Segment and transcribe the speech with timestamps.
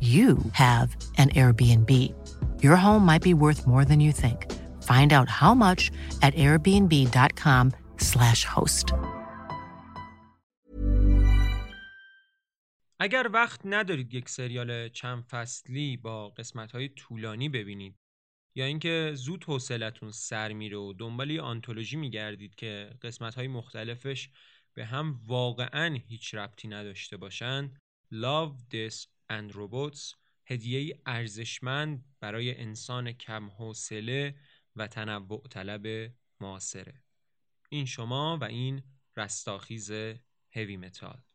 [0.00, 2.14] you have an Airbnb.
[2.62, 4.46] Your home might be worth more than you think.
[4.82, 5.90] Find out how much
[6.22, 8.94] at airbnb.com/slash host.
[13.00, 17.96] اگر وقت ندارید یک سریال چند فصلی با قسمت‌های طولانی ببینید
[18.54, 24.30] یا اینکه زود حوصلتون سر میره و دنبال آنتولوژی میگردید که قسمت‌های مختلفش
[24.74, 27.78] به هم واقعا هیچ ربطی نداشته باشند
[28.14, 30.14] Love, This and Robots
[30.46, 34.34] هدیه ارزشمند برای انسان کم حوصله
[34.76, 37.02] و تنوع طلب معاصره.
[37.68, 38.82] این شما و این
[39.16, 39.90] رستاخیز
[40.52, 41.27] هوی متال.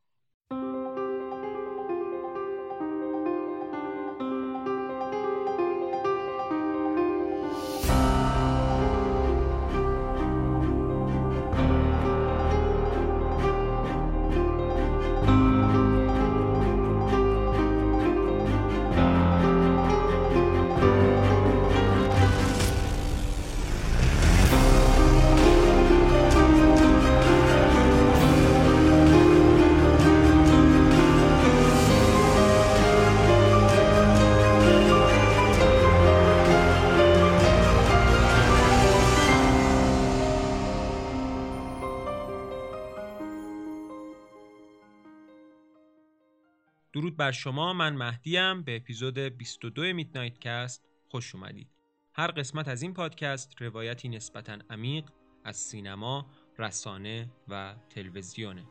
[47.24, 51.68] بر شما من مهدیم به اپیزود 22 Midnight Cast خوش اومدید.
[52.14, 55.06] هر قسمت از این پادکست روایتی نسبتا عمیق
[55.44, 56.26] از سینما،
[56.60, 58.64] رسانه و تلویزیونه.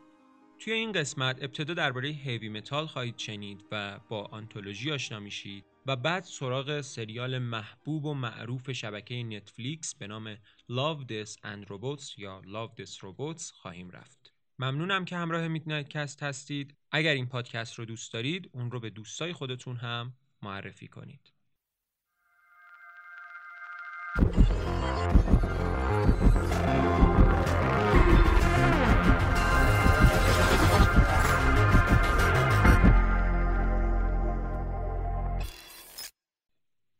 [0.58, 5.96] توی این قسمت ابتدا درباره heavy metal خواهید شنید و با آنتولوژی آشنا میشید و
[5.96, 10.34] بعد سراغ سریال محبوب و معروف شبکه نتفلیکس به نام
[10.70, 14.32] Love Death and Robots یا Love Death Robots خواهیم رفت.
[14.58, 16.76] ممنونم که همراه Midnight Cast هستید.
[16.94, 21.32] اگر این پادکست رو دوست دارید اون رو به دوستای خودتون هم معرفی کنید.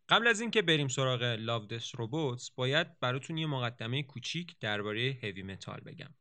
[0.08, 1.36] قبل از اینکه بریم سراغ
[1.68, 6.14] Death Robots باید براتون یه مقدمه کوچیک درباره heavy metal بگم.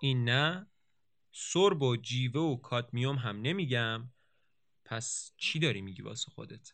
[0.00, 0.66] این نه
[1.32, 4.10] سرب و جیوه و کادمیوم هم نمیگم.
[4.84, 6.72] پس چی داری میگی واسه خودت؟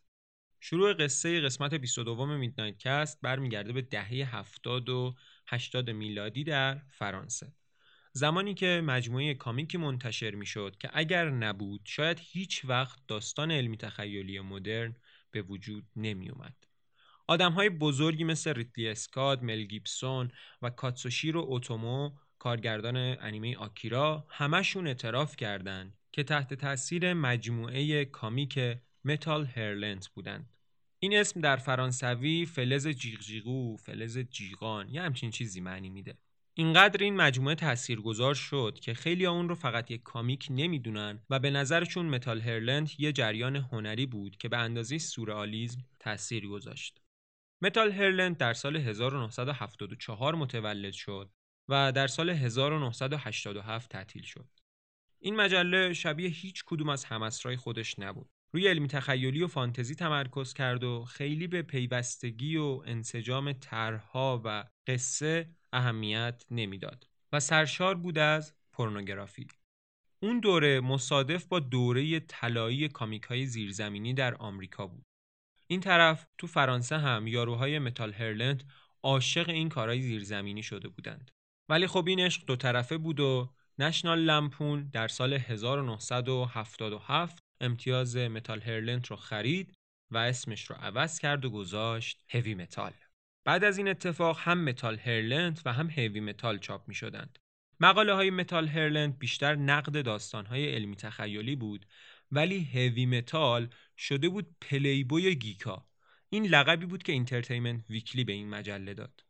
[0.60, 5.14] شروع قصه قسمت 22 Midnight Cast برمیگرده به دهه 70 و
[5.46, 7.52] 80 میلادی در فرانسه.
[8.12, 13.76] زمانی که مجموعه comic ی منتشر می‌شد که اگر نبود شاید هیچ وقت داستان علمی
[13.76, 14.96] تخیلی مدرن
[15.30, 16.56] به وجود نمی اومد.
[17.26, 20.30] آدم های بزرگی مثل ریدلی اسکات، مل گیبسون
[20.62, 22.10] و کاتسوشیرو اوتومو
[22.44, 28.60] کارگردان انیمه آکیرا همشون اعتراف کردند که تحت تاثیر مجموعه comic
[29.04, 30.50] Métal Hurlant بودند.
[30.98, 36.18] این اسم در فرانسوی فلز جیغجیغو، فلز جیغان یا همچین چیزی معنی میده.
[36.54, 41.50] اینقدر این مجموعه تاثیرگذار شد که خیلی اون رو فقط یک comic نمی‌دونن و به
[41.50, 47.00] نظرشون Métal Hurlant یه جریان هنری بود که به اندازه سورئالیسم تاثیر گذاشت.
[47.62, 51.30] متال هرلند در سال 1974 متولد شد
[51.68, 54.48] و در سال 1987 تعطیل شد.
[55.18, 58.30] این مجله شبیه هیچ کدوم از همسرای خودش نبود.
[58.52, 64.64] روی علمی تخیلی و فانتزی تمرکز کرد و خیلی به پیوستگی و انسجام طرحها و
[64.86, 69.46] قصه اهمیت نمی‌داد و سرشار بود از پورنوگرافی.
[70.20, 75.04] اون دوره مصادف با دوره طلایی کامیک های زیرزمینی در آمریکا بود.
[75.66, 78.64] این طرف تو فرانسه هم یاروهای Métal Hurlant
[79.02, 81.30] عاشق این کارهای زیرزمینی شده بودند.
[81.68, 88.60] ولی خب این عشق دو طرفه بود و National Lampoon در سال 1977 امتیاز Métal
[88.60, 89.74] Hurlant رو خرید
[90.10, 92.92] و اسمش رو عوض کرد و گذاشت Heavy Metal.
[93.44, 97.38] بعد از این اتفاق هم Métal Hurlant و هم Heavy Metal چاپ می شدند.
[97.80, 101.86] مقاله های Métal Hurlant بیشتر نقد داستان های علمی تخیلی بود
[102.30, 105.86] ولی Heavy Metal شده بود Playboy geek ا.
[106.30, 109.23] این لقبی بود که Entertainment Weekly به این مجله داد.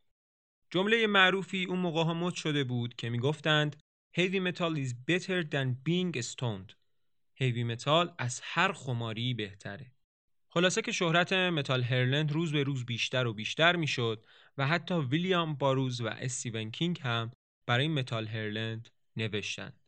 [0.70, 3.76] جمله معروفی اون موقع ها مد شده بود که می‌گفتند
[4.16, 6.75] heavy metal is better than being stoned.
[7.35, 9.93] Heavy Metal از هر خماری بهتره.
[10.49, 14.26] خلاصه که شهرت Métal Hurlant روز به روز بیشتر و بیشتر می‌شد
[14.58, 17.32] و حتی ویلیام باروز و استیون کینگ هم
[17.67, 19.81] برای Métal Hurlant نوشتند.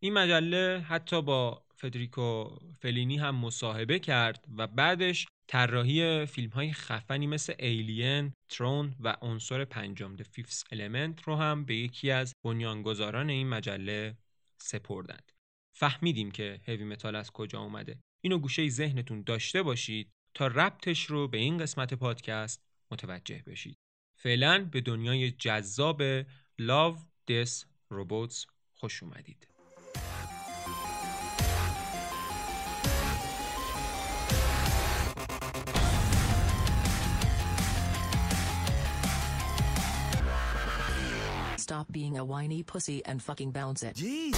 [0.00, 7.26] این مجله حتی با فدریکو فلینی هم مصاحبه کرد و بعدش طراحی فیلم های خفنی
[7.26, 13.30] مثل ایلین، ترون و عنصر پنجم The Fifth Element رو هم به یکی از بنیانگذاران
[13.30, 14.16] این مجله
[14.58, 15.32] سپردند.
[15.76, 17.98] فهمیدیم که هوی متال از کجا اومده.
[18.20, 23.76] اینو گوشه ذهنتون داشته باشید تا ربطش رو به این قسمت پادکست متوجه بشید.
[24.16, 26.02] فعلا به دنیای جذاب
[26.58, 26.96] لاو
[27.28, 29.46] دس روبوتس خوش اومدید.
[41.70, 43.94] Stop being a whiny pussy and fucking bounce it.
[43.94, 44.36] Jeez.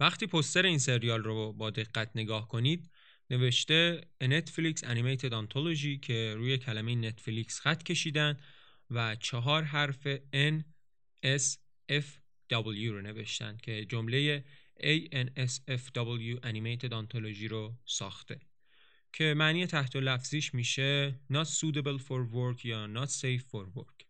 [0.00, 2.90] وقتی پستر این سریال رو با دقت نگاه کنید
[3.30, 8.36] نوشته نتفلیکس انیمیتد آنتولوژی که روی کلمه نتفلیکس خط کشیدن
[8.90, 10.62] و چهار حرف N
[11.24, 11.56] S
[11.92, 12.06] F
[12.52, 14.44] W رو نوشتن که جمله
[14.80, 18.40] ANSFW Animated Ontology رو ساخته
[19.12, 24.06] که معنی تحت لفظیش میشه Not suitable for work یا Not safe for work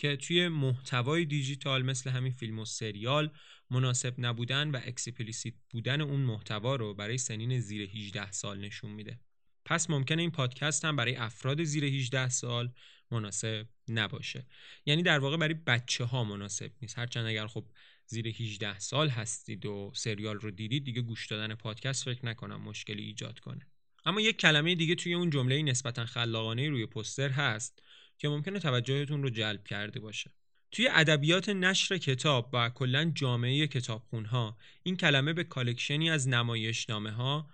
[0.00, 3.30] که توی محتوای دیجیتال مثل همین فیلم و سریال
[3.70, 9.20] مناسب نبودن و explicit بودن اون محتوا رو برای سنین زیر 18 سال نشون میده.
[9.64, 12.72] پس ممکنه این پادکست هم برای افراد زیر 18 سال
[13.12, 14.46] مناسب نباشه.
[14.86, 16.98] یعنی در واقع برای بچه ها مناسب نیست.
[16.98, 17.64] هرچند اگر خب
[18.06, 23.02] زیر 18 سال هستید و سریال رو دیدید دیگه گوش دادن پادکست فکر نکنم مشکلی
[23.02, 23.66] ایجاد کنه.
[24.04, 27.82] اما یک کلمه دیگه توی اون جمله نسبتا خلاقانه روی پوستر هست
[28.18, 30.30] که ممکنه توجهتون رو جلب کرده باشه.
[30.70, 37.50] توی ادبیات نشر کتاب و کلا جامعه کتابخونها این کلمه به کالکشنی از نمایشنامه ها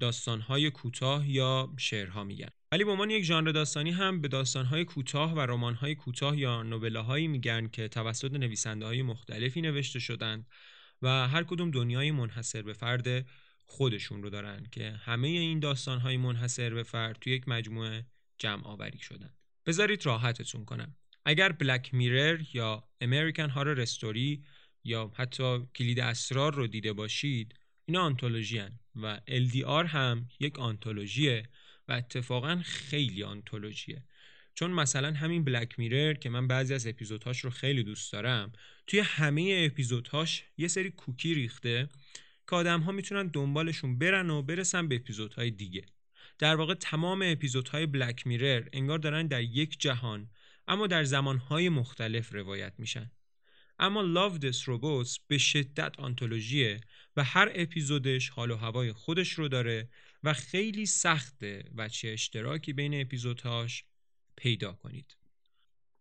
[0.00, 5.34] داستانهای کوتاه یا شعرها میگن ولی به عنوان یک ژانر داستانی هم به داستانهای کوتاه
[5.34, 10.46] و رمانهای کوتاه یا نوبلهایی میگن که توسط نویسنده های مختلفی نوشته شدند
[11.02, 13.26] و هر کدوم دنیای منحصر به فرد
[13.66, 18.06] خودشون رو دارن که همه این داستانهای منحصر به فرد توی یک مجموعه
[18.38, 19.30] جمع آوری شدن.
[19.66, 20.96] بذارید راحتتون کنم.
[21.24, 24.44] اگر بلک میرر یا امریکن هارر استوری
[24.84, 31.48] یا حتی کلید اسرار رو دیده باشید اینا آنتولوژی هن و LDR هم یک آنتولوژیه
[31.88, 34.02] و اتفاقا خیلی آنتولوژیه.
[34.54, 38.52] چون مثلا همین بلک میرر که من بعضی از اپیزودهاش رو خیلی دوست دارم
[38.86, 41.88] توی همه اپیزودهاش یه سری کوکی ریخته
[42.48, 45.84] که آدم ها می‌تونن دنبالشون برن و برسن به اپیزودهای دیگه.
[46.38, 50.30] در واقع تمام اپیزودهای بلک میرر انگار دارن در یک جهان
[50.68, 53.10] اما در زمانهای مختلف روایت میشن.
[53.78, 56.80] اما Love This Robots به شدت آنتولوژیه
[57.16, 59.88] و هر اپیزودش حال و هوای خودش رو داره
[60.24, 63.84] و خیلی سخته و چه اشتراکی بین اپیزودهاش
[64.36, 65.16] پیدا کنید.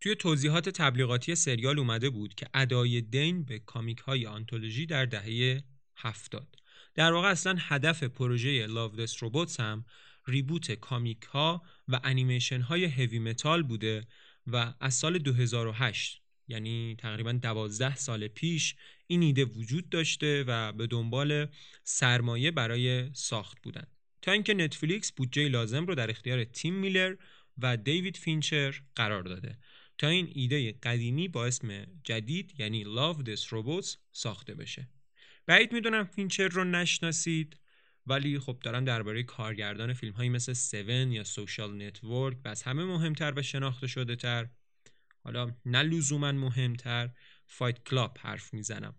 [0.02, 5.64] توی توضیحات تبلیغاتی سریال اومده بود که ادای دین به کامیک های آنتولوژی در دهه
[5.96, 6.56] هفتاد.
[6.96, 9.86] در واقع اصلا هدف پروژه Love Death Robots هم
[10.27, 14.08] reboot comic ها و انیمیشن های Heavy Metal بوده
[14.48, 18.76] و از سال 2008 یعنی تقریبا دوازده سال پیش
[19.08, 21.48] این ایده وجود داشته و به دنبال
[21.84, 23.88] سرمایه برای ساخت بودن
[24.22, 27.16] تا اینکه نتفلیکس بودجه لازم رو در اختیار تیم میلر
[27.58, 29.58] و دیوید فینچر قرار داده.
[29.98, 34.90] تا این ایده قدیمی با اسم جدید یعنی Love Death Robots ساخته بشه.
[35.46, 37.58] بعید می‌دونم فینچر رو نشناسید
[38.08, 42.84] ولی خب دارم درباره کارگردان فیلم هایی مثل 7 یا Social Network و از همه
[42.84, 44.50] مهمتر و شناخته شده تر
[45.24, 47.10] حالا نه لزوما مهمتر
[47.48, 48.96] Fight Club حرف می‌زنم.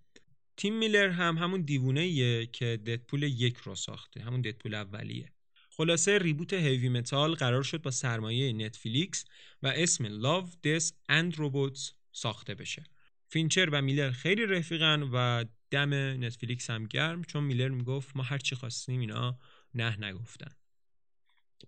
[0.59, 5.33] تیم میلر هم همون دیوونه ایه که Deadpool یک رو ساخته همون Deadpool اولیه.
[5.71, 9.25] خلاصه reboot Heavy Metal قرار شد با سرمایه نتفلیکس
[9.63, 12.85] و اسم Love, Death and Robots ساخته بشه.
[13.29, 18.39] فینچر و میلر خیلی رفیقن و دم نتفلیکس هم گرم چون میلر می‌گفت ما هر
[18.39, 19.39] چی خواستیم اینا
[19.75, 20.51] نه نگفتن.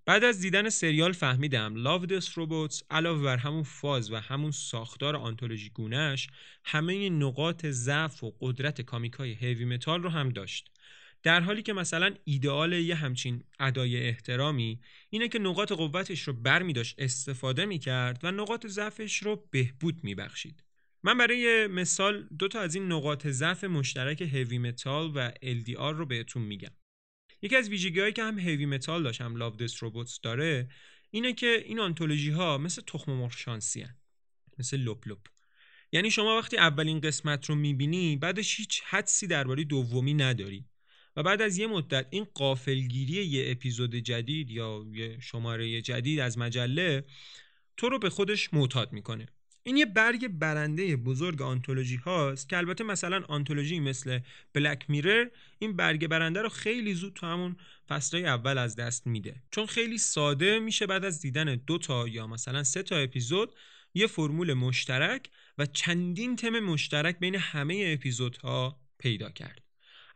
[0.05, 5.17] بعد از دیدن سریال فهمیدم Love Death Robots علاوه بر همون فاز و همون ساختار
[5.17, 6.29] آنتولوژی گونهش
[6.65, 10.71] همه نقاط ضعف و قدرت comic ای Heavy Metal رو هم داشت
[11.23, 14.81] در حالی که مثلا ایدئال یه همچین ادای احترامی
[15.11, 19.49] اینه که نقاط قوتش رو بر می داشت استفاده می کرد و نقاط ضعفش رو
[19.51, 20.65] بهبود می بخشید.
[21.03, 26.07] من برای مثال دو تا از این نقاط ضعف مشترک Heavy Metal و LDR رو
[26.07, 26.71] بهتون میگم.
[27.43, 30.69] یکی از ویژگی هایی که هم Heavy Metal داشت هم Love Death Robots داره
[31.11, 33.97] اینه که این آنتولوژی ها مثل تخم مرغ شانسی هن.
[34.59, 35.27] مثل لپ لپ
[35.93, 40.65] یعنی شما وقتی اولین قسمت رو می‌بینی بعدش هیچ حدسی درباره دومی نداری
[41.17, 46.39] و بعد از یه مدت این غافلگیری یه اپیزود جدید یا یه شماره جدید از
[46.39, 47.05] مجله
[47.77, 49.27] تو رو به خودش معتاد می‌کنه
[49.63, 54.21] این یه برگ برنده بزرگ آنتولوژی هاست که البته مثلا آنتولوژی مثل
[54.53, 55.27] بلک میرر
[55.59, 57.57] این برگ برنده رو خیلی زود تو همون
[57.89, 59.43] فصلهای اول از دست میده.
[59.51, 63.55] چون خیلی ساده میشه بعد از دیدن دو تا یا مثلا سه تا اپیزود
[63.95, 69.70] یه فرمول مشترک و چندین تم مشترک بین همه اپیزودها پیدا کرد.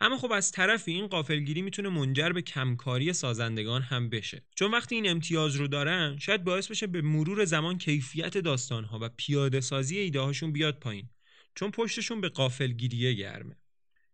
[0.05, 4.43] اما خب از طرفی این قافلگیری می‌تونه منجر به کمکاری سازندگان هم بشه.
[4.57, 9.09] چون وقتی این امتیاز رو دارن شاید باعث بشه به مرور زمان کیفیت داستانها و
[9.17, 11.09] پیاده سازی ایده هاشون بیاد پایین.
[11.55, 13.57] چون پشتشون به قافلگیریه گرمه.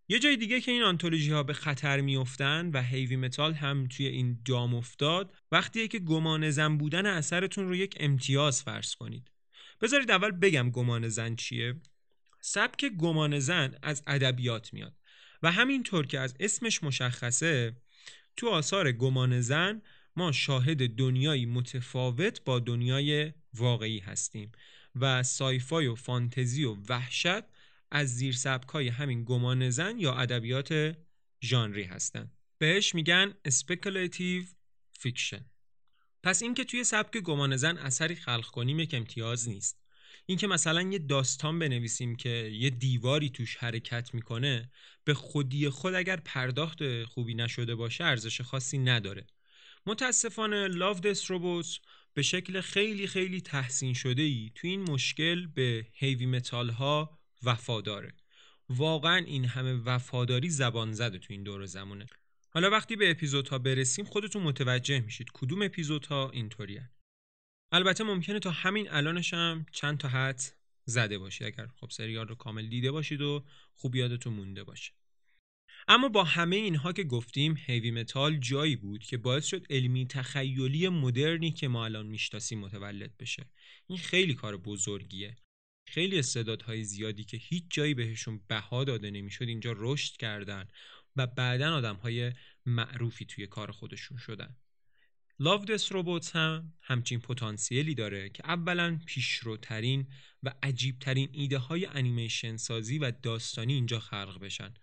[0.08, 4.06] یه جای دیگه که این آنتولوژی ها به خطر میافتن و هیوی متال هم توی
[4.06, 9.30] این دام افتاد وقتیه که گمان زن بودن اثرتون رو یک امتیاز فرض کنید.
[9.80, 11.74] بذارید اول بگم گمان زن چیه.
[12.40, 14.99] سبک گمان زن از ادبیات میاد.
[15.42, 17.76] و همینطور که از اسمش مشخصه
[18.36, 19.82] تو آثار گمان زن
[20.16, 24.52] ما شاهد دنیایی متفاوت با دنیای واقعی هستیم
[24.96, 27.42] و سایفای و فانتزی و وحشت
[27.90, 28.36] از زیر
[28.72, 30.96] های همین گمان زن یا ادبیات
[31.42, 32.32] ژانری هستند.
[32.58, 34.46] بهش میگن speculative
[34.98, 35.40] fiction.
[36.22, 39.79] پس اینکه توی سبک گمان زن اثری خلق کنیم یک امتیاز نیست.
[40.30, 44.70] اینکه مثلا یه داستان بنویسیم که یه دیواری توش حرکت می‌کنه
[45.04, 49.26] به خودی خود اگر پرداخت خوبی نشده باشه ارزش خاصی نداره.
[49.86, 51.78] متاسفانه لاو دس روبوتس
[52.14, 58.12] به شکل خیلی خیلی تحسین شده ای تو این مشکل به Heavy Metal ها وفاداره.
[58.68, 62.06] واقعا این همه وفاداری زبانزده تو این دور زمونه
[62.50, 66.90] حالا وقتی به اپیزودها برسیم خودتون متوجه میشید کدوم اپیزودها اینطوریه.
[67.72, 70.42] البته ممکنه تا همین الانش هم چند تا حدس
[70.84, 71.46] زده باشید.
[71.46, 74.92] اگر خب سریال رو کامل دیده باشید و خوب یادتون مونده باشه.
[75.88, 80.88] اما با همه اینها که گفتیم Heavy Metal جایی بود که باعث شد علمی تخیلی
[80.88, 83.50] مدرنی که ما الان می‌شناسیم متولد بشه.
[83.86, 85.36] این خیلی کار بزرگیه.
[85.86, 90.68] خیلی استعدادهای زیادی که هیچ جایی بهشون بها داده نمی‌شد اینجا رشد کردن
[91.16, 92.32] و بعدا آدمهای
[92.66, 94.56] معروفی توی کار خودشون شدن.
[95.42, 100.06] لاو دس روبوتس هم همچین پتانسیلی داره که اولا پیشروترین
[100.42, 104.74] و عجیبترین ایده های انیمیشن سازی و داستانی اینجا خلق بشن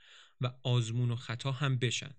[0.42, 2.16] و آزمون و خطا هم بشن.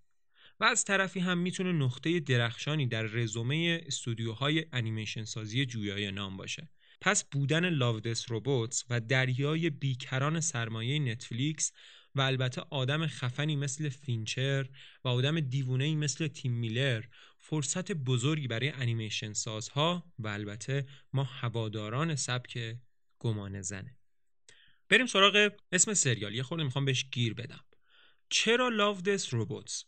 [0.61, 6.69] و از طرفی هم می‌تونه نقطه درخشانی در رزومه استودیوهای انیمیشن سازی جویای نام باشه.
[7.01, 11.73] پس بودن Love Death Robots و دریای بیکران سرمایه نتفلیکس
[12.15, 14.69] و البته آدم خفنی مثل فینچر
[15.05, 17.05] و آدم دیوونهی مثل تیم میلر
[17.39, 22.77] فرصت بزرگی برای انیمیشن سازها و البته ما هواداران سبک
[23.19, 23.97] گمانه‌زنه.
[24.89, 26.35] بریم سراغ اسم سریال.
[26.35, 27.65] یه خورده می‌خوام بهش گیر بدم.
[28.31, 29.85] چرا Love Death Robots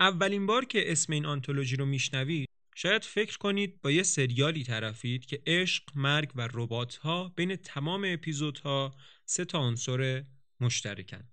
[0.00, 5.26] اولین بار که اسم این آنتولوژی رو میشنوید شاید فکر کنید با یه سریالی طرفید
[5.26, 8.94] که عشق، مرگ و ربات ها بین تمام اپیزودها
[9.24, 10.24] سه تا عنصر
[10.60, 11.28] مشترکن.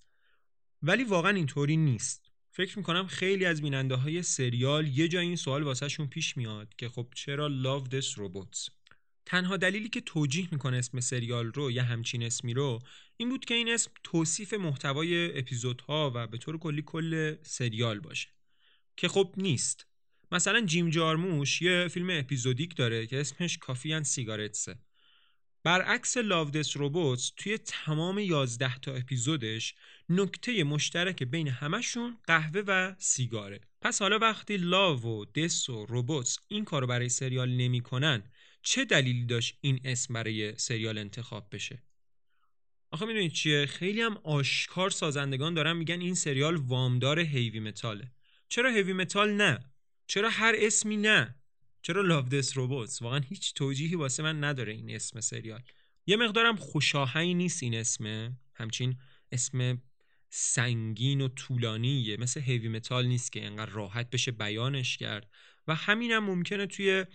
[0.84, 2.32] ولی واقعا اینطوری نیست.
[2.52, 6.90] فکر می‌کنم خیلی از بیننده های سریال یه جای این سوال واسهشون پیش میاد که
[6.90, 8.70] خب چرا Love This Robots
[9.26, 12.80] تنها دلیلی که توجیه می‌کنه اسم سریال رو یا همچین اسمی رو
[13.18, 18.30] این بود که این اسم توصیف محتوای اپیزودها و به طور کلی کل سریال باشه.
[18.98, 19.88] که خب نیست.
[20.32, 24.80] مثلا جیم جارموش یه فیلم اپیزودیک داره که اسمش کافی ان سیگارتسه
[25.64, 29.76] برعکس لاودس روبوتس توی تمام 11 تا اپیزودش
[30.10, 33.62] نکته مشترک بین همشون قهوه و سیگاره.
[33.82, 38.24] پس حالا وقتی لاو و دس و روبوتس این کارو برای سریال نمی‌کنن
[38.64, 41.84] چه دلیلی داشت این اسم برای سریال انتخاب بشه؟
[42.92, 48.12] آخه می‌دونید چیه؟ خیلی هم آشکار سازندگان دارن میگن این سریال وامدار هیوی متاله.
[48.50, 49.60] چرا Heavy Metal نه؟
[50.08, 51.36] چرا هر اسمی نه؟
[51.82, 55.62] چرا Love Death Robots واقعا هیچ توجیهی واسه من نداره این اسم سریال.
[56.06, 58.98] یه مقدارم خوشاهنگ نیست این اسمه همچین
[59.32, 59.82] اسم
[60.30, 62.18] سنگین و طولانیه.
[62.18, 65.30] مثل Heavy Metal نیست که انقدر راحت بشه بیانش کرد.
[65.68, 67.06] و همینم هم ممکنه توی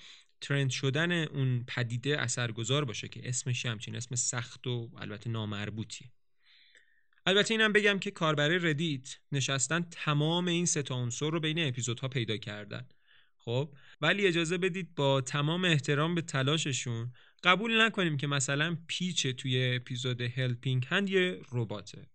[0.40, 6.12] trend شدن اون پدیده اثرگذار باشه که اسمش همچین اسم سخت و البته نامربوطیه.
[7.26, 12.36] البته اینم بگم که کاربر ردیت نشستن تمام این سه عنصر رو بین اپیزودها پیدا
[12.36, 12.88] کردن.
[13.48, 17.12] خب؟ ولی اجازه بدید با تمام احترام به تلاششون
[17.44, 22.06] قبول نکنیم که مثلا پیچ توی اپیزود هلپینگ هند یه رباته.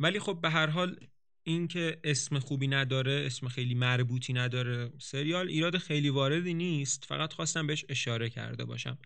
[0.00, 0.96] ولی خب به هر حال
[1.42, 7.66] اینکه اسم خوبی نداره اسم خیلی مربوطی نداره سریال ایراد خیلی واردی نیست فقط خواستم
[7.66, 8.98] بهش اشاره کرده باشم.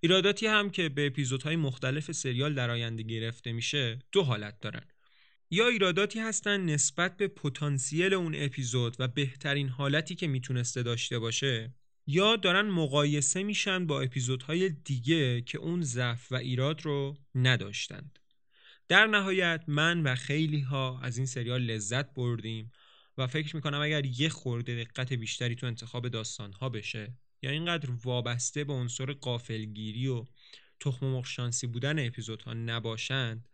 [0.00, 4.82] ایراداتی هم که به اپیزودهای مختلف سریال در آینده گرفته میشه دو حالت دارن.
[5.52, 11.74] یا ایراداتی هستن نسبت به پتانسیل اون اپیزود و بهترین حالتی که می‌تونسته داشته باشه؟
[12.06, 18.18] یا دارن مقایسه میشن با اپیزودهای دیگه که اون ضعف و ایراد رو نداشتند.
[18.88, 22.72] در نهایت من و خیلی ها از این سریال لذت بردیم
[23.18, 27.90] و فکر می‌کنم اگر یه خورده دقت بیشتری تو انتخاب داستان ها بشه یا اینقدر
[28.04, 30.26] وابسته به عنصر قافلگیری و
[30.80, 33.48] تخم مرغ شانسی بودن اپیزودها نباشند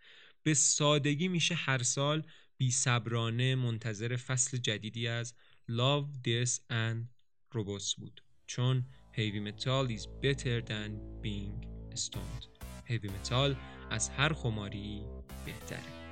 [0.47, 2.23] به سادگی میشه هر سال
[2.57, 5.35] بی صبرانه منتظر فصل جدیدی از
[5.71, 7.07] Love, This and
[7.55, 10.91] Robots بود چون Heavy Metal is better than
[11.23, 12.47] being stoned
[12.91, 13.57] Heavy Metal
[13.91, 15.03] از هر خماری
[15.47, 16.06] بهتره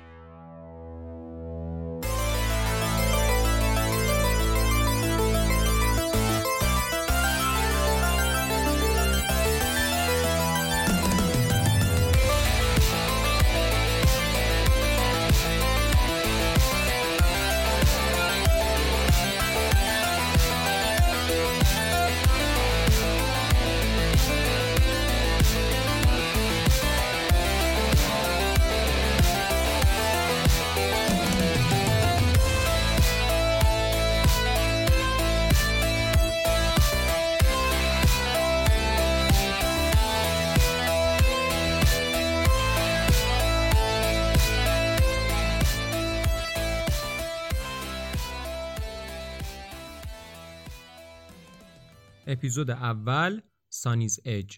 [52.35, 54.57] اپیزود اول Sonnie's Edge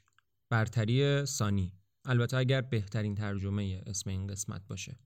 [0.50, 1.74] برتری سانی
[2.06, 5.00] البته اگر بهترین ترجمه اسم این قسمت باشه.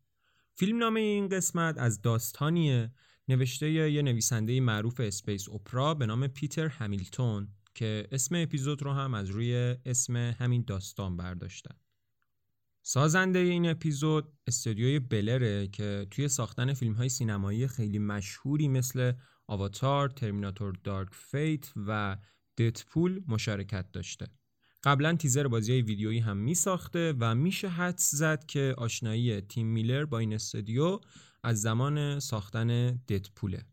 [0.53, 2.91] فیلم نامه این قسمت از داستانیه.
[3.27, 9.13] نوشته یه نویسنده معروف space opera به نام پیتر همیلتون که اسم اپیزود رو هم
[9.13, 11.75] از روی اسم همین داستان برداشتن.
[12.81, 19.13] سازنده این اپیزود استودیوی Blur ه که توی ساختن فیلم های سینمایی خیلی مشهوری مثل
[19.47, 22.17] آواتار، ترمیناتور دارک فیت و
[22.57, 24.27] ددپول مشارکت داشته.
[24.83, 29.67] قبلا تیزر بازی های ویدیویی هم می ساخته و میشه حدس زد که آشنایی تیم
[29.67, 30.99] میلر با این استودیو
[31.43, 33.65] از زمان ساختن ددپوله.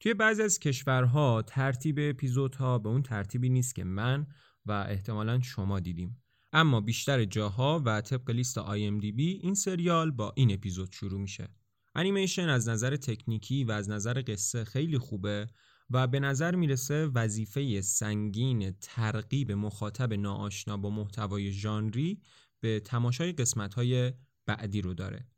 [0.00, 4.26] توی بعضی از کشورها ترتیب اپیزودها به اون ترتیبی نیست که من
[4.66, 6.22] و احتمالا شما دیدیم.
[6.52, 8.58] اما بیشتر جاها و طبق لیست
[9.00, 11.48] بی این سریال با این اپیزود شروع میشه.
[11.94, 15.46] انیمیشن از نظر تکنیکی و از نظر قصه خیلی خوبه
[15.90, 22.20] و به نظر می‌رسه وظیفه سنگین ترغیب مخاطب ناآشنا با محتوای ژانری
[22.60, 24.12] به تماشای قسمت‌های
[24.46, 25.28] بعدی رو داره.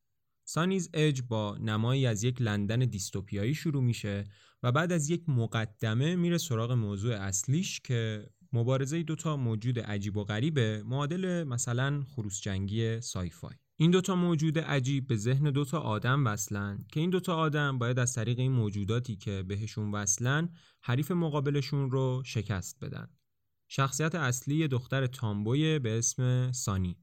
[0.48, 4.24] سانیز اج با نمایی از یک لندن دیستوپیایی شروع میشه
[4.62, 10.24] و بعد از یک مقدمه میره سراغ موضوع اصلیش که مبارزه دوتا موجود عجیب و
[10.24, 16.84] غریبه معادل مثلا خروس جنگی سایفای این دوتا موجود عجیب به ذهن دوتا آدم وصلن
[16.92, 20.48] که این دوتا آدم باید از طریق این موجوداتی که بهشون وصلن
[20.82, 23.08] حریف مقابلشون رو شکست بدن.
[23.68, 26.96] شخصیت اصلی دختر تامبوی به اسم سانی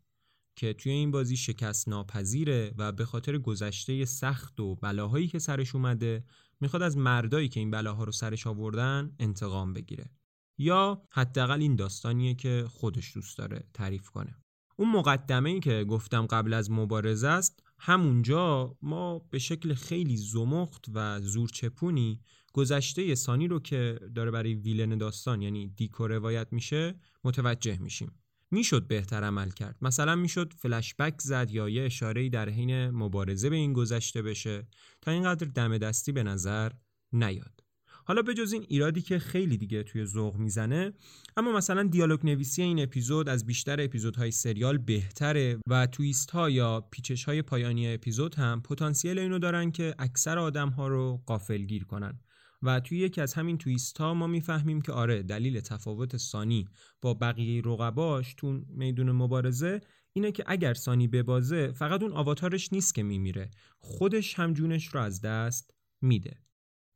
[0.56, 5.76] که توی این بازی شکست ناپذیره و به خاطر گذشته سخت و بلاهایی که سرش
[5.76, 6.24] اومده
[6.60, 10.10] می‌خواد از مردایی که این بلاها رو سرش آوردن انتقام بگیره.
[10.58, 14.43] یا حداقل این داستانیه که خودش دوست داره تعریف کنه.
[14.76, 20.86] اون مقدمه ای که گفتم قبل از مبارزه است همونجا ما به شکل خیلی زمخت
[20.94, 22.22] و زورچپونی
[22.54, 28.12] گذشته سانی رو که داره برای ویلن داستان یعنی دیکو روایت میشه متوجه میشیم.
[28.52, 29.78] می‌شد بهتر عمل کرد.
[29.82, 34.68] مثلا می‌شد فلشبک زد یا یه اشاره در حین مبارزه به این گذشته بشه
[35.02, 36.72] تا اینقدر دم دستی به نظر
[37.14, 37.63] نیاد.
[38.06, 40.94] حالا به جز این ایرادی که خیلی دیگه توی ذوق می‌زنه
[41.38, 46.88] اما مثلا دیالوگ نویسی این اپیزود از بیشتر اپیزودهای سریال بهتره و تویست ها یا
[46.92, 51.24] پیچش های پایانی اپیزود هم پتانسیل اینو دارن که اکثر آدم ها رو
[51.68, 52.20] گیر کنن.
[52.64, 56.68] و توی یکی از همین تویست ها ما می‌فهمیم که آره دلیل تفاوت سانی
[57.02, 59.82] با بقیه رقباش تو میدون مبارزه
[60.14, 63.50] اینه که اگر سانی ببازه فقط اون آواتارش نیست که میمیره.
[63.80, 66.38] خودش هم جونش رو از دست میده.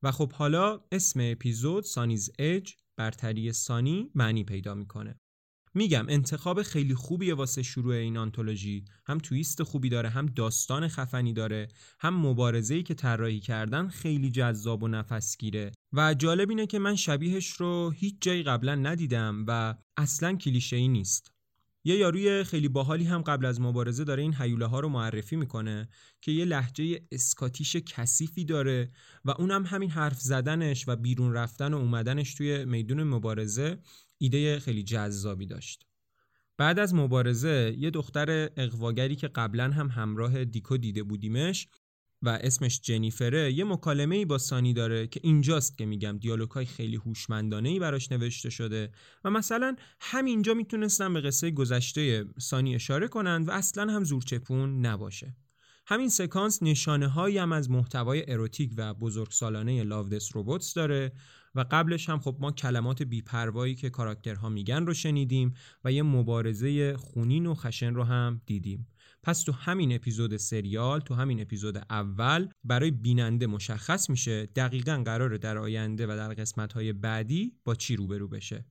[0.04, 5.20] و خب حالا اسم اپیزود سانیز اج برتری سانی معنی پیدا می‌کنه.
[5.74, 8.86] میگم انتخاب خیلی خوبیه واسه شروع این آنتولوژی.
[9.06, 11.68] هم تویست خوبی داره هم داستان خفنی داره
[12.00, 15.72] هم مبارزه‌ای که طراحی کردن خیلی جذاب و نفسگیره.
[15.94, 21.32] و جالب اینه که من شبیهش رو هیچ جایی قبلا ندیدم و اصلا کلیشه‌ای نیست.
[21.84, 25.90] یه یاروی خیلی باحالی هم قبل از مبارزه داره این حیوله ها رو معرفی می‌کنه
[26.22, 28.92] که یه لحجه اسکاتیش کثیفی داره
[29.26, 33.80] و اونم همین حرف زدنش و بیرون رفتن و اومدنش توی میدون مبارزه
[34.18, 35.88] ایده خیلی جذابی داشت.
[36.58, 41.68] بعد از مبارزه یه دختر اقواگری که قبلا هم همراه دیکو دیده بودیمش
[42.22, 46.66] و اسمش جنیفره یه مکالمه ای با سانی داره که اینجاست که میگم دیالوگ های
[46.66, 48.92] خیلی هوشمندانه ای براش نوشته شده
[49.24, 55.36] و مثلا همینجا می‌تونستن به قصه گذشته سانی اشاره کنند و اصلا هم زورچپون نباشه.
[55.90, 61.12] همین سکانس نشانه هایی هم از محتوای اروتیک و بزرگسالانه لاودس روبوتس داره
[61.56, 65.54] و قبلش هم خب ما کلمات بیپروایی که کاراکترها میگن رو شنیدیم
[65.86, 68.88] و یه مبارزه خونین و خشن رو هم دیدیم.
[69.24, 75.38] پس تو همین اپیزود سریال تو همین اپیزود اول برای بیننده مشخص میشه دقیقا قراره
[75.38, 78.66] در آینده و در قسمت های بعدی با چی روبرو بشه.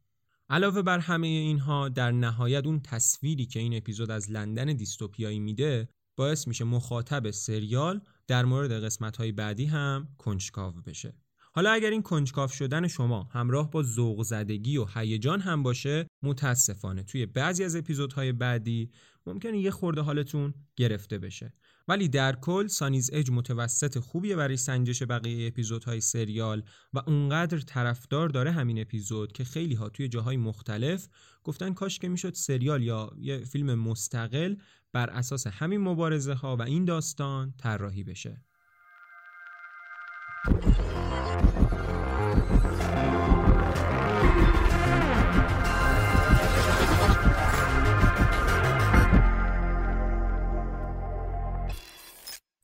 [0.50, 5.88] علاوه بر همه اینها در نهایت اون تصویری که این اپیزود از لندن دیستوپیایی میده
[6.16, 11.14] باعث میشه مخاطب سریال در مورد قسمت های بعدی هم کنجکاو بشه.
[11.56, 17.02] حالا اگر این کنجکاو شدن شما همراه با ذوق زدگی و هیجان هم باشه متاسفانه
[17.02, 18.90] توی بعضی از اپیزودهای بعدی
[19.28, 21.52] ممکنه یه خورده حالتون گرفته بشه.
[21.88, 26.62] ولی در کل سانیز اج متوسط خوبیه برای سنجش بقیه اپیزودهای سریال
[26.92, 31.08] و اونقدر طرفدار داره همین اپیزود که خیلی ها توی جاهای مختلف
[31.44, 34.56] گفتن کاش که می‌شد سریال یا یه فیلم مستقل
[34.92, 38.42] بر اساس همین مبارزه ها و این داستان طراحی بشه.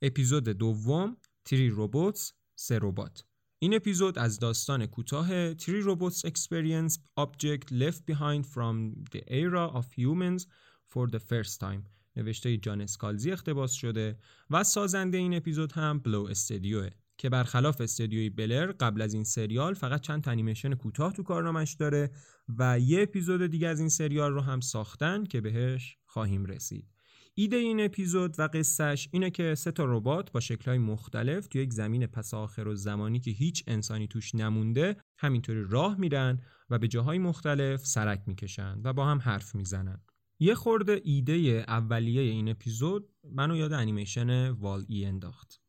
[0.02, 3.24] اپیزود دوم تری روبوتس سه ربات.
[3.58, 9.86] این اپیزود از داستان کوتاه تری روبوتس Experience Object Left Behind from the Era of
[9.96, 10.46] Humans
[10.92, 11.82] for the First Time.
[12.16, 14.18] نوشته جان اسکالزی اختباس شده
[14.50, 19.74] و سازنده این اپیزود هم بلو استدیوه که برخلاف استدیوی بلر قبل از این سریال
[19.74, 22.10] فقط چند انیمیشن کوتاه تو کارنامش داره
[22.58, 26.88] و یه اپیزود دیگه از این سریال رو هم ساختن که بهش خواهیم رسید.
[27.34, 31.72] ایده این اپیزود و قصهش اینه که سه تا ربات با شکلهای مختلف توی یک
[31.72, 36.40] زمین پس آخر و زمانی که هیچ انسانی توش نمونده همینطوری راه میرن
[36.70, 40.00] و به جاهای مختلف سرک می‌کشن و با هم حرف می‌زنن.
[40.40, 45.60] یه خورده ایده اولیه این اپیزود منو یاد انیمیشن وال ای انداخت.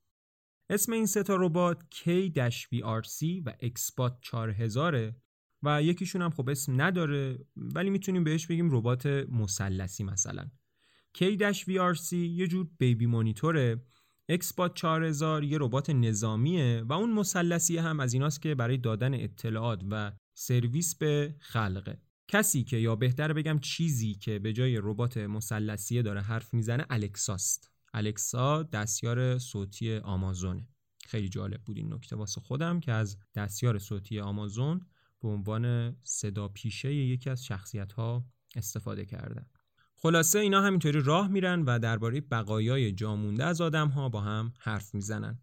[0.69, 5.13] اسم این سه تا ربات K-VRC و اکسپات 4000
[5.63, 10.49] و یکیشون هم خب اسم نداره ولی می‌تونیم بهش بگیم ربات مثلثی مثلا.
[11.17, 13.85] K-VRC یه جور بیبی مانیتوره.
[14.29, 19.83] اکسپات 4000 یه ربات نظامیه و اون مثلثی هم از ایناست که برای دادن اطلاعات
[19.91, 22.01] و سرویس به خلقه.
[22.27, 27.71] کسی که یا بهتر بگم چیزی که به جای ربات مثلثیه داره حرف می‌زنه الکساست.
[27.93, 30.67] الکسا دستیار صوتی آمازونه.
[31.05, 34.85] خیلی جالب بود این نکته واسه خودم که از دستیار صوتی آمازون
[35.21, 39.45] به عنوان صدا پیشه یکی از شخصیت ها استفاده کردن
[40.05, 44.95] خلاصه اینا همینطوری راه میرن و درباره بقایای جامونده از آدم ها با هم حرف
[44.95, 45.39] می‌زنن.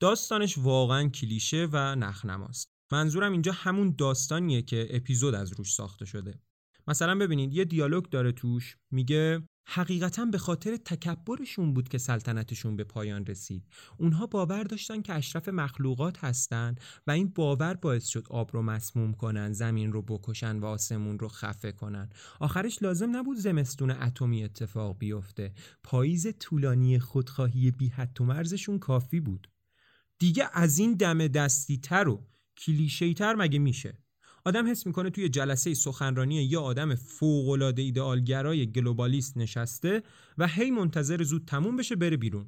[0.00, 2.72] داستانش واقعا کلیشه و نخنماست.
[2.92, 6.40] منظورم اینجا همون داستانیه که اپیزود از روش ساخته شده.
[6.86, 12.84] مثلا ببینید یه دیالوگ داره توش میگه حقیقتا به خاطر تکبرشون بود که سلطنتشون به
[12.84, 13.64] پایان رسید.
[13.98, 19.14] اونها باور داشتن که اشرف مخلوقات هستند و این باور باعث شد آب رو مسموم
[19.14, 22.08] کنن زمین رو بکشن و آسمون رو خفه کنن.
[22.40, 25.52] آخرش لازم نبود زمستون اتمی اتفاق بیفته.
[25.82, 29.48] پاییز طولانی خودخواهی بی حد و مرزشون کافی بود.
[30.18, 33.98] دیگه از این دم دستی تر و کلیشه تر مگه میشه؟
[34.44, 40.02] آدم حس می‌کنه توی جلسه سخنرانی یه آدم فوق‌العاده ایدئالگرای گلوبالیست نشسته
[40.38, 42.46] و هی منتظر زود تموم بشه بره بیرون.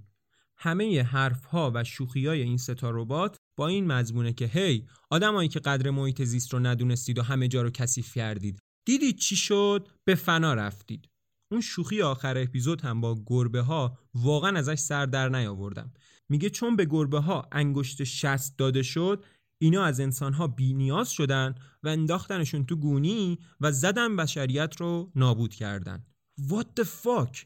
[0.57, 5.49] همه حرف ها و شوخی های این ستا ربات با این مضمونه که هی آدمایی
[5.49, 8.59] که قدر محیط زیست رو ندونستید و همه جا رو کثیف کردید.
[8.87, 11.09] دیدید چی شد؟ به فنا رفتید.
[11.53, 15.93] اون شوخی آخر اپیزود هم با گربه ها واقعا ازش سر در نیاوردم.
[16.29, 19.25] میگه چون به گربه ها انگشت شست داده شد
[19.63, 25.13] اینا از انسان ها بی نیاز شدن و انداختنشون تو گونی و زدن بشریت رو
[25.15, 26.07] نابود کردن.
[26.41, 27.39] What the fuck?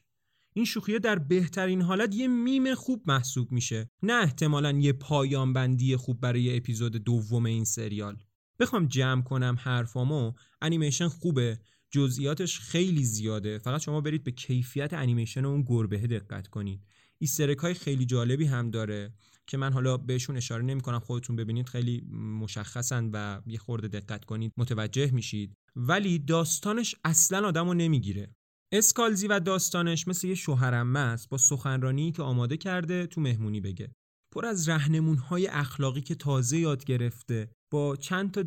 [0.52, 3.90] این شوخیه در بهترین حالت یه میم خوب محسوب میشه.
[4.02, 8.16] نه احتمالا یه پایان بندی خوب برای اپیزود دوم این سریال.
[8.58, 10.32] بخوام جمع کنم حرفامو.
[10.62, 11.60] انیمیشن خوبه.
[11.90, 13.58] جزئیاتش خیلی زیاده.
[13.58, 16.80] فقط شما برید به کیفیت انیمیشن اون گربه دقت کنید.
[17.18, 19.14] Easter egg های خیلی جالبی هم داره.
[19.48, 22.00] که من حالا بهشون اشاره نمی کنم خودتون ببینید خیلی
[22.40, 25.54] مشخصن و یه خورده دقت کنید متوجه میشید.
[25.76, 28.34] ولی داستانش اصلا آدمو نمی‌گیره.
[28.72, 33.60] اسکالزی و داستانش مثل یه شوهر عمه است با سخنرانی که آماده کرده تو مهمونی
[33.60, 33.92] بگه.
[34.34, 38.42] پر از رهنمون های اخلاقی که تازه یاد گرفته با چند تا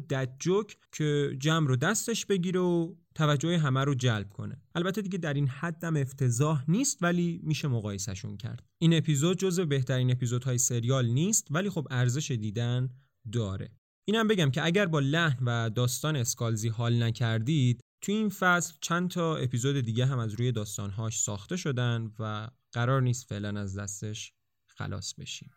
[0.92, 4.62] که جمع رو دستش بگیره و توجه همه رو جلب کنه.
[4.76, 8.64] البته دیگه در این حدم افتضاح نیست ولی میشه مقایسهشون کرد.
[8.82, 12.90] این اپیزود جزو بهترین اپیزودهای سریال نیست ولی خب ارزش دیدن
[13.32, 13.70] داره.
[14.08, 19.10] اینم بگم که اگر با لحن و داستان اسکالزی حال نکردید تو این فصل چند
[19.10, 24.34] تا اپیزود دیگه هم از روی داستانهاش ساخته شدن و قرار نیست فعلا از دستش
[24.68, 25.50] خلاص بشیم.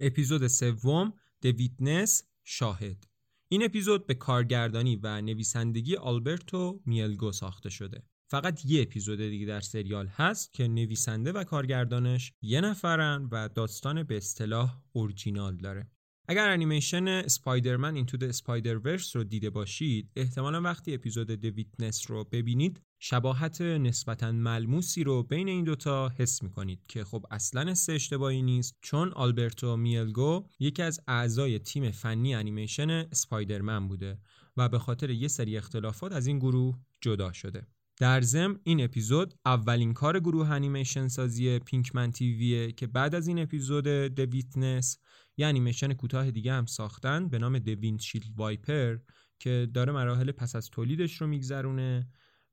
[0.00, 3.04] اپیزود سوم دویتنس شاهد.
[3.48, 8.02] این اپیزود به کارگردانی و نویسندگی آلبرتو میلگو ساخته شده.
[8.30, 14.02] فقط یه اپیزود دیگه در سریال هست که نویسنده و کارگردانش یه نفرن و داستان
[14.02, 15.90] به اصطلاح اورجینال داره.
[16.28, 22.24] اگر انیمیشن Spider-Man Into the Spider-Verse رو دیده باشید احتمالا وقتی اپیزود The Witness رو
[22.24, 28.42] ببینید شباهت نسبتا ملموسی رو بین این دوتا حس می‌کنید که خب اصلا حس اشتباهی
[28.42, 34.18] نیست چون آلبرتو میلگو یکی از اعضای تیم فنی انیمیشن اسپایدرمن بوده
[34.56, 37.66] و به خاطر یه سری اختلافات از این گروه جدا شده.
[38.00, 43.28] در ضمن این اپیزود اولین کار گروه انیمیشن سازی پینکمن TV یه که بعد از
[43.28, 44.98] این اپیزود The Witness
[45.36, 48.96] یه انیمیشن کوتاه دیگه هم ساختن به نام The Windshield Wiper
[49.38, 52.08] که داره مراحل پس از تولیدش رو میگذرونه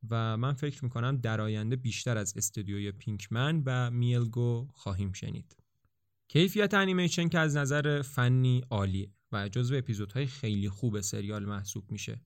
[0.10, 5.58] و من فکر می‌کنم در آینده بیشتر از استودیوی پینکمن و میلگو خواهیم شنید.
[6.28, 12.22] کیفیت انیمیشن که از نظر فنی عالیه و جزو اپیزودهای خیلی خوب سریال محسوب میشه.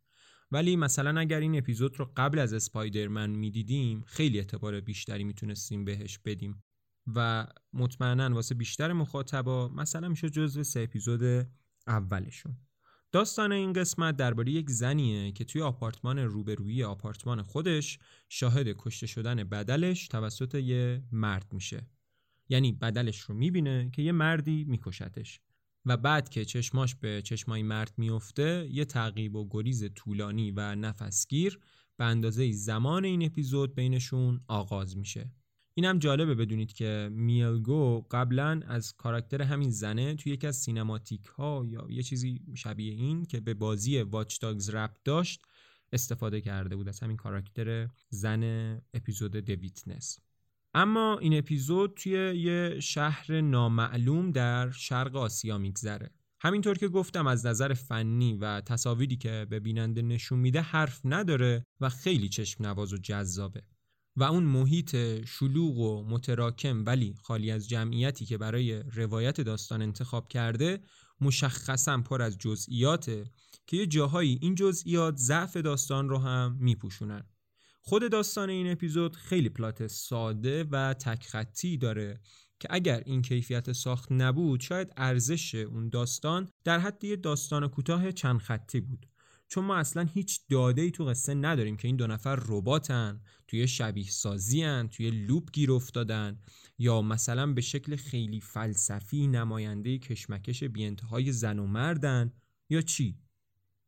[0.52, 6.20] ولی مثلا اگر این اپیزود رو قبل از اسپایدرمن می‌دیدیم خیلی اعتبار بیشتری می‌تونستیم بهش
[6.26, 6.63] بدیم
[7.16, 11.48] و مطمئنا واسه بیشتر مخاطبا مثلا میشه جزو سه اپیزود
[11.88, 12.58] اولشون.
[13.17, 17.99] داستان این قسمت درباره یک زنیه که توی آپارتمان روبرویی آپارتمان خودش
[18.30, 21.88] شاهد کشته شدن بدلش توسط یه مرد میشه.
[22.49, 25.39] یعنی بدلش رو می‌بینه که یه مردی میکشتش.
[25.86, 31.60] و بعد که چشماش به چشمای مرد میفته یه تعقیب و گریز طولانی و نفسگیر
[31.97, 35.32] به اندازه زمان این اپیزود بینشون آغاز میشه.
[35.78, 41.66] اینم جالبه بدونید که میلگو قبلا از کاراکتر همین زنه توی یکی از سینماتیک ها
[41.68, 45.42] یا یه چیزی شبیه این که به بازی واچ داگز رپ داشت
[45.92, 50.20] استفاده کرده بود از همین کاراکتر زن اپیزود دویتنس
[50.74, 56.10] اما این اپیزود توی یه شهر نامعلوم در شرق آسیا میگذره.
[56.40, 61.66] همینطور که گفتم از نظر فنی و تصاویری که به بیننده نشون میده حرف نداره
[61.82, 63.63] و خیلی چشم نواز و جذابه.
[64.17, 70.27] و اون محیط شلوغ و متراکم ولی خالی از جمعیتی که برای روایت داستان انتخاب
[70.27, 70.80] کرده
[71.21, 73.25] مشخصا پر از جزئیاته
[73.67, 77.23] که یه جاهایی این جزئیات ضعف داستان رو هم میپوشونن.
[77.82, 82.21] خود داستان این اپیزود خیلی پلات ساده و تک داره
[82.60, 88.12] که اگر این کیفیت ساخت نبود شاید ارزش اون داستان در حد یه داستان کوتاه
[88.12, 89.06] چند خطی بود.
[89.47, 93.67] چون ما اصلا هیچ داده ای تو قصه نداریم که این دو نفر رباتن توی
[93.67, 96.39] شبیه سازی هن، توی لوپ گیر افتادن
[96.77, 102.33] یا مثلا به شکل خیلی فلسفی نماینده کشمکش بیانتهای زن و مردن
[102.69, 103.19] یا چی؟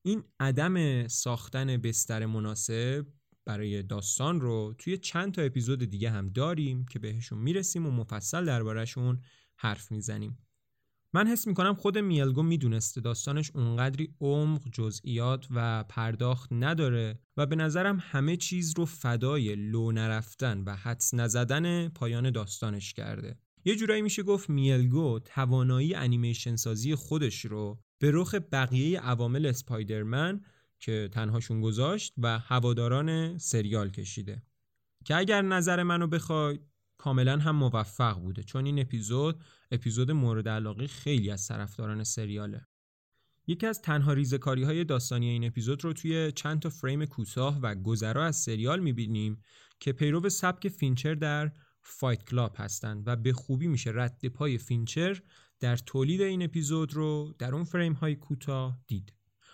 [0.02, 3.08] این عدم ساختن بستر مناسب
[3.46, 8.46] برای داستان رو توی چند تا اپیزود دیگه هم داریم که بهشون می‌رسیم و مفصل
[8.46, 9.22] دربارهشون
[9.58, 10.38] حرف می‌زنیم.
[11.14, 17.56] من حس می‌کنم خود میلگو می‌دونسته داستانش اونقدری عمق جزئیات و پرداخت نداره و به
[17.56, 23.38] نظرم همه چیز رو فدای لو نرفتن و حدس نزدن پایان داستانش کرده.
[23.66, 30.42] یه جورایی میشه گفت میلگو توانایی انیمیشن سازی خودش رو به رخ بقیه عوامل اسپایدرمن
[30.80, 34.44] که تنهاشون گذاشت و هواداران سریال کشیده.
[35.06, 36.60] که اگر نظر منو بخوای
[37.00, 38.44] کاملا هم موفق بوده.
[38.44, 42.68] چون این اپیزود اپیزود مورد علاقه خیلی از طرفداران سریاله.
[43.48, 47.76] یکی از تنها ریزکاری های داستانی این اپیزود رو توی چند تا فریم کوتاه و
[47.76, 49.42] گذرا از سریال می‌بینیم
[49.80, 55.22] که پیرو سبک فینچر در Fight Club هستند و به خوبی میشه رد پای فینچر
[55.60, 59.14] در تولید این اپیزود رو در اون فریم های کوتاه دید.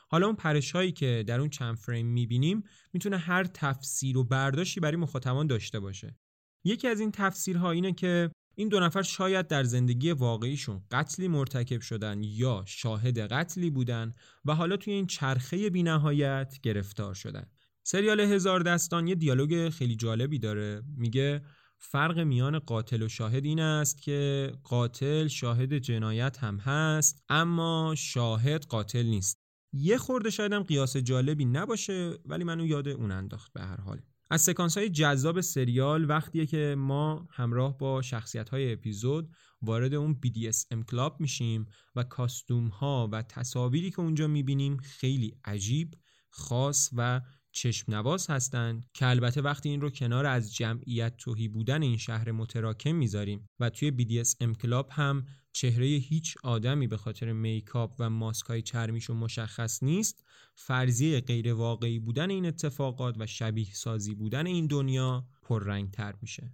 [0.10, 4.79] حالا اون پرش هایی که در اون چند فریم می‌بینیم می‌تونه هر تفسیر و برداشتی
[4.79, 6.17] برای مخاطبان داشته باشه.
[6.65, 11.82] یکی از این تفسیرها اینه که این دو نفر شاید در زندگی واقعیشون قتلی مرتکب
[11.82, 14.13] شدن یا شاهد قتلی بودن
[14.45, 17.45] و حالا توی این چرخه بینهایت گرفتار شدن.
[17.84, 20.82] سریال هزار دستان یه دیالوگ خیلی جالبی داره.
[20.97, 21.41] میگه
[21.78, 28.65] فرق میان قاتل و شاهد این است که قاتل شاهد جنایت هم هست اما شاهد
[28.65, 29.39] قاتل نیست.
[29.73, 34.01] یه خورده شاید هم قیاس جالبی نباشه ولی منو یاد اون انداخت به هر حال.
[34.29, 39.29] از سکانس های جذاب سریال وقتیه که ما همراه با شخصیت های اپیزود
[39.61, 45.93] وارد اون BDSM کلاب میشیم و کاستوم ها و تصاویری که اونجا می‌بینیم خیلی عجیب
[46.29, 51.81] خاص و چشم نواز هستند که البته وقتی این رو کنار از جمعیت توهی بودن
[51.81, 57.95] این شهر متراکم می‌ذاریم و توی BDSM کلاب هم چهره هیچ آدمی به خاطر میکاپ
[57.99, 60.23] و ماسک های چرمیشو مشخص نیست.
[60.55, 66.51] فرضیه غیر واقعی بودن این اتفاقات و شبیه سازی بودن این دنیا پررنگ تر میشه.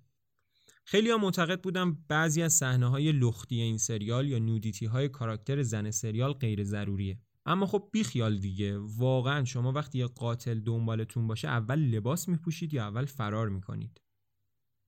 [0.85, 5.61] خیلی ها معتقد بودن بعضی از صحنه های لختی این سریال یا نودیتی های کاراکتر
[5.61, 8.77] زن سریال غیر ضروریه اما خب بیخیال دیگه.
[8.77, 14.01] واقعا شما وقتی یه قاتل دنبالتون باشه اول لباس میپوشید یا اول فرار می‌کنید؟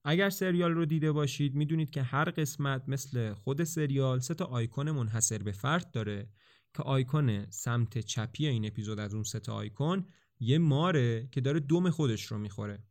[0.04, 4.90] اگر سریال رو دیده باشید می‌دونید که هر قسمت مثل خود سریال سه تا آیکون
[4.90, 6.28] منحصر به فرد داره
[6.74, 10.06] که آیکون سمت چپی این اپیزود از اون سه تا آیکون
[10.40, 12.84] یه ماره که داره دوم خودش رو می‌خوره.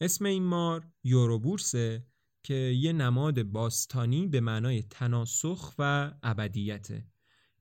[0.00, 2.06] اسم این مار یوروبورسه
[2.42, 7.06] که یه نماد باستانی به معنای تناسخ و ابدیته.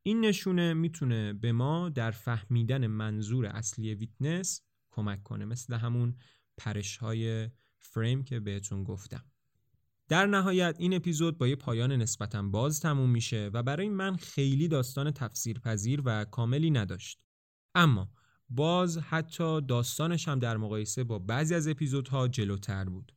[0.04, 6.15] این نشونه می‌تونه به ما در فهمیدن منظور اصلی ویتنس کمک کنه مثل همون
[6.58, 7.50] پرش های
[7.86, 9.24] فریم که بهتون گفتم.
[10.08, 14.67] در نهایت این اپیزود با یه پایان نسبتا باز تموم میشه و برای من خیلی
[14.67, 17.19] داستان تفسیرپذیر و کاملی نداشت.
[17.76, 18.10] اما
[18.50, 23.12] باز حتی داستانش هم در مقایسه با بعضی از اپیزودها جلوتر بود.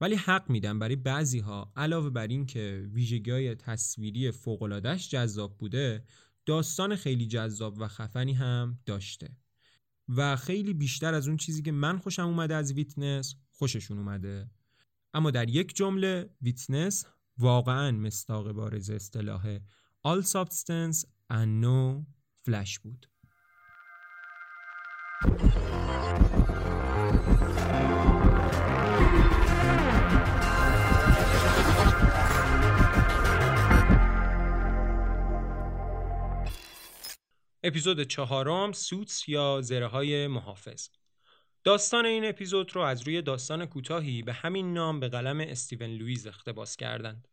[0.00, 6.04] ولی حق میدم برای بعضی ها علاوه بر این که ویژگی تصویری فوقلادش جذاب بوده
[6.46, 9.36] داستان خیلی جذاب و خفنی هم داشته.
[10.08, 14.50] و خیلی بیشتر از اون چیزی که من خوشم اومده از ویتنس خوششون اومده.
[15.14, 17.06] اما در یک جمله ویتنس
[17.38, 19.58] واقعا مستاق بارز اصطلاح
[20.08, 22.04] All Substance and No
[22.46, 23.06] Flash بود.
[37.64, 40.88] اپیزود چهارم سوتس یا زره های محافظ.
[41.64, 46.26] داستان این اپیزود رو از روی داستان کوتاهی به همین نام به قلم استیون لویز
[46.26, 47.28] اقتباس کردند.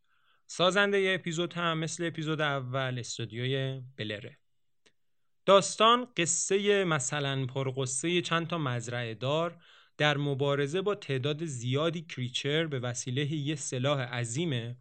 [0.47, 4.37] سازنده ی اپیزود هم مثل اپیزود اول استودیوی بلره.
[5.45, 9.61] داستان قصه مثلا پرقصه چند تا مزرعه دار
[9.97, 14.77] در مبارزه با تعداد زیادی کریچر به وسیله یه سلاح عظیمه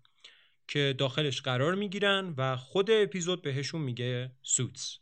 [0.69, 4.99] که داخلش قرار می‌گیرن و خود اپیزود بهشون میگه سوتس.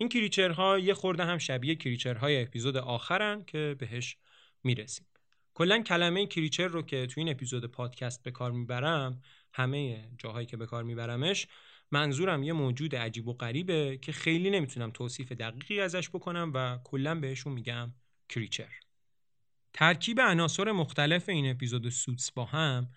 [0.00, 4.16] این کریچرها یه خورده هم شبیه کریچرهای اپیزود آخرن که بهش
[4.62, 5.06] می‌رسیم.
[5.54, 9.22] کلا کلمه کریچر رو که تو این اپیزود پادکست به کار می‌برم
[9.52, 11.46] همه جاهایی که به کار میبرمش
[11.90, 17.14] منظورم یه موجود عجیب و غریبه که خیلی نمی‌تونم توصیف دقیقی ازش بکنم و کلا
[17.20, 17.94] بهشون میگم
[18.28, 18.72] کریچر.
[19.72, 22.90] ترکیب عناصر مختلف این اپیزود سوتس با هم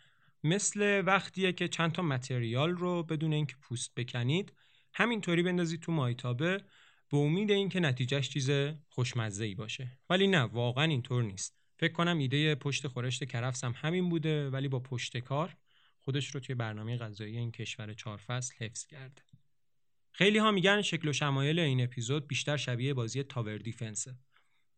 [0.44, 4.54] مثل وقتیه که چند تا material رو بدون اینکه پوست بکنید
[4.94, 6.64] همینطوری بندازید تو مایتابه
[7.12, 8.50] به امید اینکه نتیجهش چیز
[8.90, 10.00] خوشمزه ای باشه.
[10.10, 11.58] ولی نه واقعا اینطور نیست.
[11.80, 15.56] فکر کنم ایده پشت خورشت کرفس هم همین بوده ولی با پشت کار
[16.00, 19.22] خودش رو توی برنامه غذایی این کشور چهار فصل حفظ کرده.
[20.12, 24.16] خیلی ها میگن شکل و شمایل این اپیزود بیشتر شبیه بازی tower defense ه.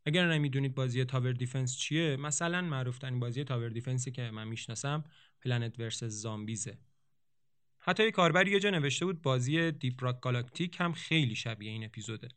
[0.05, 5.03] اگر نمی‌دونید بازی tower defense چیه مثلا معروف بازی tower defense ی که من می‌شناسم
[5.41, 6.77] Plant versus Zombies ه
[7.85, 11.83] حتی یه کاربر یه جا نوشته بود بازی Deep Rock Galactic هم خیلی شبیه این
[11.83, 12.27] اپیزوده.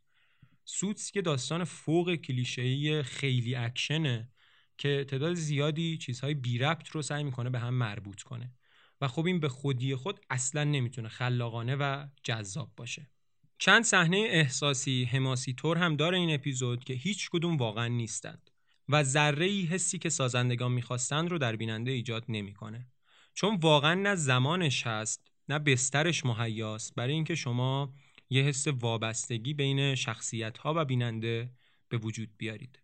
[0.65, 4.31] Suits یه داستان فوق کلیشه‌ای خیلی اکشنه
[4.79, 8.53] که تعداد زیادی چیزهای بی ربط رو سعی می‌کنه به هم مربوط کنه.
[9.01, 13.11] و خب این به خودی خود اصلا نمی‌تونه خلاقانه و جذاب باشه.
[13.59, 18.51] چند صحنه احساسی حماسی طور هم داره این اپیزود که هیچ کدوم واقعا نیستند
[18.89, 22.89] و ذره ای حسی که سازندگان می‌خواستند رو در بیننده ایجاد نمی‌کنه.
[23.35, 27.95] چون واقعا نه زمانش هست نه بسترش مهیاست برای اینکه شما
[28.31, 31.51] یه حس وابستگی بین شخصیت ها و بیننده
[31.89, 32.83] به وجود بیارید.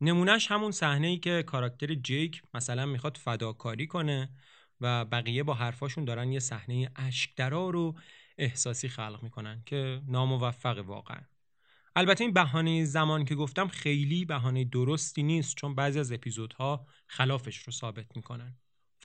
[0.00, 4.30] نمونهش همون صحنه ای که کاراکتر جیک مثلا می‌خواد فداکاری کنه
[4.80, 7.98] و بقیه با حرفاشون دارن یه صحنه اشکدرا رو
[8.38, 11.20] احساسی خلق می‌کنن که ناموفق واقعا.
[11.96, 17.58] البته این بهانه زمان که گفتم خیلی بهانه درستی نیست چون بعضی از اپیزودها خلافش
[17.58, 18.56] رو ثابت می‌کنن.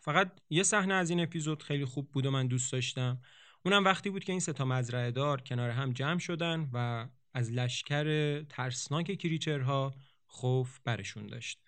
[0.03, 3.21] فقط یه صحنه از این اپیزود خیلی خوب بود و من دوست داشتم.
[3.65, 8.41] اونم وقتی بود که این ستا مزرعه دار کنار هم جمع شدن و از لشکر
[8.41, 9.95] ترسناک کریچرها
[10.25, 11.59] خوف برشون داشت.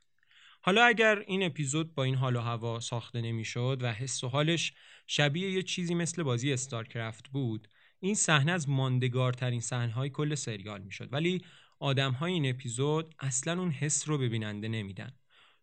[0.61, 4.73] حالا اگر این اپیزود با این حال و هوا ساخته نمی‌شد و حس و حالش
[5.07, 7.67] شبیه یه چیزی مثل بازی استارکرافت بود
[7.99, 11.13] این صحنه از ماندگارترین صحنه های کل سریال می‌شد.
[11.13, 11.41] ولی
[11.79, 15.13] آدم های این اپیزود اصلا اون حس رو به بیننده نمیدن.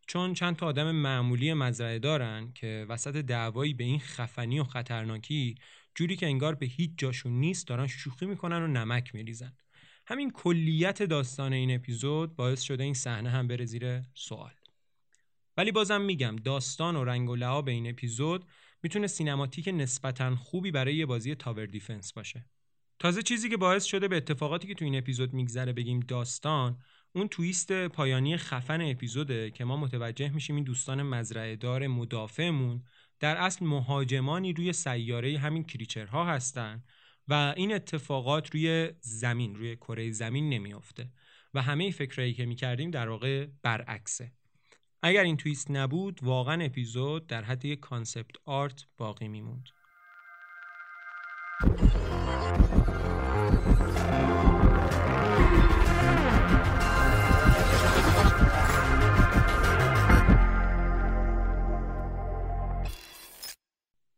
[0.07, 5.55] چون چند تا آدم معمولی مزرعه دارن که وسط دعوایی به این خفنی و خطرناکی
[5.95, 9.53] جوری که انگار به هیچ جاشون نیست دارن شوخی می‌کنن و نمک میریزن.
[10.07, 14.53] همین کلیت داستان این اپیزود باعث شده این صحنه هم بره زیر سوال.
[15.57, 18.45] ولی بازم میگم داستان و رنگ و لعاب این اپیزود
[18.83, 22.47] می‌تونه cinematic نسبتا خوبی برای یه بازی tower defense باشه.
[22.99, 26.79] تازه چیزی که باعث شده به اتفاقاتی که تو این اپیزود میگذره بگیم داستان
[27.15, 32.83] اون twist پایانی خفن اپیزوده که ما متوجه میشیم این دوستان مزرعه دار مدافعمون
[33.21, 36.83] در اصل مهاجمانی روی سیاره همین creature ها هستن
[37.29, 41.09] و این اتفاقات روی زمین روی کره زمین نمیافته
[41.55, 44.33] و همه فکرایی که می‌کردیم در واقع برعکسه.
[45.03, 49.69] اگر این twist نبود واقعا اپیزود در حد یک concept art باقی میموند.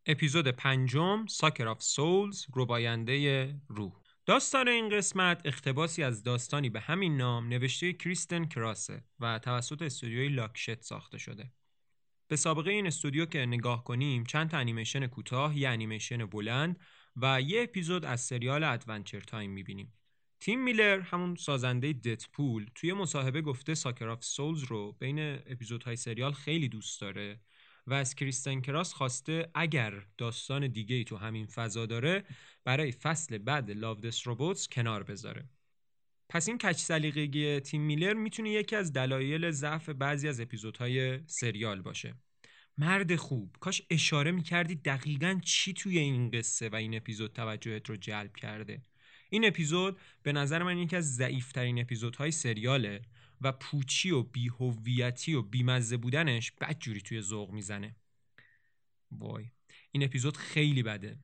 [0.06, 3.92] اپیزود پنجم Sucker of Souls رباینده روح
[4.26, 10.28] داستان این قسمت اقتباسی از داستانی به همین نام نوشته کریستن کراسه و توسط استودیوی
[10.28, 11.52] La Cachette ساخته شده.
[12.28, 16.80] به سابقه این استودیو که نگاه کنیم چند انیمیشن کوتاه، یه انیمیشن بلند
[17.16, 19.92] و یه اپیزود از سریال Adventure Time می‌بینیم.
[20.40, 26.32] تیم میلر همون سازنده ددپول توی مصاحبه گفته Sucker of Souls رو بین اپیزودهای سریال
[26.32, 27.40] خیلی دوست داره
[27.86, 32.24] و از کریستن کراس خواسته اگر داستان دیگه ای تو همین فضا داره
[32.64, 35.48] برای فصل بعد Love Death Robots کنار بذاره.
[36.28, 41.82] پس این کج سلیقگی تیم میلر می‌تونه یکی از دلایل ضعف بعضی از اپیزودهای سریال
[41.82, 42.14] باشه.
[42.78, 47.96] مرد خوب کاش اشاره می‌کردی دقیقا چی توی این قصه و این اپیزود توجهت رو
[47.96, 48.82] جلب کرده.
[49.30, 53.02] این اپیزود به نظر من یکی از ضعیفترین اپیزودهای سریاله.
[53.44, 57.96] و پوچی و بیهویتی و بیمزه بودنش بدجوری توی ذوق می‌زنه.
[59.10, 59.50] وای.
[59.92, 61.18] این اپیزود خیلی بده.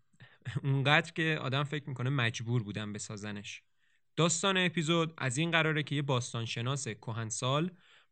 [0.63, 3.63] اونقدر که آدم فکر می‌کنه مجبور بودن بسازنش.
[4.17, 7.71] داستان اپیزود از این قراره که یه باستانشناس کهنسال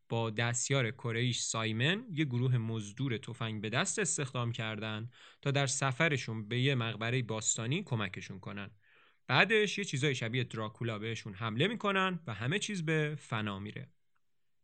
[0.09, 5.11] با دستیار کره سایمن یه گروه مزدور تفنگ به دست استخدام کردن
[5.42, 8.70] تا در سفرشون به یه مقبره باستانی کمکشون کنن.
[9.26, 13.92] بعدش یه چیزای شبیه دراکولا بهشون حمله می‌کنن و همه چیز به فنا میره.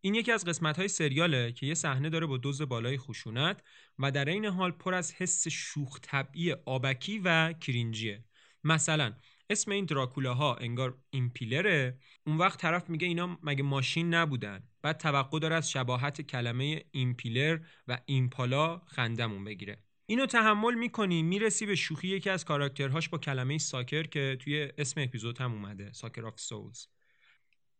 [0.04, 3.62] این یکی از قسمت های سریاله که یه صحنه داره با دوز بالای خشونت
[3.98, 8.24] و در این حال پر از حس شوخ طبعی آبکی و کرینجیه
[8.64, 9.12] مثلا
[9.50, 14.62] اسم این دراکولاها انگار ایمپیلره اون وقت طرف میگه اینا مگه ماشین نبودن.
[14.82, 19.82] بعد توقع داره از شباهت کلمه impaler و ایمپالا خندمون بگیره.
[20.06, 25.00] اینو تحمل می‌کنی می‌رسی به شوخی یکی از کاراکترهاش با کلمه sucker که توی اسم
[25.00, 26.86] اپیزود هم اومده Sucker of Souls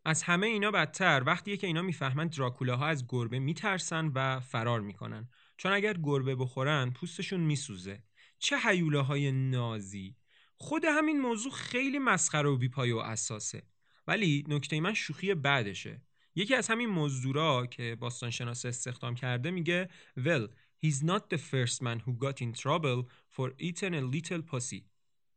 [0.05, 1.23] از همه اینا بدتر.
[1.27, 5.29] وقتی که اینا می‌فهمن دراکولاها از گربه میترسن و فرار می‌کنن.
[5.57, 8.03] چون اگر گربه بخورن پوستشون میسوزه.
[8.39, 10.17] چه های نازی.
[10.57, 13.63] خود همین موضوع خیلی مسخره و بیپای و اساسه.
[14.07, 16.03] ولی نکته من شوخی بعدشه.
[16.35, 20.49] یکی از همین مزدورا که باستان شناس استخدام کرده میگه ول
[20.85, 24.83] He's not the first man who got in trouble for eating a little pussy.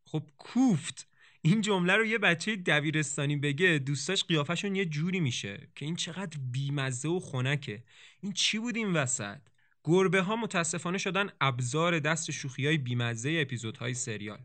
[0.06, 1.07] خب کوفت!
[1.42, 6.38] این جمله رو یه بچه دبیرستانی بگه دوستاش قیافشون یه جوری میشه که این چقدر
[6.52, 7.84] بیمزه و خنکه.
[8.20, 9.42] این چی بود این وسط؟
[9.84, 14.40] گربه ها متاسفانه شدن ابزار دست شوخی های بیمزه اپیزودهای سریال.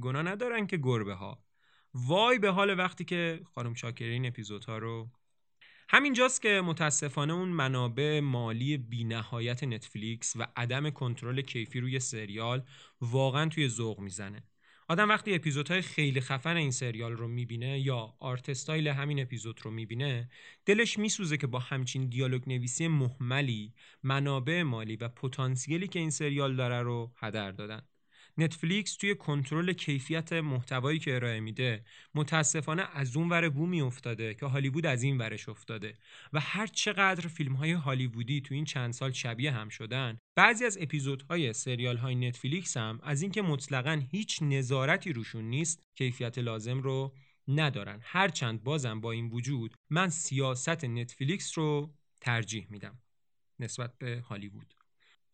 [0.00, 1.44] گناه ندارن که گربه ها
[1.94, 5.10] وای به حال وقتی که خانم شاکری این اپیزودها رو
[5.88, 12.62] همینجاست که متاسفانه اون منابع مالی بینهایت نتفلیکس و عدم کنترل کیفی روی سریال
[13.00, 14.42] واقعا توی ذوق می‌زنه.
[14.88, 19.70] آدم وقتی اپیزودهای خیلی خفن این سریال رو می‌بینه یا art style همین اپیزود رو
[19.70, 20.30] می‌بینه
[20.66, 26.56] دلش میسوزه که با همچین دیالوگ نویسی مهملی منابع مالی و پتانسیلی که این سریال
[26.56, 27.82] داره رو هدر دادن.
[28.38, 34.46] نتفلیکس توی کنترل کیفیت محتوایی که ارائه میده متاسفانه از اون ور بومی افتاده که
[34.46, 35.94] هالیوود از این ورش افتاده
[36.32, 40.78] و هر چقدر فیلم های هالیوودی تو این چند سال شبیه هم شدن بعضی از
[40.80, 47.14] اپیزودهای سریال های نتفلیکس هم از اینکه مطلقا هیچ نظارتی روشون نیست کیفیت لازم رو
[47.48, 48.00] ندارن.
[48.02, 52.98] هرچند بازم با این وجود من سیاست نتفلیکس رو ترجیح میدم
[53.60, 54.74] نسبت به هالیوود.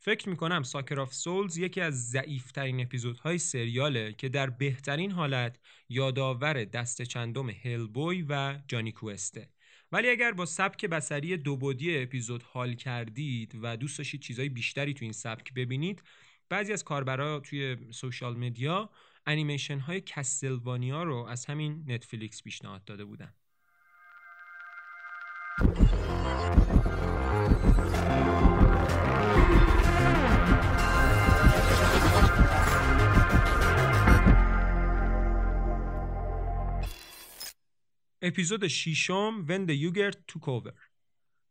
[0.02, 6.64] فکر می‌کنم Sucker of Souls یکی از ضعیفترین اپیزودهای سریاله که در بهترین حالت یادآور
[6.64, 9.48] دست چندم هلبوی و جانی کوئسته
[9.92, 15.04] ولی اگر با سبک بصری دوبعدی اپیزود حال کردید و دوست داشتید چیزهای بیشتری تو
[15.04, 16.02] این سبک ببینید
[16.48, 18.90] بعضی از کاربرا توی social media
[19.26, 23.34] انیمیشن های کستلوانیا رو از همین نتفلیکس پیشنهاد داده بودن.
[38.22, 40.72] اپیزود ششم the Yogurt Took Over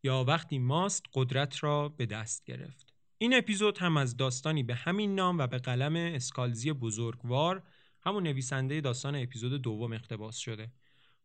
[0.03, 2.93] یا وقتی ماست قدرت را به دست گرفت.
[3.17, 7.63] این اپیزود هم از داستانی به همین نام و به قلم اسکالزی بزرگوار
[8.01, 10.71] همون نویسنده داستان اپیزود دوم اقتباس شده.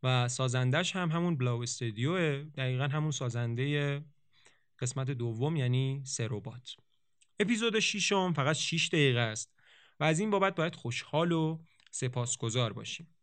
[0.03, 4.03] و سازندش هم همون بلاو استودیو دقیقا همون سازنده
[4.78, 6.76] قسمت دوم یعنی سروبات
[7.40, 9.55] اپیزود ششم فقط 6 دقیقه است
[10.01, 11.59] و از این بابت باید خوشحال و
[11.90, 13.14] سپاسگزار باشیم.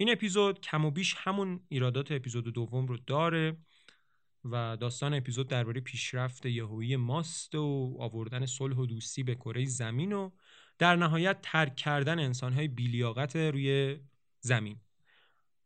[0.00, 3.56] این اپیزود کم و بیش همون ایرادات اپیزود دوم رو داره
[4.44, 10.12] و داستان اپیزود درباره پیشرفت یهویی ماست و آوردن صلح و دوستی به کره زمین
[10.12, 10.30] و
[10.78, 13.98] در نهایت ترک کردن انسانهای بیلیاقت روی
[14.40, 14.80] زمین.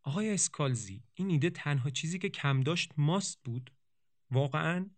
[0.02, 3.72] آقای اسکالزی این ایده تنها چیزی که کم داشت ماست بود؟
[4.30, 4.90] واقعا؟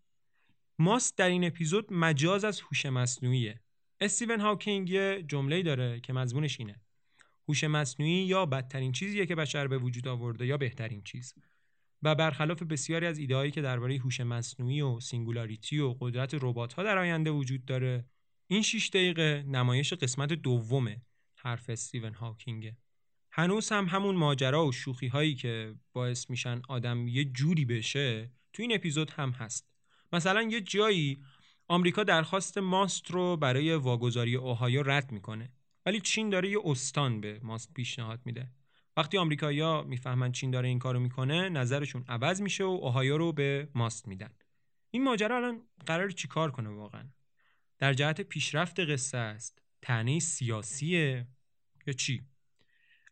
[0.78, 3.60] ماست در این اپیزود مجاز از هوش مصنوعیه.
[4.00, 6.83] استیون هاکینگ یه جمله‌ای داره که مضمونش اینه.
[7.48, 11.34] هوش مصنوعی یا بدترین چیزیه که بشر به وجود آورده یا بهترین چیز؟
[12.02, 16.34] و برخلاف بسیاری از ایدههایی که درباره هوش مصنوعی و singularity و قدرت
[16.74, 18.04] ها در آینده وجود داره
[18.46, 21.02] این 6 دقیقه نمایش قسمت دومه
[21.36, 22.76] حرف استیون هاکینگه
[23.32, 28.62] هنوز هم همون ماجرا و شوخی هایی که باعث میشن آدم یه جوری بشه تو
[28.62, 29.68] این اپیزود هم هست.
[30.12, 31.18] مثلا یه جایی
[31.68, 35.52] آمریکا درخواست ماست رو برای واگذاری اوهایو رد می‌کنه.
[35.86, 38.50] ولی چین داره یه استان به ماست پیشنهاد میده.
[38.96, 43.68] وقتی آمریکایی‌ها می‌فهمن چین داره این کارو می‌کنه نظرشون عوض میشه و اوهایو رو به
[43.74, 44.30] ماست میدن.
[44.90, 47.04] این ماجرا الان قرار چیکار کنه واقعا؟
[47.78, 49.62] در جهت پیشرفت قصه است.
[49.82, 51.28] تنه سیاسیه.
[51.86, 52.22] یا چی؟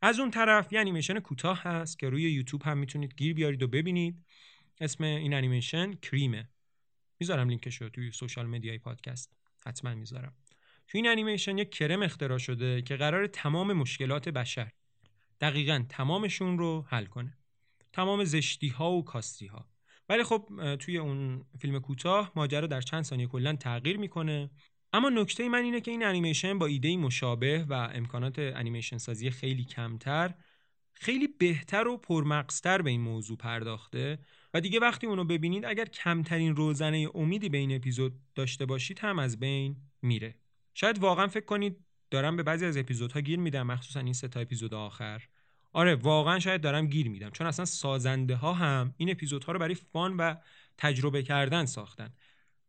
[0.02, 3.68] از اون طرف یه انیمیشن کوتاه هست که روی یوتیوب هم می‌تونید گیر بیارید و
[3.68, 4.24] ببینید.
[4.80, 6.48] اسم این انیمیشن Cream ه.
[7.20, 9.32] می‌ذارم لینکش رو توی social media ی پادکست.
[9.66, 10.34] حتما می‌ذارم.
[10.92, 14.70] تو این انیمیشن یک کرم اختراع شده که قرار تمام مشکلات بشر
[15.40, 17.38] دقیقا تمامشون رو حل کنه.
[17.92, 19.68] تمام زشتی ها و کاستی ها
[20.08, 24.50] ولی خب توی اون فیلم کوتاه ماجرا در چند ثانیه کلا تغییر می‌کنه.
[24.92, 29.64] اما نکته من اینه که این انیمیشن با ایده مشابه و امکانات انیمیشن سازی خیلی
[29.64, 30.34] کمتر
[30.92, 34.18] خیلی بهتر و پرمقصتر به این موضوع پرداخته.
[34.54, 39.18] و دیگه وقتی اونو ببینید اگر کمترین روزنه امیدی به این اپیزود داشته باشید هم
[39.18, 40.41] از بین میره.
[40.74, 41.76] شاید واقعا فکر کنید
[42.10, 45.22] دارم به بعضی از اپیزودها گیر میدم مخصوصا این سه تا اپیزود آخر.
[45.72, 49.74] آره واقعا شاید دارم گیر میدم چون اصلا سازنده ها هم این اپیزودها رو برای
[49.74, 50.34] فان و
[50.78, 52.14] تجربه کردن ساختن.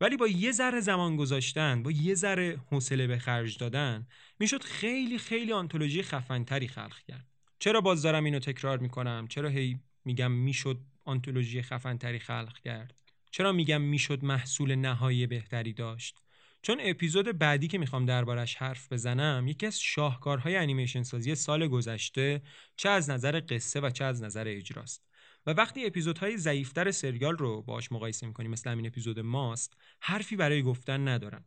[0.01, 4.07] ولی با یه ذره زمان گذاشتن با یه ذره حوصله به خرج دادن
[4.39, 7.27] می‌شد خیلی خیلی آنتولوژی خفنتری خلق کرد.
[7.59, 13.01] چرا باز دارم اینو تکرار می‌کنم؟ چرا هی میگم می‌شد آنتولوژی خفنتری خلق کرد؟
[13.31, 16.22] چرا میگم می‌شد محصول نهایی بهتری داشت؟
[16.65, 22.41] چون اپیزود بعدی که می‌خوام دربارش حرف بزنم یکی از شاهکارهای انیمیشن سازی سال گذشته
[22.75, 25.05] چه از نظر قصه و چه از نظر اجراست.
[25.45, 30.63] و وقتی اپیزودهای ضعیفتر سریال رو باش مقایسه می‌کنیم مثل همین اپیزود ماست حرفی برای
[30.63, 31.45] گفتن ندارم.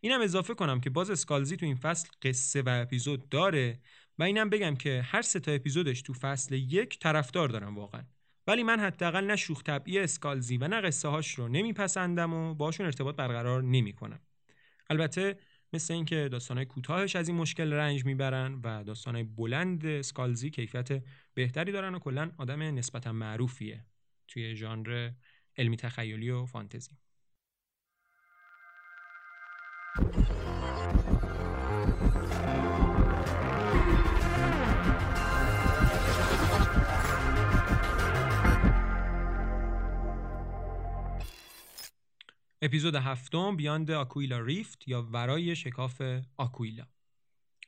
[0.00, 3.80] اینم اضافه کنم که باز اسکالزی تو این فصل قصه و اپیزود داره
[4.18, 8.02] و اینم بگم که هر سه تا اپیزودش تو فصل یک طرفدار دارم واقعا.
[8.46, 12.86] ولی من حداقل نه شوخ طبعی اسکالزی و نه قصه هاش رو نمیپسندم و باشون
[12.86, 14.20] ارتباط برقرار نمی‌کنم.
[14.90, 15.36] البته
[15.72, 21.02] مثل اینکه داستانهای کوتاهش از این مشکل رنج می‌برن و داستانهای بلند اسکالزی کیفیت
[21.34, 23.84] بهتری دارن و کلا آدم نسبتا معروفیه
[24.28, 25.10] توی ژانر
[25.58, 26.96] علمی تخیلی و فانتزی.
[42.64, 46.02] اپیزود هفتم بیاند آکویلا ریفت یا ورای شکاف
[46.36, 46.86] آکویلا.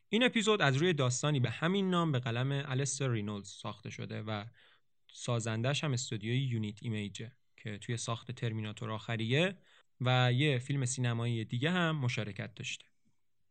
[0.09, 4.45] این اپیزود از روی داستانی به همین نام به قلم الستر رینولز ساخته شده و
[5.12, 9.59] سازندش هم استودیوی یونیت ایمیجه که توی ساخت ترمیناتور آخریه
[10.01, 12.84] و یه فیلم سینمایی دیگه هم مشارکت داشته.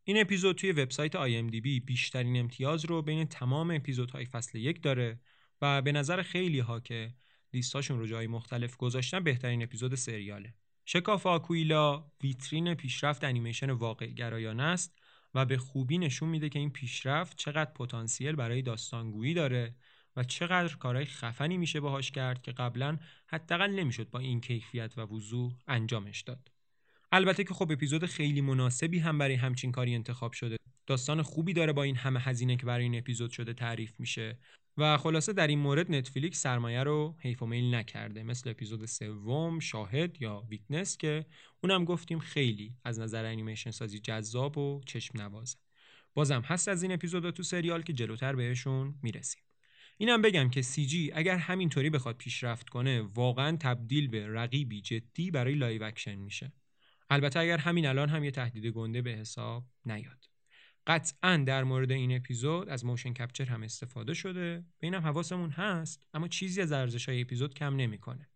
[0.03, 5.19] این اپیزود توی وبسایت بی بیشترین امتیاز رو بین تمام اپیزودهای فصل یک داره
[5.61, 7.13] و به نظر خیلی ها که
[7.53, 10.53] لیستاشون رو جای مختلف گذاشتن بهترین اپیزود سریاله.
[10.85, 14.99] شکاف آکویلا ویترین پیشرفت انیمیشن واقع گرایانه است
[15.33, 19.75] و به خوبی نشون میده که این پیشرفت چقدر پتانسیل برای داستانگویی داره
[20.15, 25.01] و چقدر کارهای خفنی میشه باهاش کرد که قبلا حداقل نمی‌شد با این کیفیت و
[25.01, 26.51] وضوح انجامش داد.
[27.11, 30.57] البته که خب اپیزود خیلی مناسبی هم برای همچین کاری انتخاب شده.
[30.87, 34.37] داستان خوبی داره با این همه هزینه که برای این اپیزود شده تعریف میشه.
[34.77, 38.23] و خلاصه در این مورد نتفلیکس سرمایه رو حیف و میل نکرده.
[38.23, 41.25] مثل اپیزود سوم شاهد یا ویتنس که
[41.63, 45.57] اونم گفتیم خیلی از نظر انیمیشن سازی جذاب و چشم نوازه.
[46.13, 49.41] بازم هست از این اپیزودا تو سریال که جلوتر بهشون می‌رسیم.
[49.97, 55.55] اینم بگم که CG اگر همینطوری بخواد پیشرفت کنه واقعا تبدیل به رقیبی جدی برای
[55.55, 56.53] live action میشه.
[57.09, 60.32] البته اگر همین الان هم یه تهدید گنده به حساب نیاد.
[60.87, 64.65] قطعا در مورد این اپیزود از motion capture هم استفاده شده.
[64.79, 68.29] به اینم حواسمون هست اما چیزی از ارزش های اپیزود کم نمی‌کنه.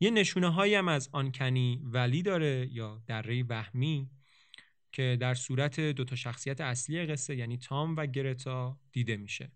[0.00, 4.10] یه نشونه هایی هم از uncanny valley داره یا دره وهمی
[4.92, 9.52] که در صورت دوتا شخصیت اصلی قصه یعنی تام و گرتا دیده میشه.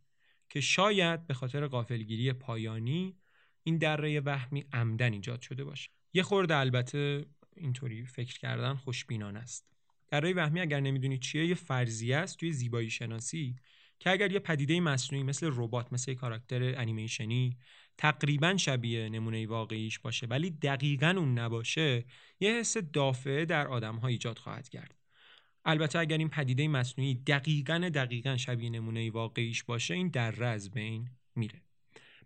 [0.50, 3.16] که شاید به خاطر قافلگیری پایانی
[3.62, 5.90] این دره وهمی عمدن ایجاد شده باشه.
[6.12, 9.72] یه خورده البته اینطوری فکر کردن خوشبینانه است.
[10.12, 13.56] دره وهمی اگر نمی‌دونی چیه یه فرضیه است توی زیبایی شناسی
[13.98, 17.56] که اگر یه پدیده مصنوعی مثل ربات مثل کاراکتر انیمیشنی
[17.98, 22.04] تقریبا شبیه نمونه واقعیش باشه ولی دقیقا اون نباشه
[22.40, 24.94] یه حس دافعه در آدم ها ایجاد خواهد کرد.
[25.64, 31.10] البته اگر این پدیده مصنوعی دقیقا دقیقا شبیه نمونه واقعیش باشه این دره از بین
[31.36, 31.62] میره.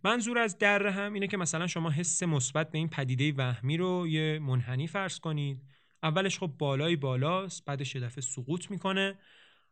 [0.04, 4.08] منظور از دره هم اینه که مثلا شما حس مثبت به این پدیده وهمی رو
[4.08, 5.75] یه منحنی فرض کنید.
[6.02, 9.18] اولش خب بالای بالاست بعدش یه دفعه سقوط می‌کنه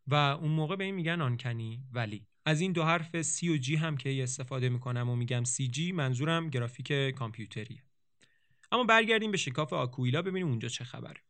[0.07, 2.27] و اون موقع به این میگن آنکنی ولی.
[2.47, 5.93] از این دو حرف سی و جی هم که استفاده می‌کنم و میگم سی جی
[5.93, 7.83] منظورم گرافیک کامپیوتریه.
[8.73, 11.21] اما برگردیم به شکاف آکویلا ببینیم اونجا چه خبره.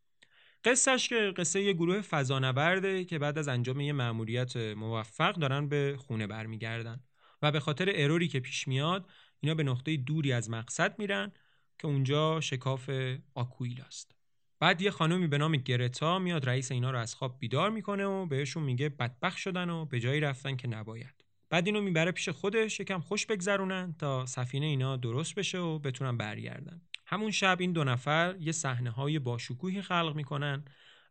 [0.65, 5.97] قصهش که قصه یه گروه فضانورده که بعد از انجام یه مأموریت موفق دارن به
[5.99, 7.01] خونه برمیگردن
[7.43, 11.33] و به خاطر اروری که پیش میاد اینا به نقطه دوری از مقصد میرن
[11.79, 12.91] که اونجا شکاف
[13.35, 14.15] آکویلاست.
[14.61, 18.27] بعد یه خانومی به نام گرتا میاد رئیس اینا رو از خواب بیدار می‌کنه و
[18.27, 21.25] بهشون میگه بدبخ شدن و به جایی رفتن که نباید.
[21.51, 26.17] بعد اینو می‌بره پیش خودش یکم خوش بگذرونن تا سفینه اینا درست بشه و بتونن
[26.17, 26.83] برگردن.
[27.07, 30.65] همون شب این دو نفر یه صحنه های با شکوهی خلق می‌کنن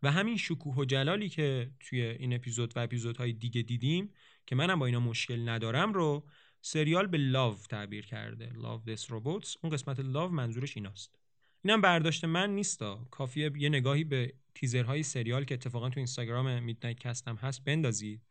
[0.03, 4.13] و همین شکوه و جلالی که توی این اپیزود و اپیزودهای دیگه دیدیم
[4.45, 6.27] که منم با اینا مشکل ندارم رو
[6.61, 8.51] سریال به لاو تعبیر کرده.
[8.55, 11.22] لاو دس روبوتس اون قسمت لاو منظورش ایناست.
[11.65, 13.07] اینم برداشت من نیستا.
[13.11, 18.21] کافیه یه نگاهی به تیزرهای سریال که اتفاقا تو اینستاگرام میدنایت کستم هست بندازید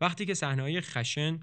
[0.00, 1.40] وقتی که صحنه های خشن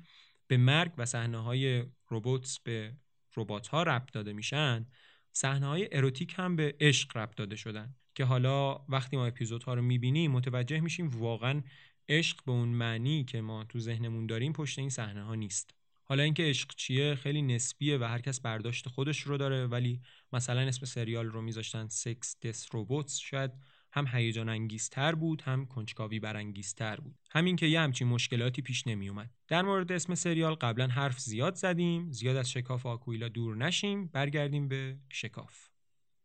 [0.48, 2.96] به مرگ و صحنه های روبوتس به
[3.36, 4.86] ربات ها ربط داده میشن
[5.32, 9.82] صحنه های اروتیک هم به عشق ربط داده شدن که حالا وقتی ما اپیزودها رو
[9.82, 11.62] می‌بینیم متوجه میشیم واقعا
[12.10, 15.77] عشق به اون معنی که ما تو ذهنمون داریم پشت این صحنه ها نیست.
[16.10, 20.02] حالا اینکه عشق چیه خیلی نسبیه و هر کس برداشت خودش رو داره ولی
[20.34, 23.52] مثلا اسم سریال رو میذاشتن سکس دس روبوتس شاید
[23.92, 27.16] هم هیجان انگیزتر بود هم کنجکاوی برانگیزتر بود.
[27.32, 31.56] همین که یه همچین مشکلاتی پیش نمی اومد در مورد اسم سریال قبلا حرف زیاد
[31.56, 35.68] زدیم زیاد از شکاف آکویلا دور نشیم برگردیم به شکاف.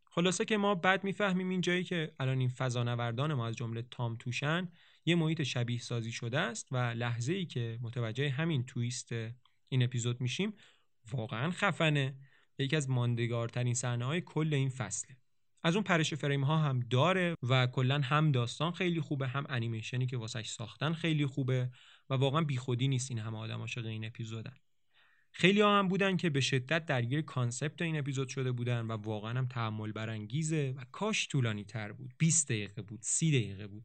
[0.05, 4.17] خلاصه که ما بعد می‌فهمیم این جایی که الان این فضانوردان ما از جمله تام
[4.17, 4.69] توشن
[5.05, 9.13] یه محیط شبیه سازی شده است و لحظه ای که متوجه همین تویست
[9.73, 10.55] این اپیزود میشیم
[11.11, 12.17] واقعا خفنه.
[12.59, 15.17] یکی از ماندگارترین صحنه های کل این فصله.
[15.63, 20.07] از اون پرش فریم ها هم داره و کلا هم داستان خیلی خوبه هم انیمیشنی
[20.07, 21.71] که واسش ساختن خیلی خوبه
[22.11, 24.55] و واقعا بیخودی نیست این همه آدم عاشق این اپیزودن.
[25.33, 29.39] خیلی ها هم بودن که به شدت درگیر کانسپت این اپیزود شده بودن و واقعا
[29.39, 32.15] هم تحمل برانگیزه و کاش طولانی تر بود.
[32.19, 33.85] 20 دقیقه بود 30 دقیقه بود.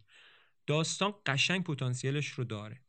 [0.68, 2.82] داستان قشنگ پتانسیلش رو داره.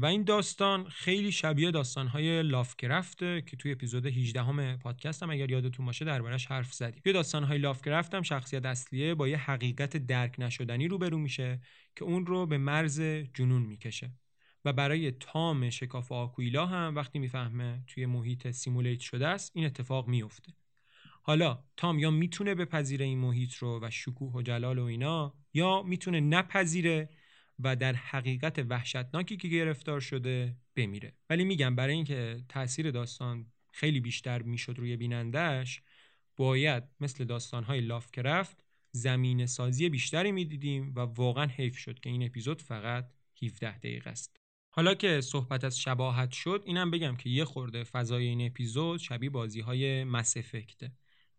[0.00, 5.50] و این داستان خیلی شبیه داستانهای لافکرفته که توی اپیزود 18 همه پادکست هم اگر
[5.50, 7.00] یادتون باشه دربارش حرف زدیم.
[7.04, 11.60] توی داستانهای لافکرفت هم شخصیت اصلیه با یه حقیقت درک نشدنی روبرو میشه
[11.96, 13.00] که اون رو به مرز
[13.34, 14.12] جنون می‌کشه.
[14.64, 20.08] و برای تام شکاف آکویلا هم وقتی می‌فهمه توی محیط سیمولیت شده است این اتفاق
[20.08, 20.52] میفته
[21.22, 25.82] حالا تام یا می‌تونه بپذیره این محیط رو و شکوه و جلال و اینا یا
[25.82, 27.08] می‌تونه نپذیره
[27.64, 31.12] و در حقیقت وحشتناکی که گرفتار شده بمیره.
[31.30, 35.82] ولی میگم برای اینکه تاثیر داستان خیلی بیشتر می‌شد روی بینندهش
[36.36, 42.62] باید مثل داستانهای لافکرفت زمین سازی بیشتری می‌دیدیم و واقعا حیف شد که این اپیزود
[42.62, 43.10] فقط
[43.42, 44.36] 17 دقیقه است.
[44.74, 49.30] حالا که صحبت از شباهت شد اینم بگم که یه خورده فضای این اپیزود شبیه
[49.30, 50.36] بازی های مس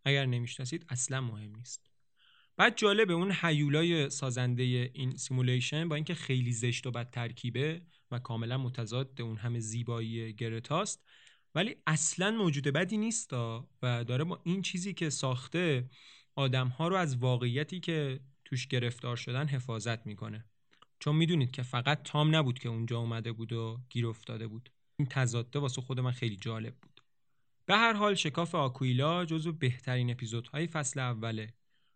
[0.05, 1.92] اگر نمی‌شناسید اصلا مهم نیست.
[2.57, 7.81] بعد جالبه اون حیولای سازنده این سیمولیشن با اینکه خیلی زشت و بد ترکیبه
[8.11, 11.03] و کاملا متضاد اون همه زیبایی گرتاست
[11.55, 15.89] ولی اصلا موجود بدی نیست و داره با این چیزی که ساخته
[16.35, 20.45] آدم ها رو از واقعیتی که توش گرفتار شدن حفاظت می‌کنه.
[20.99, 24.69] چون می‌دونید که فقط تام نبود که اونجا اومده بود و گیر افتاده بود.
[24.99, 27.01] این تضاده واسه خود من خیلی جالب بود.
[27.65, 31.53] به هر حال شکاف آکویلا جزو بهترین اپیزودهای فصل اوله.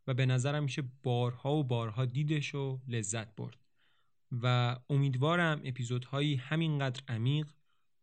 [0.08, 3.58] و به نظرم میشه بارها و بارها دیدش و لذت برد.
[4.32, 7.48] و امیدوارم اپیزودهایی همینقدر عمیق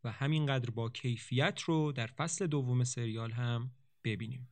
[0.05, 3.71] و همینقدر با کیفیت رو در فصل دوم سریال هم
[4.05, 4.49] ببینیم.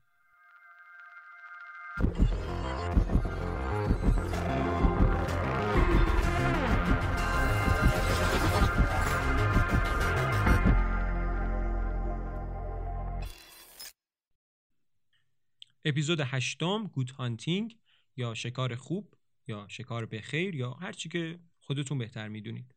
[15.84, 17.78] اپیزود هشتم گود هانتینگ
[18.16, 19.14] یا شکار خوب
[19.46, 22.74] یا شکار بخیر یا هر چی که خودتون بهتر می‌دونید.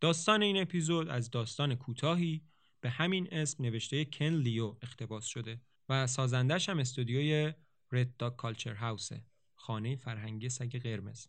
[0.00, 2.42] داستان این اپیزود از داستان کوتاهی
[2.80, 7.52] به همین اسم نوشته کن لیو اقتباس شده و سازندش هم استودیوی
[7.92, 9.24] رد داگ کالچر هاوسه
[9.54, 11.26] خانه فرهنگی سگ قرمز.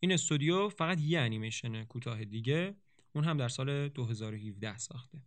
[0.00, 2.76] این استودیو فقط یه انیمیشن کوتاه دیگه
[3.12, 5.22] اون هم در سال 2017 ساخته.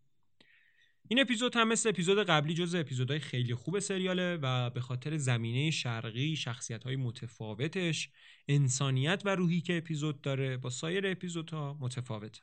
[1.10, 5.72] این اپیزود هم مثل اپیزود قبلی جز اپیزودهای خیلی خوب سریاله و به خاطر زمینه
[5.72, 8.10] شرقی شخصیت های متفاوتش
[8.47, 12.41] انسانیت و روحی که اپیزود داره با سایر اپیزودها متفاوته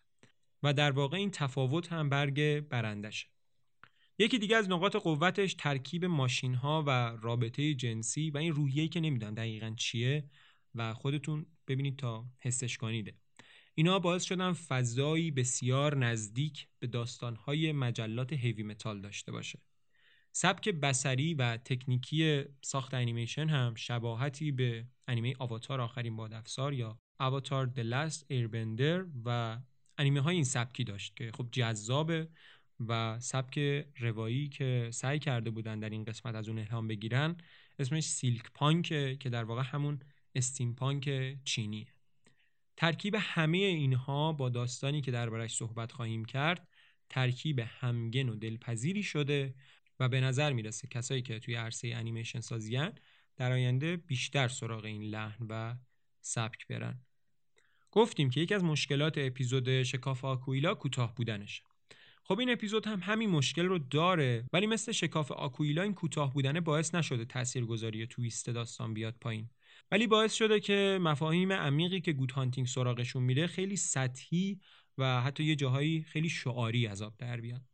[0.62, 3.26] و در واقع این تفاوت هم برگ برندشه.
[4.18, 9.00] یکی دیگه از نقاط قوتش ترکیب ماشین ها و رابطه جنسی و این روحیه‌ای که
[9.00, 10.24] نمیدن دقیقا چیه
[10.74, 13.14] و خودتون ببینید تا حسش کنیده.
[13.76, 19.58] اینا باعث شدن فضایی بسیار نزدیک به داستانهای مجلات هیوی متال داشته باشه.
[20.32, 27.70] سبک بسری و تکنیکی ساخت انیمیشن هم شباهتی به انیمه آواتار آخرین بادافزار یا آواتار
[27.76, 29.58] The Last Airbender و
[29.98, 32.28] انیمه های این سبکی داشت که خب جذابه
[32.88, 33.58] و سبک
[34.00, 37.36] روایی که سعی کرده بودن در این قسمت از اون الهام بگیرن
[37.78, 38.86] اسمش سیلک پانک
[39.18, 40.00] که در واقع همون
[40.34, 41.93] استیم پانک چینیه
[42.76, 46.68] ترکیب همه اینها با داستانی که دربارش صحبت خواهیم کرد
[47.08, 49.54] ترکیب همگن و دلپذیری شده
[50.00, 52.92] و به نظر می‌رسه کسایی که توی عرصه انیمیشن سازیان
[53.36, 55.74] در آینده بیشتر سراغ این لحن و
[56.20, 57.00] سبک برن.
[57.90, 61.62] گفتیم که یکی از مشکلات اپیزود شکاف آکویلا کوتاه بودنش
[62.24, 66.60] خب این اپیزود هم همین مشکل رو داره ولی مثل شکاف آکویلا این کوتاه بودنه
[66.60, 69.50] باعث نشده تاثیرگذاری تویست داستان بیاد پایین.
[69.90, 74.60] ولی باعث شده که مفاهیم عمیقی که گود هانتینگ سراغشون میره خیلی سطحی
[74.98, 77.68] و حتی یه جاهایی خیلی شعاری عذاب در بیان.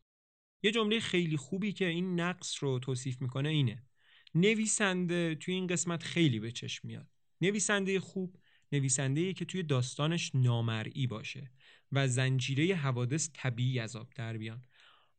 [0.62, 3.84] یه جمله خیلی خوبی که این نقص رو توصیف می‌کنه اینه.
[4.34, 7.06] نویسنده توی این قسمت خیلی به چشم میاد.
[7.40, 8.36] نویسنده خوب
[8.72, 11.50] نویسنده که توی داستانش نامرئی باشه
[11.92, 14.64] و زنجیره حوادث طبیعی عذاب در بیان.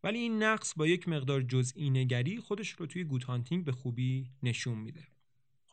[0.04, 4.32] ولی این نقص با یک مقدار جزئی نگری خودش رو توی گود هانتینگ به خوبی
[4.44, 5.08] نشون میده.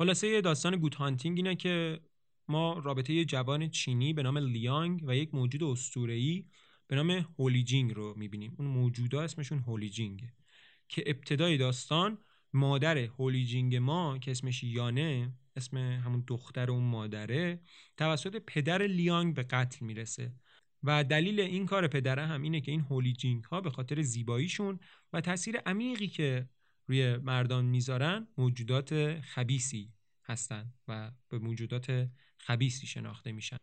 [0.01, 2.01] خلاصه داستان گوت هانتینگ اینه که
[2.49, 6.45] ما رابطه یه جوان چینی به نام لیانگ و یک موجود اسطوره‌ای
[6.87, 8.55] به نام هولیجینگ رو می‌بینیم.
[8.59, 10.33] اون موجودا اسمشون هولیجینگه
[10.89, 12.19] که ابتدای داستان
[12.53, 17.61] مادر هولیجینگ ما که اسمش یانه اسم همون دختر اون مادره
[17.97, 20.33] توسط پدر لیانگ به قتل می‌رسه.
[20.83, 24.79] و دلیل این کار پدره هم اینه که این هولیجینگ ها به خاطر زیباییشون
[25.13, 26.49] و تاثیر عمیقی که
[26.89, 29.93] روی مردان می‌ذارن موجودات خبیسی
[30.25, 32.09] هستند و به موجودات
[32.39, 33.57] خبیسی شناخته میشن.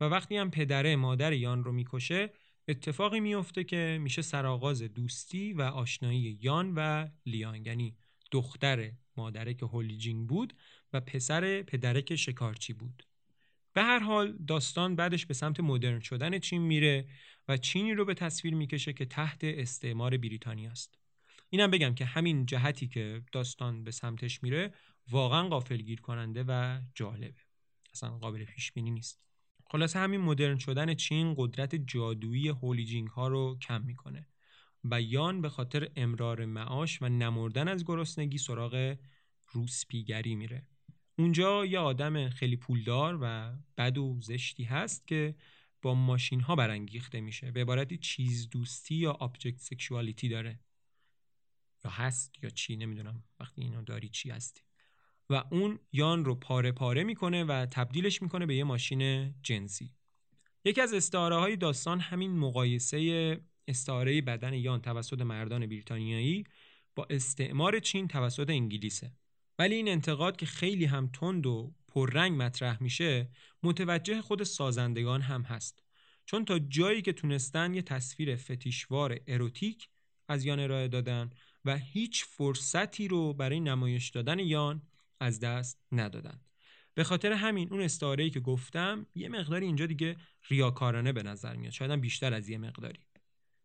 [0.00, 2.32] و وقتی هم پدره مادر یان رو می‌کشه
[2.68, 7.96] اتفاقی میفته که میشه سرآغاز دوستی و آشنایی یان و لیان یعنی
[8.30, 10.54] دختر مادره که هولیجینگ بود
[10.92, 13.06] و پسر پدره که شکارچی بود.
[13.72, 17.08] به هر حال داستان بعدش به سمت مدرن شدن چین میره
[17.48, 21.01] و چینی رو به تصویر می‌کشه که تحت استعمار بریتانیا است
[21.54, 24.74] اینم بگم که همین جهتی که داستان به سمتش میره
[25.10, 27.40] واقعا غافلگیر کننده و جالبه.
[27.94, 29.20] اصلا قابل پیش بینی نیست.
[29.70, 34.28] خلاصه همین مدرن شدن چین قدرت جادویی huli jing ها رو کم می‌کنه.
[34.84, 38.96] و یان به خاطر امرار معاش و نمردن از گرسنگی سراغ
[39.52, 40.66] روسپیگری میره.
[41.18, 45.34] اونجا یه آدم خیلی پولدار و بد و زشتی هست که
[45.82, 47.50] با ماشین ها برانگیخته میشه.
[47.50, 50.60] به عبارتی چیز دوستی یا object sexuality داره.
[51.84, 53.24] یا هست یا چی نمی‌دونم.
[53.40, 54.62] وقتی اینو داری چی هستی.
[55.30, 59.94] و اون یان رو پاره پاره می‌کنه و تبدیلش می‌کنه به یه ماشین جنسی.
[60.64, 66.44] یکی از استعاره های داستان همین مقایسه استعاره بدن یان توسط مردان بریتانیایی
[66.94, 69.12] با استعمار چین توسط انگلیسه.
[69.58, 73.30] ولی این انتقاد که خیلی هم تند و پررنگ مطرح میشه
[73.62, 75.82] متوجه خود سازندگان هم هست.
[76.24, 79.88] چون تا جایی که تونستن یه تصویر فتیشوار اروتیک
[80.28, 81.30] از یان ارائه دادن
[81.64, 84.82] و هیچ فرصتی رو برای نمایش دادن یان
[85.20, 86.40] از دست ندادن.
[86.94, 90.16] به خاطر همین اون استعاره که گفتم یه مقداری اینجا دیگه
[90.48, 91.72] ریاکارانه به نظر میاد.
[91.72, 93.00] شاید بیشتر از یه مقداری.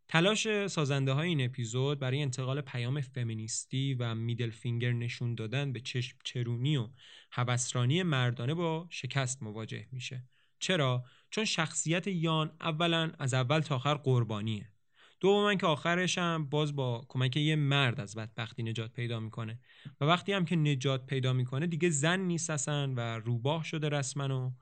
[0.07, 5.79] تلاش سازنده های این اپیزود برای انتقال پیام فمینیستی و میدل فینگر نشون دادن به
[5.79, 6.89] چشم چرونی و
[7.31, 10.23] هوسرانی مردانه با شکست مواجه میشه.
[10.59, 14.71] چرا؟ چون شخصیت یان اولا از اول تا آخر قربانیه.
[15.19, 19.59] دوما که آخرش هم باز با کمک یه مرد از بدبختی نجات پیدا می‌کنه.
[20.01, 24.47] و وقتی هم که نجات پیدا می‌کنه دیگه زن نیست اصلا و روباه شده رسما
[24.47, 24.53] و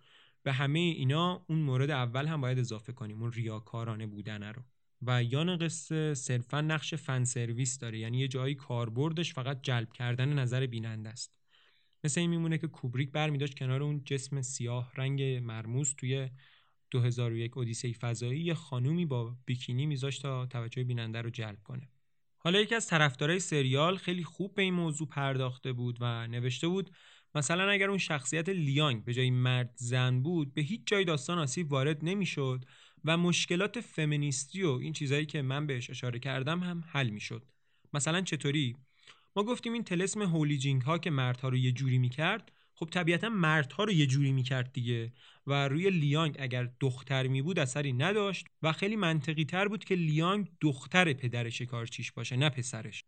[0.44, 4.62] به همه اینا اون مورد اول هم باید اضافه کنیم اون ریاکارانه بودن رو.
[5.02, 10.34] و یان قصه صرفا نقش فن سرویس داره یعنی یه جایی کاربردش فقط جلب کردن
[10.34, 11.36] نظر بیننده است.
[12.04, 16.30] مثل این میمونه که کوبریک برمیداشت کنار اون جسم سیاه رنگ مرموز توی
[16.96, 21.90] 2001 اودیسه فضایی یه خانومی با بیکینی میذاشت تا توجه بیننده رو جلب کنه.
[22.38, 26.92] حالا یکی از طرفدارای سریال خیلی خوب به این موضوع پرداخته بود و نوشته بود
[27.36, 31.72] مثلا اگر اون شخصیت لیانگ به جای مرد زن بود به هیچ جای داستان آسیب
[31.72, 32.66] وارد نمی‌شد
[33.06, 37.46] و مشکلات فمینیستی و این چیزایی که من بهش اشاره کردم هم حل می‌شد.
[37.94, 38.76] مثلا چطوری؟
[39.36, 43.84] ما گفتیم این تلسم هولیجینگ ها که مردها رو یه جوری می‌کرد خب طبیعتا مردها
[43.84, 45.14] رو یه جوری می‌کرد دیگه
[45.48, 49.96] و روی لیانگ اگر دختر می بود اثری نداشت و خیلی منطقی تر بود که
[49.96, 53.04] لیانگ دختر پدر شکارچیش باشه نه پسرش.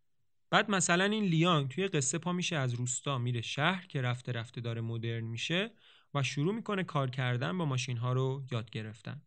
[0.50, 4.60] بعد مثلا این لیانگ توی قصه پا میشه از روستا میره شهر که رفته رفته
[4.60, 5.70] داره مدرن میشه
[6.14, 9.22] و شروع می‌کنه کار کردن با ماشین ها رو یاد گرفتن.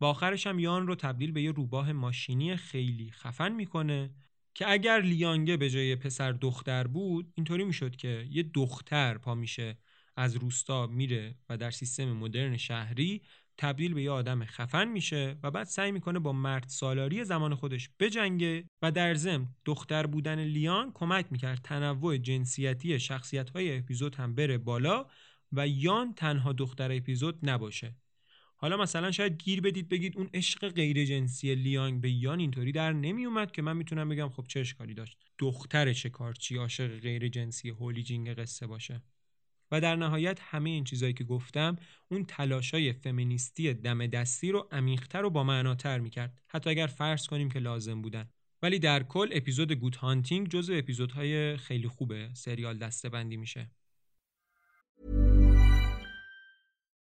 [0.00, 4.10] و آخرش هم یان رو تبدیل به یه روباه ماشینی خیلی خفن می‌کنه
[4.54, 9.78] که اگر لیانگه به جای پسر دختر بود اینطوری می‌شد که یه دختر پا میشه
[10.16, 13.22] از روستا میره و در سیستم مدرن شهری
[13.58, 17.90] تبدیل به یه آدم خفن میشه و بعد سعی می‌کنه با مرد سالاری زمان خودش
[18.00, 24.34] بجنگه و در ضمن دختر بودن لیان کمک می‌کرد تنوع جنسیتی شخصیت های اپیزود هم
[24.34, 25.06] بره بالا
[25.52, 27.96] و یان تنها دختر اپیزود نباشه.
[28.62, 32.92] حالا مثلا شاید گیر بدید بگید اون عشق غیر جنسی لیانگ به یان اینطوری در
[32.92, 35.18] نمی اومد که من می‌تونم بگم خب چه اشکالی داشت.
[35.38, 39.02] دختر شکارچی عاشق غیر جنسی هولی جینگ قصه باشه.
[39.70, 41.76] و در نهایت همه این چیزایی که گفتم
[42.08, 46.42] اون تلاشای فمینیستی دم دستی رو عمیقتر و با معناتر می‌کرد.
[46.48, 48.30] حتی اگر فرض کنیم که لازم بودن.
[48.62, 52.30] ولی در کل اپیزود گود هانتینگ جزو اپیزودهای خیلی خوبه.
[52.34, 53.70] سریال دسته بندی میشه.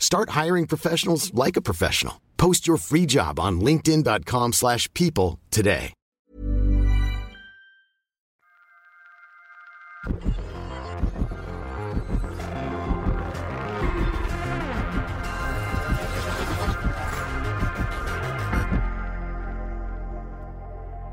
[0.00, 2.22] Start hiring professionals like a professional.
[2.38, 5.92] Post your free job on linkedin.com slash people today.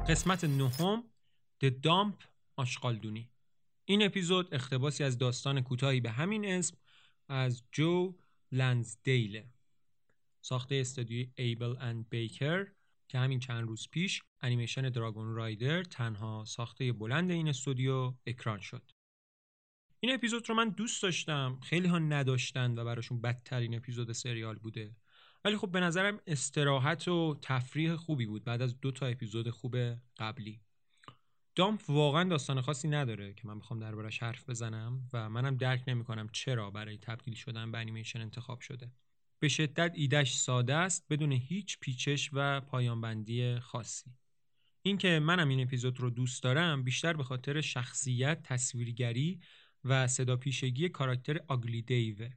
[0.07, 1.03] قسمت نهم
[1.63, 2.23] The Dump
[2.57, 3.29] آشغالدونی
[3.85, 6.77] این اپیزود اختباسی از داستان کوتاهی به همین اسم
[7.29, 8.13] از جو
[8.52, 9.50] لنزدیله
[10.40, 12.66] ساخته استودیوی ایبل اند بیکر
[13.08, 18.90] که همین چند روز پیش انیمیشن دراگون رایدر تنها ساخته بلند این استودیو اکران شد.
[20.00, 21.60] این اپیزود رو من دوست داشتم.
[21.62, 24.96] خیلی ها نداشتن و براشون بدترین اپیزود سریال بوده.
[25.44, 29.76] ولی خب به نظرم استراحت و تفریح خوبی بود بعد از دو تا اپیزود خوب
[30.18, 30.60] قبلی.
[31.58, 36.28] دامپ واقعا داستان خاصی نداره که من بخوام دربارش حرف بزنم و منم درک نمی‌کنم
[36.32, 38.92] چرا برای تبدیل شدن به انیمیشن انتخاب شده.
[39.38, 44.10] به شدت ایدش ساده است بدون هیچ پیچش و پایانبندی خاصی.
[44.82, 49.40] اینکه منم این اپیزود رو دوست دارم بیشتر به خاطر شخصیت تصویرگری
[49.84, 52.30] و صدا پیشگی کاراکتر آگلی دیوه.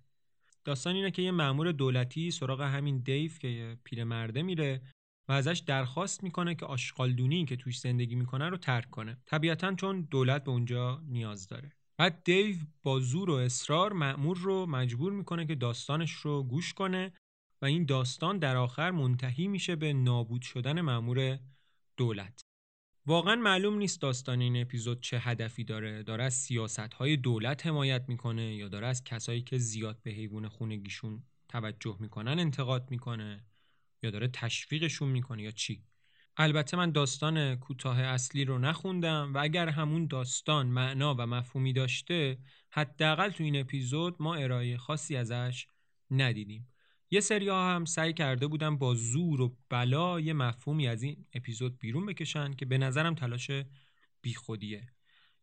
[0.66, 4.82] داستان اینه که یه مأمور دولتی سراغ همین دیو که پیرمرده میره
[5.32, 9.18] و ازش درخواست می‌کنه که آشغالدونی که توش زندگی می‌کنه رو ترک کنه.
[9.26, 11.72] طبیعتا چون دولت به اونجا نیاز داره.
[11.98, 17.14] بعد دیو با زور و اصرار مأمور رو مجبور می‌کنه که داستانش رو گوش کنه
[17.62, 21.40] و این داستان در آخر منتهی میشه به نابود شدن مأمور
[21.98, 22.42] دولت.
[23.06, 26.04] واقعا معلوم نیست داستان این اپیزود چه هدفی داره.
[26.04, 30.48] داره از سیاست های دولت حمایت می‌کنه یا داره از کسایی که زیاد به حیوان
[30.48, 33.46] خونگیشون توجه می‌کنن انتقاد می‌کنه.
[34.04, 35.84] یا داره تشویقشون می‌کنه یا چی؟
[36.38, 42.38] البته من داستان کوتاه اصلی رو نخوندم و اگر همون داستان معنا و مفهومی داشته
[42.72, 45.68] حداقل تو این اپیزود ما ارائه خاصی ازش
[46.12, 46.68] ندیدیم.
[47.12, 51.26] یه سری ها هم سعی کرده بودن با زور و بلا یه مفهومی از این
[51.34, 53.52] اپیزود بیرون بکشن که به نظرم تلاش
[54.22, 54.88] بیخودیه.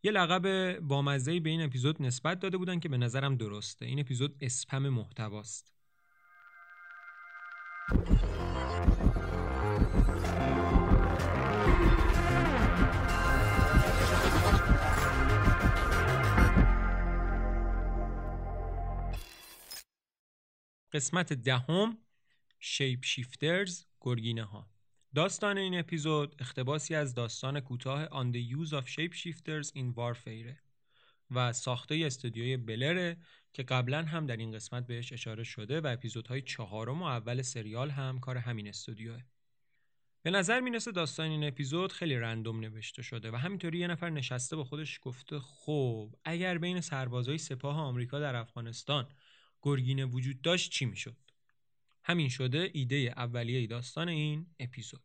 [0.03, 3.87] یه لقب بامزهی به این اپیزود نسبت داده بودن که به نظرم درسته.
[3.87, 5.75] این اپیزود اسپم محتواست.
[20.93, 21.99] قسمت دهم
[22.61, 24.71] شیپ شیفترز گرگینه ها
[25.15, 30.57] داستان این اپیزود اختباسی از داستان کوتاه On the Use of Shapeshifters in Warfare
[31.31, 33.17] و ساخته استودیوی بلره
[33.53, 37.91] که قبلا هم در این قسمت بهش اشاره شده و اپیزودهای چهارم و اول سریال
[37.91, 39.23] هم کار همین استودیوه.
[40.23, 44.57] به نظر می‌رسه داستان این اپیزود خیلی رندوم نوشته شده و همینطوری یه نفر نشسته
[44.57, 49.09] با خودش گفته خب اگر بین سربازای سپاه آمریکا در افغانستان
[49.63, 51.17] گرگینه وجود داشت چی می‌شد؟
[52.05, 55.03] همین شده ایده اولیه داستان این اپیزود.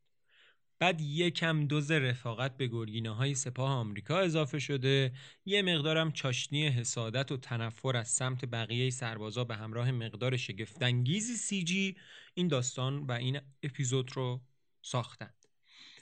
[0.80, 5.14] بعد یکم دوز رفاقت به گرگینه های سپاه آمریکا اضافه شده
[5.45, 11.64] یه مقدارم چاشنی حسادت و تنفر از سمت بقیه سربازا به همراه مقدار شگفتانگیزی سی
[11.64, 11.97] جی
[12.34, 14.41] این داستان و این اپیزود رو
[14.82, 15.45] ساختند.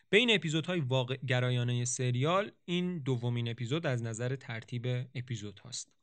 [0.10, 6.01] به این اپیزودهای واقع گرایانه سریال این دومین اپیزود از نظر ترتیب اپیزود هاست.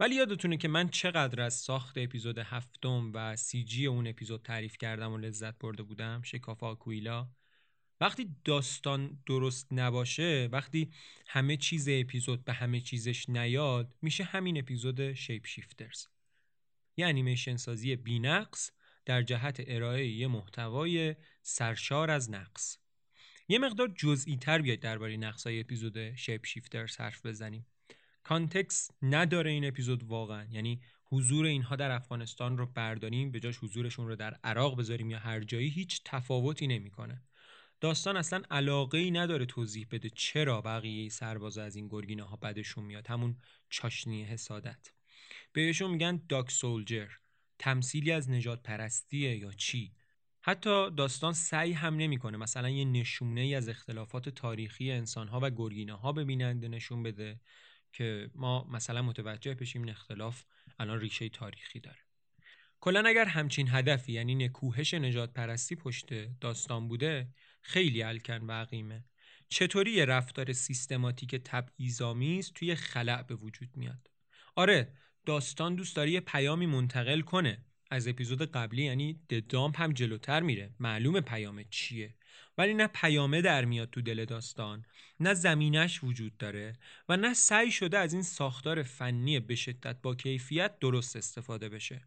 [0.00, 4.78] ولی یادتونه که من چقدر از ساخت اپیزود هفتم و سی جی اون اپیزود تعریف
[4.78, 7.28] کردم و لذت برده بودم شکافا کویلا
[8.00, 10.92] وقتی داستان درست نباشه وقتی
[11.26, 16.06] همه چیز اپیزود به همه چیزش نیاد میشه همین اپیزود شیپ شیفترز
[16.96, 18.70] یه انیمیشن سازی بینقص
[19.06, 22.78] در جهت ارائه یه محتوای سرشار از نقص.
[23.48, 27.66] یه مقدار جزئی تر بیاید درباره نقص های اپیزود شیپ شیفترز حرف بزنیم.
[28.30, 30.46] context نداره این اپیزود واقعا.
[30.50, 35.18] یعنی حضور اینها در افغانستان رو برداریم به جاش حضورشون رو در عراق بذاریم یا
[35.18, 37.22] هر جایی هیچ تفاوتی نمی‌کنه.
[37.80, 42.84] داستان اصلا علاقه ای نداره توضیح بده چرا بقیه سرباز از این گرگینه ها بدشون
[42.84, 43.06] میاد.
[43.06, 43.36] همون
[43.70, 44.92] چاشنی حسادت.
[45.52, 47.08] بهشون میگن dog soldier.
[47.58, 49.92] تمثیلی از نژاد پرستیه یا چی؟
[50.40, 52.36] حتی داستان سعی هم نمی‌کنه.
[52.36, 57.02] مثلا یه نشونه ای از اختلافات تاریخی انسان ها و گرگینه ها به بیننده نشون
[57.02, 57.40] بده.
[57.92, 60.44] که ما مثلا متوجه بشیم این اختلاف
[60.78, 61.98] الان ریشه تاریخی داره.
[62.80, 67.28] کلا اگر همچین هدفی یعنی نکوهش نجات پرستی پشت داستان بوده
[67.62, 69.04] خیلی الکن و عقیمه.
[69.48, 74.10] چطوری یه رفتار سیستماتیک تبعیض‌آمیز توی خلع به وجود میاد؟
[74.56, 74.92] آره
[75.26, 77.64] داستان دوست داره یه پیامی منتقل کنه.
[77.90, 80.74] از اپیزود قبلی یعنی دامپ هم جلوتر میره.
[80.78, 82.14] معلوم پیام چیه.
[82.60, 84.84] ولی نه پیامه در میاد تو دل داستان
[85.20, 86.72] نه زمینش وجود داره
[87.08, 92.00] و نه سعی شده از این ساختار فنی به شدت با کیفیت درست استفاده بشه.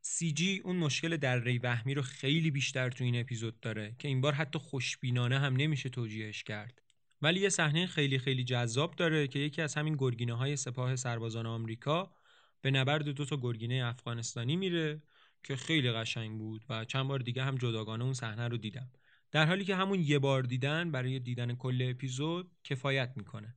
[0.00, 4.20] سی جی اون مشکل دره وهمی رو خیلی بیشتر تو این اپیزود داره که این
[4.20, 6.82] بار حتی خوشبینانه هم نمیشه توجیهش کرد.
[7.22, 11.46] ولی یه صحنه خیلی خیلی جذاب داره که یکی از همین گرگینه های سپاه سربازان
[11.46, 12.12] آمریکا
[12.60, 15.02] به نبرد دو تا گرگینه افغانستانی میره
[15.44, 18.90] که خیلی قشنگ بود و چند بار دیگه هم جداگانه اون صحنه رو دیدم.
[19.32, 23.54] در حالی که همون یه بار دیدن برای دیدن کل اپیزود کفایت می‌کنه.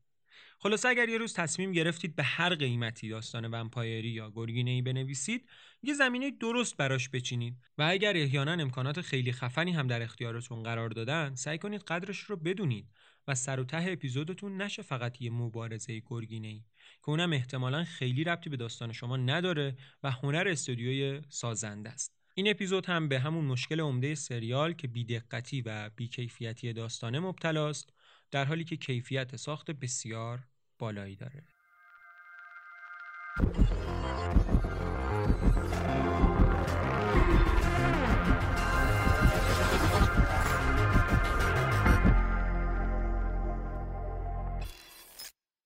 [0.63, 5.49] خلاصه اگر یه روز تصمیم گرفتید به هر قیمتی داستان ومپایری یا گرگینه ای بنویسید
[5.83, 10.89] یه زمینه درست براش بچینید و اگر احیانا امکانات خیلی خفنی هم در اختیارتون قرار
[10.89, 12.89] دادن سعی کنید قدرش رو بدونید
[13.27, 16.63] و سر و ته اپیزودتون نشه فقط یه مبارزه گرگینه ای
[16.99, 22.20] که اونم احتمالا خیلی ربطی به داستان شما نداره و هنر استودیوی سازنده است.
[22.33, 27.93] این اپیزود هم به همون مشکل عمده سریال که بیدقتی و بیکیفیتی داستانه مبتلاست
[28.31, 30.39] در حالی که کیفیت ساخت بسیار
[30.79, 31.43] بالایی داره.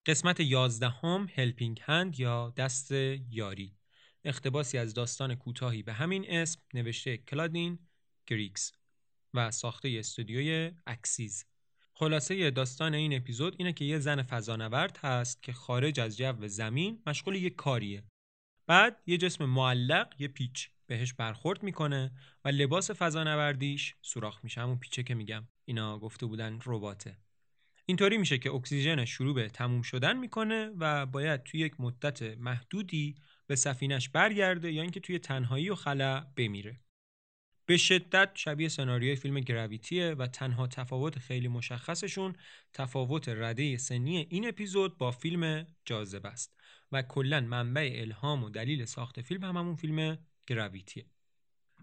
[0.06, 2.92] قسمت یازدهم هلپینگ هند یا دست
[3.32, 3.76] یاری.
[4.26, 7.80] اقتباسی از داستان کوتاهی به همین اسم نوشته کلادین
[8.28, 8.72] گریگز
[9.34, 11.46] و ساخته استودیوی Axis.
[11.94, 17.04] خلاصه داستان این اپیزود اینه که یه زن فضانورد هست که خارج از جو زمین
[17.08, 18.04] مشغول یه کاریه.
[18.68, 22.12] بعد یه جسم معلق یه پیچ بهش برخورد می‌کنه
[22.46, 24.62] و لباس فضانوردیش سوراخ میشه.
[24.62, 25.48] همون پیچه که میگم.
[25.66, 27.18] اینا گفته بودن رباته
[27.86, 33.16] اینطوری میشه که اکسیژن شروع به تموم شدن می‌کنه و باید توی یک مدت محدودی
[33.48, 36.80] به سفینش برگرده یا اینکه توی تنهایی و خلا بمیره.
[37.66, 42.36] به شدت شبیه سناریوی فیلم گراویتیه و تنها تفاوت خیلی مشخصشون
[42.74, 46.56] تفاوت رده سنی این اپیزود با فیلم جاذبه است
[46.92, 50.18] و کلا منبع الهام و دلیل ساخت فیلم هم همون فیلم
[50.48, 51.06] گراویتیه.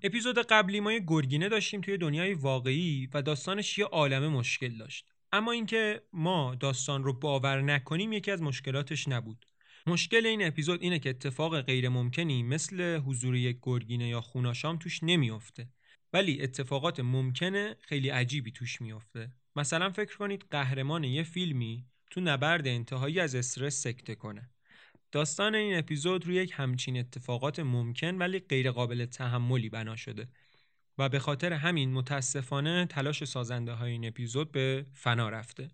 [0.03, 5.07] اپیزود قبلی ما یه گرگینه داشتیم توی دنیای واقعی و داستانش یه عالمه مشکل داشت.
[5.33, 9.47] اما اینکه ما داستان رو باور نکنیم یکی از مشکلاتش نبود.
[9.87, 15.03] مشکل این اپیزود اینه که اتفاق غیر ممکنی مثل حضور یک گرگینه یا خوناشام توش
[15.03, 15.69] نمیافته.
[16.13, 19.33] ولی اتفاقات ممکنه خیلی عجیبی توش میافته.
[19.57, 24.51] مثلا فکر کنید قهرمان یه فیلمی تو نبرد انتهایی از استرس سکته کنه.
[25.13, 30.29] داستان این اپیزود روی یک همچین اتفاقات ممکن ولی غیر قابل تحملی بنا شده.
[30.99, 35.71] و به خاطر همین متاسفانه تلاش سازنده های این اپیزود به فنا رفته.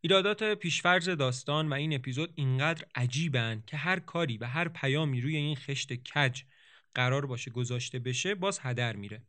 [0.00, 5.36] ایرادات پیشفرز داستان و این اپیزود اینقدر عجیبن که هر کاری و هر پیامی روی
[5.36, 6.42] این خشت کج
[6.94, 9.22] قرار باشه گذاشته بشه باز هدر میره.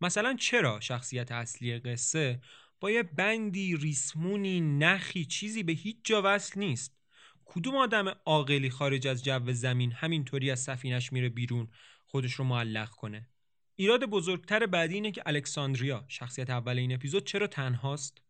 [0.00, 2.40] مثلا چرا شخصیت اصلی قصه
[2.80, 6.96] با یه بندی ریسمونی نخی چیزی به هیچ جا وصل نیست؟
[7.44, 11.68] کدوم آدم عاقلی خارج از جو زمین همینطوری از سفینش میره بیرون
[12.06, 13.28] خودش رو معلق کنه؟
[13.74, 18.25] ایراد بزرگتر بعدی اینه که الکساندریا شخصیت اول این اپیزود چرا تنهاست؟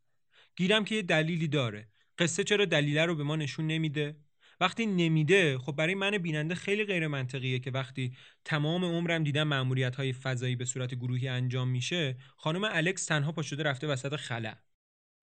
[0.57, 1.88] گیرم که یه دلیلی داره.
[2.18, 4.16] قصه چرا دلیله رو به ما نشون نمیده؟
[4.61, 9.96] وقتی نمیده خب برای من بیننده خیلی غیر منطقیه که وقتی تمام عمرم دیدم مأموریت
[9.96, 14.54] های فضایی به صورت گروهی انجام میشه خانم الکس تنها پا شده رفته وسط خلا.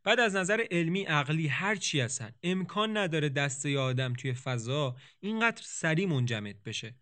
[0.04, 2.32] بعد از نظر علمی عقلی هر چی هستن.
[2.44, 6.96] امکان نداره دسته آدم توی فضا اینقدر سریع منجمد بشه.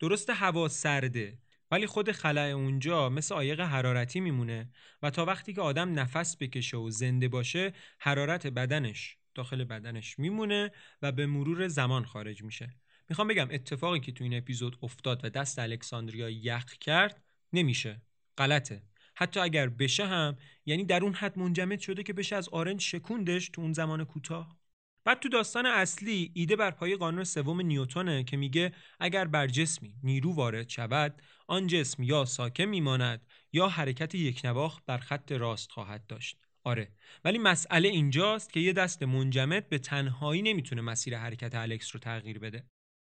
[0.00, 1.38] درست هوا سرده.
[1.74, 4.70] ولی خود خلع اونجا مثل عایق حرارتی میمونه
[5.02, 10.72] و تا وقتی که آدم نفس بکشه و زنده باشه حرارت بدنش داخل بدنش میمونه
[11.02, 12.74] و به مرور زمان خارج میشه.
[13.08, 17.22] می‌خوام بگم اتفاقی که تو این اپیزود افتاد و دست الکساندریا یخ کرد
[17.52, 18.02] نمیشه.
[18.38, 18.82] غلطه.
[19.14, 20.36] حتی اگر بشه هم
[20.66, 24.58] یعنی در اون حد منجمد شده که بشه از آرنج شکوندش تو اون زمان کوتاه.
[25.04, 29.94] بعد تو داستان اصلی ایده بر پای قانون سوم نیوتونه که میگه اگر بر جسمی
[30.02, 35.70] نیرو وارد شود آن جسم یا ساکن میماند یا حرکت یک نواخت بر خط راست
[35.70, 36.38] خواهد داشت.
[36.64, 36.92] آره
[37.24, 42.38] ولی مسئله اینجاست که یه دست منجمد به تنهایی نمی‌تونه مسیر حرکت الکس رو تغییر
[42.38, 42.64] بده.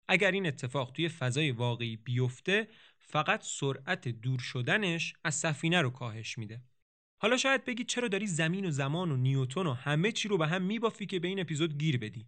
[0.09, 2.69] اگر این اتفاق توی فضای واقعی بیفته
[2.99, 6.63] فقط سرعت دور شدنش از سفینه رو کاهش میده.
[7.19, 10.47] حالا شاید بگید چرا داری زمین و زمان و نیوتون و همه چی رو به
[10.47, 12.27] هم میبافی که به این اپیزود گیر بدی؟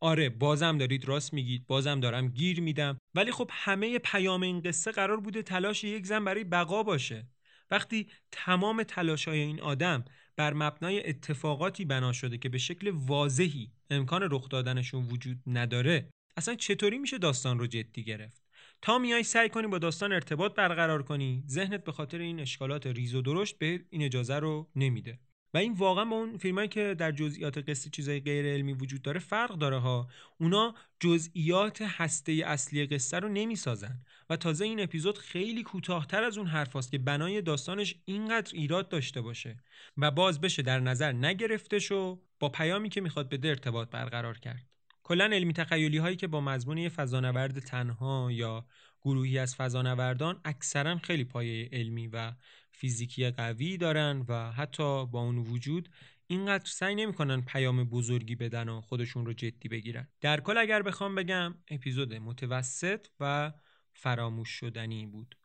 [0.00, 1.66] آره بازم دارید راست میگید.
[1.66, 2.98] بازم دارم گیر میدم.
[3.14, 7.28] ولی خب همه پیام این قصه قرار بوده تلاش یک زن برای بقا باشه.
[7.70, 10.04] وقتی تمام تلاش های این آدم
[10.36, 16.54] بر مبنای اتفاقاتی بنا شده که به شکل واضحی امکان رخ دادنشون وجود نداره اصلا
[16.54, 18.43] چطوری میشه داستان رو جدی گرفت؟
[18.84, 23.14] تا میای سعی کنی با داستان ارتباط برقرار کنی ذهنت به خاطر این اشکالات ریز
[23.14, 25.18] و درشت به این اجازه رو نمیده.
[25.54, 29.20] و این واقعا با اون فیلمایی که در جزئیات قصه چیزای غیر علمی وجود داره
[29.20, 30.08] فرق داره ها.
[30.40, 34.00] اونا جزئیات هسته اصلی قصه رو نمی‌سازن.
[34.30, 39.20] و تازه این اپیزود خیلی کوتاهتر از اون حرفاست که بنای داستانش اینقدر ایراد داشته
[39.20, 39.56] باشه
[39.96, 44.73] و باز بشه در نظر نگرفته شو با پیامی که می‌خواد بده ارتباط برقرار کرد.
[45.04, 48.66] کلا علمی تخیلی هایی که با مضمون فضانورد تنها یا
[49.02, 52.32] گروهی از فضانوردان اکثرا خیلی پایه علمی و
[52.72, 55.88] فیزیکی قوی دارن و حتی با اون وجود
[56.26, 60.08] اینقدر سعی نمی‌کنن پیام بزرگی بدن و خودشون رو جدی بگیرن.
[60.20, 63.52] در کل اگر بخوام بگم اپیزود متوسط و
[63.92, 65.36] فراموش شدنی بود.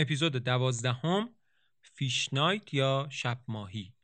[0.00, 1.34] اپیزود دوازدهم
[1.82, 3.94] فیش نایت یا شب ماهی.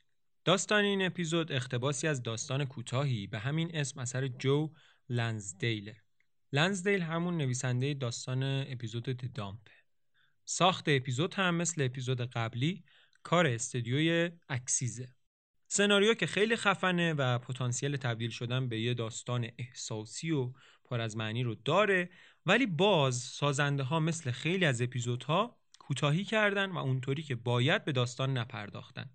[0.45, 4.73] داستان این اپیزود اختباسی از داستان کوتاهی به همین اسم اثر جو
[5.09, 5.93] لنزدیل.
[6.53, 9.73] لنزدیل همون نویسنده داستان اپیزود دامپه
[10.45, 12.85] ساخت اپیزود هم مثل اپیزود قبلی
[13.23, 15.15] کار استدیوی اکسیزه.
[15.69, 20.53] سناریو که خیلی خفنه و پتانسیل تبدیل شدن به یه داستان احساسی و
[20.85, 22.11] پر از معنی رو داره
[22.47, 27.93] ولی باز سازنده ها مثل خیلی از اپیزودها کوتاهی کردن و اونطوری که باید به
[27.93, 29.11] داستان نپرداختن.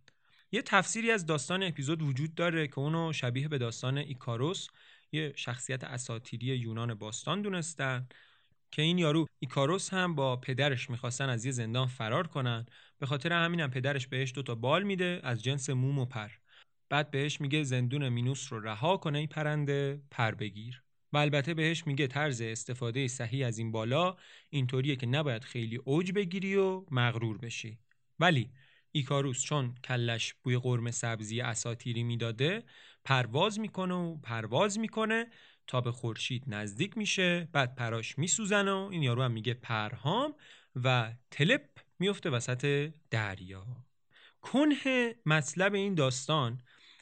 [0.51, 4.67] یه تفسیری از داستان اپیزود وجود داره که اونو شبیه به داستان ایکاروس
[5.11, 8.07] یه شخصیت اساتیری یونان باستان دونستن
[8.71, 12.65] که این یارو ایکاروس هم با پدرش می‌خواستن از یه زندان فرار کنن.
[12.99, 16.29] به خاطر همینم پدرش بهش دوتا بال میده از جنس موم و پر.
[16.89, 20.80] بعد بهش میگه زندون مینوس رو رها کنه این پرنده پر بگیر.
[21.13, 24.15] و البته بهش میگه طرز استفاده صحیح از این بالا
[24.49, 27.77] اینطوریه که نباید خیلی اوج بگیری و مغرور بشی.
[28.19, 28.49] ولی
[28.91, 32.63] ایکاروس چون کلش بوی قرم سبزی اساتیری می‌داده
[33.05, 35.27] پرواز می‌کنه و پرواز می‌کنه
[35.67, 40.35] تا به خورشید نزدیک میشه بعد پراش میسوزن و این یارو هم میگه پرهام
[40.75, 41.69] و تلپ
[41.99, 43.67] میفته وسط دریا.
[44.41, 46.61] کنه مطلب این داستان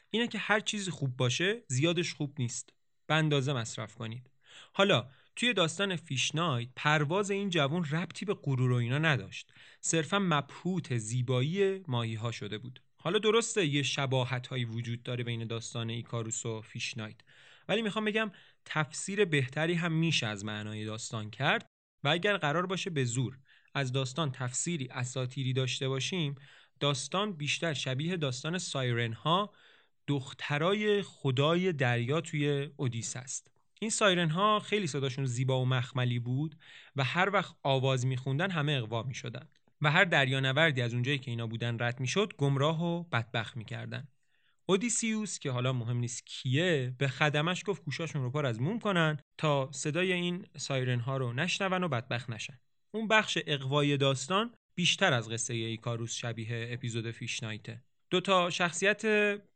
[0.10, 2.74] اینه که هر چیزی خوب باشه زیادش خوب نیست.
[3.10, 4.30] به اندازه مصرف کنید.
[4.74, 9.52] حالا توی داستان Fish Night پرواز این جوان ربطی به غرور و اینا نداشت.
[9.82, 12.82] صرفا مبهوت زیبایی ماهی ها شده بود.
[12.98, 17.16] حالا درسته یه شباهت هایی وجود داره بین داستان ایکاروس و Fish Night
[17.68, 18.32] ولی می‌خوام بگم
[18.66, 21.66] تفسیر بهتری هم میشه از معنای داستان کرد
[22.04, 23.38] و اگر قرار باشه به زور
[23.74, 26.36] از داستان تفسیری اساتیری داشته باشیم
[26.80, 29.54] داستان بیشتر شبیه داستان سایرن ها
[30.10, 33.52] دخترای خدای دریا توی اودیس است.
[33.82, 36.56] این سایرن ها خیلی صداشون زیبا و مخملی بود
[36.96, 39.48] و هر وقت آواز میخوندن همه اقوا می‌شدن
[39.82, 44.08] و هر دریانوردی از اونجایی که اینا بودن رد می‌شد گمراه و بدبخت می‌کردن.
[44.66, 49.18] اودیسیوس که حالا مهم نیست کیه به خدمش گفت گوشاشون رو پر از موم کنن
[49.38, 52.60] تا صدای این سایرن ها رو نشنون و بدبخت نشن.
[52.92, 57.84] اون بخش اقوای داستان بیشتر از قصه ایکاروس شبیه اپیزود فیشنایته.
[58.10, 59.04] دو تا شخصیت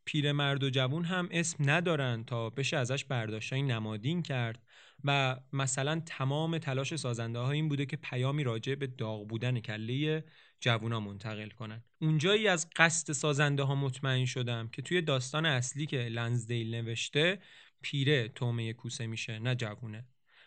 [0.06, 4.64] پیرمرد و جوون هم اسم ندارن تا بشه ازش برداشتای نمادین کرد
[5.04, 10.24] و مثلا تمام تلاش سازنده ها این بوده که پیامی راجع به داغ بودن کله
[10.60, 11.84] جوونا منتقل کنن.
[12.02, 17.40] اونجایی از قصد سازنده ها مطمئن شدم که توی داستان اصلی که لنزدیل نوشته
[17.82, 20.06] پیره تومه کوسه میشه نه جوونه.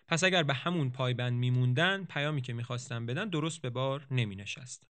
[0.09, 4.96] پس اگر به همون پایبند میموندن پیامی که می‌خواستن بدن درست به بار نمینشست.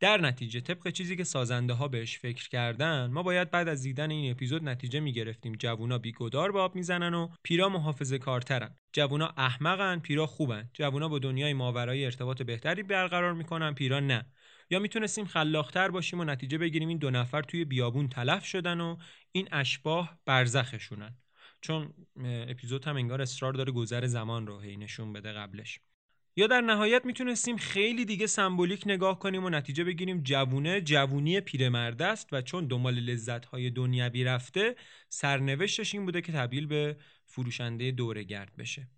[0.00, 4.10] در نتیجه طبق چیزی که سازنده ها بهش فکر کردن ما باید بعد از دیدن
[4.10, 5.52] این اپیزود نتیجه می‌گرفتیم.
[5.52, 10.70] جوونا بیگدار به آب می‌زنن و پیرا محافظه کارترن جوونا احمقن پیرا خوبن.
[10.74, 14.26] جوونا با دنیای ماورایی ارتباط بهتری برقرار می‌کنن پیرا نه.
[14.70, 18.96] یا می‌تونستیم خلاقتر باشیم و نتیجه بگیریم این دو نفر توی بیابون تلف شدن و
[19.32, 21.16] این اشباه برزخشونن.
[21.60, 21.94] چون
[22.24, 25.80] اپیزود هم انگار اصرار داره گذر زمان رو هی نشون بده قبلش.
[26.38, 30.80] یا در نهایت می‌تونستیم خیلی دیگه سمبولیک نگاه کنیم و نتیجه بگیریم جوونه.
[30.80, 34.76] جوونی پیرمرد است و چون دنبال لذت‌های دنیوی رفته
[35.08, 36.96] سرنوشتش این بوده که تبدیل به
[37.26, 37.90] فروشنده
[38.22, 38.88] گرد بشه.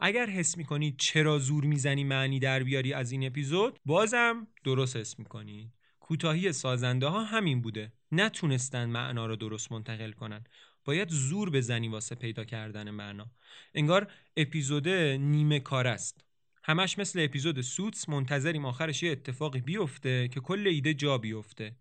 [0.00, 5.18] اگر حس می‌کنید چرا زور می‌زنی معنی در بیاری از این اپیزود بازم درست حس
[5.18, 7.92] می‌کنید کوتاهی سازنده ها همین بوده.
[8.12, 10.44] نتونستن معنا رو درست منتقل کنن.
[10.84, 13.26] باید زور بزنی واسه پیدا کردن معنا.
[13.74, 16.33] انگار اپیزود نیمه کار است.
[16.64, 21.76] همش مثل اپیزود سوتس منتظریم آخرش یه اتفاقی بیفته که کل ایده جا بیفته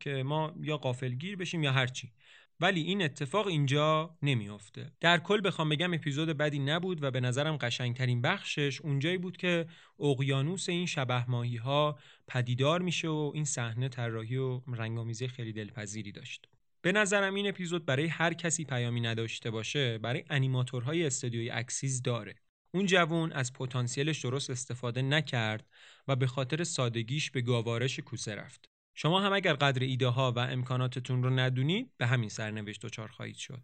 [0.00, 2.12] که ما یا قافلگیر بشیم یا هرچی.
[2.60, 4.92] ولی این اتفاق اینجا نمیافته.
[5.00, 9.66] در کل بخوام بگم اپیزود بدی نبود و به نظرم قشنگترین بخشش اونجایی بود که
[10.00, 11.98] اقیانوس این شبه ماهی ها
[12.28, 16.48] پدیدار میشه و این صحنه طراحی و رنگامیزی خیلی دلپذیری داشت.
[16.82, 22.34] به نظرم این اپیزود برای هر کسی پیامی نداشته باشه برای انیماتورهای استودیوی اکسیز داره.
[22.74, 25.66] اون جوون از پتانسیلش درست استفاده نکرد
[26.08, 28.68] و به خاطر سادگیش به گاوارش کوسه رفت.
[28.94, 33.36] شما هم اگر قدر ایده ها و امکاناتتون رو ندونید به همین سرنوشت دچار خواهید
[33.36, 33.62] شد.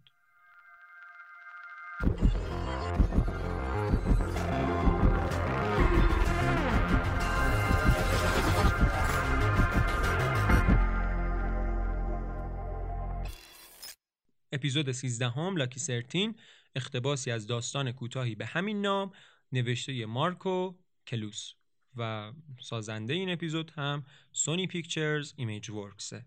[14.51, 16.35] اپیزود 13 هم Lucky Thirteen
[16.75, 19.11] اقتباسی از داستان کوتاهی به همین نام
[19.51, 20.75] نوشته مارکو
[21.07, 21.53] کلوس
[21.95, 26.25] و سازنده این اپیزود هم Sony Pictures Imageworks ه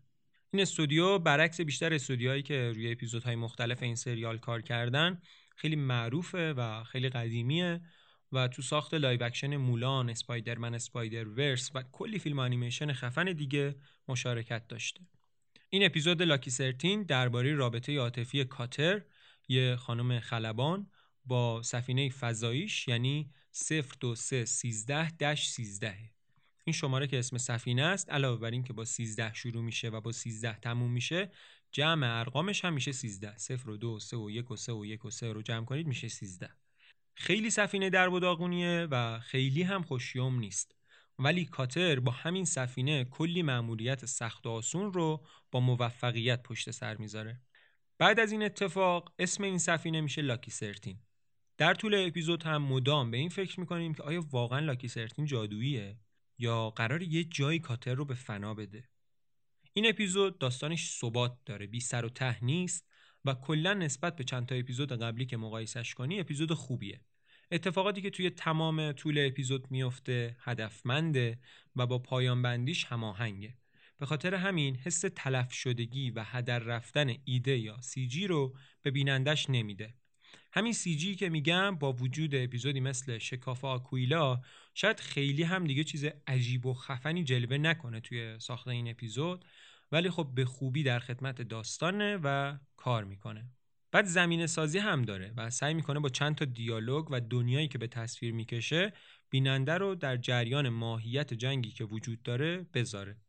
[0.51, 5.23] این استودیو برعکس بیشتر استودیوهایی که روی اپیزودهای مختلف این سریال کار کردن
[5.57, 7.81] خیلی معروفه و خیلی قدیمیه
[8.33, 13.75] و تو ساخت live action مولان، اسپایدرمن، اسپایدر ورس و کلی فیلم انیمیشن خفن دیگه
[14.09, 15.01] مشارکت داشته.
[15.69, 19.03] این اپیزود لاکی سرتین درباره رابطه عاطفی کاتر
[19.49, 20.91] یه خانم خلبان
[21.25, 23.31] با سفینه فضاییش یعنی
[24.01, 25.97] 02313 13
[26.65, 30.01] این شماره که اسم سفینه است علاوه بر این که با 13 شروع میشه و
[30.01, 31.31] با 13 تموم میشه
[31.73, 35.05] جمع ارقامش هم میشه 13 0 و 2 3 و 1 و 3 و 1
[35.05, 36.51] و 3 رو جمع کنید میشه 13
[37.15, 40.75] خیلی سفینه در و داغونیه و خیلی هم خوشیوم نیست.
[41.19, 46.97] ولی کاتر با همین سفینه کلی مأموریت سخت و آسون رو با موفقیت پشت سر
[46.97, 47.41] می‌ذاره.
[48.03, 50.99] بعد از این اتفاق اسم این سفینه میشه لاکی سرتین.
[51.59, 55.99] در طول اپیزود هم مدام به این فکر می‌کنیم که آیا واقعا لاکی سرتین جادوییه
[56.39, 58.89] یا قرار یه جایی کاتر رو به فنا بده.
[59.73, 62.89] این اپیزود داستانش ثبات داره بی سر و ته نیست
[63.25, 67.01] و کلا نسبت به چند تا اپیزود قبلی که مقایسش کنی اپیزود خوبیه.
[67.51, 71.39] اتفاقاتی که توی تمام طول اپیزود میفته هدفمنده
[71.77, 73.57] و با پایان بندیش هماهنگه.
[74.03, 78.91] به خاطر همین حس تلف شدگی و هدر رفتن ایده یا سی جی رو به
[78.91, 79.95] بینندش نمیده.
[80.53, 84.41] همین سی جی که میگم با وجود اپیزودی مثل شکاف آکویلا
[84.75, 89.45] شاید خیلی هم دیگه چیز عجیب و خفنی جلوه نکنه توی ساخت این اپیزود
[89.93, 93.51] ولی خب به خوبی در خدمت داستانه و کار می‌کنه.
[93.93, 97.79] بعد زمین سازی هم داره و سعی می‌کنه با چند تا دیالوگ و دنیایی که
[97.79, 98.93] به تصویر می‌کشه
[99.31, 103.22] بیننده رو در جریان ماهیت جنگی که وجود داره بذاره.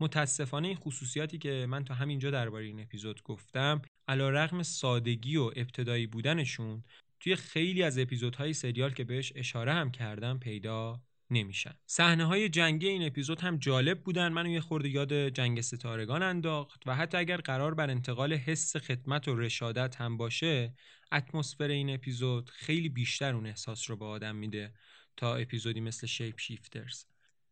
[0.00, 5.42] متاسفانه این خصوصیاتی که من تا همینجا درباره این اپیزود گفتم علا رغم سادگی و
[5.56, 6.84] ابتدایی بودنشون
[7.20, 11.00] توی خیلی از اپیزودهای سریال که بهش اشاره هم کردم پیدا
[11.30, 11.74] نمیشن.
[11.86, 14.28] صحنه های جنگی این اپیزود هم جالب بودن.
[14.28, 19.28] منو یه خورده یاد جنگ ستارگان انداخت و حتی اگر قرار بر انتقال حس خدمت
[19.28, 20.74] و رشادت هم باشه
[21.12, 24.74] اتمسفر این اپیزود خیلی بیشتر اون احساس رو به آدم میده
[25.16, 27.04] تا اپیزودی مثل شیپ شیفترز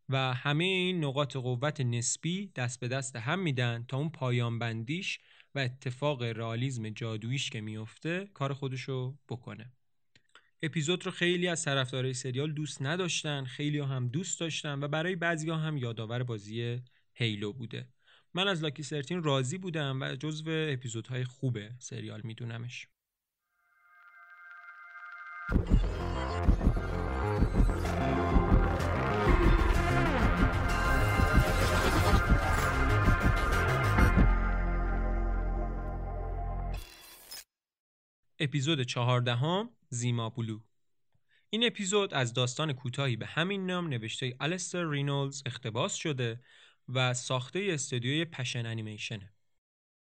[0.09, 5.19] و همه این نقاط قوت نسبی دست به دست هم میدن تا اون پایان بندیش
[5.55, 9.73] و اتفاق رئالیسم جادوییش که میفته کار خودشو بکنه.
[10.63, 15.51] اپیزود رو خیلی از طرفدارای سریال دوست نداشتن خیلی هم دوست داشتن و برای بعضی
[15.51, 16.81] ها هم یادآور بازی
[17.15, 17.89] هیلو بوده.
[18.35, 22.87] من از لاکی سرتین راضی بودم و جزو اپیزودهای خوب سریال میدونمش.
[38.43, 40.61] اپیزود چهاردهم Zima Blue
[41.51, 46.41] این اپیزود از داستان کوتاهی به همین نام نوشته الستر رینولدز اقتباس شده
[46.89, 49.33] و ساخته استودیوی Passion Animation ه.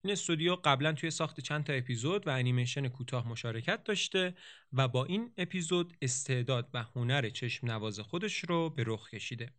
[0.04, 4.34] این استودیو قبلا توی ساخت چند تا اپیزود و انیمیشن کوتاه مشارکت داشته
[4.74, 9.54] و با این اپیزود استعداد و هنر چشم نواز خودش رو به رخ کشیده.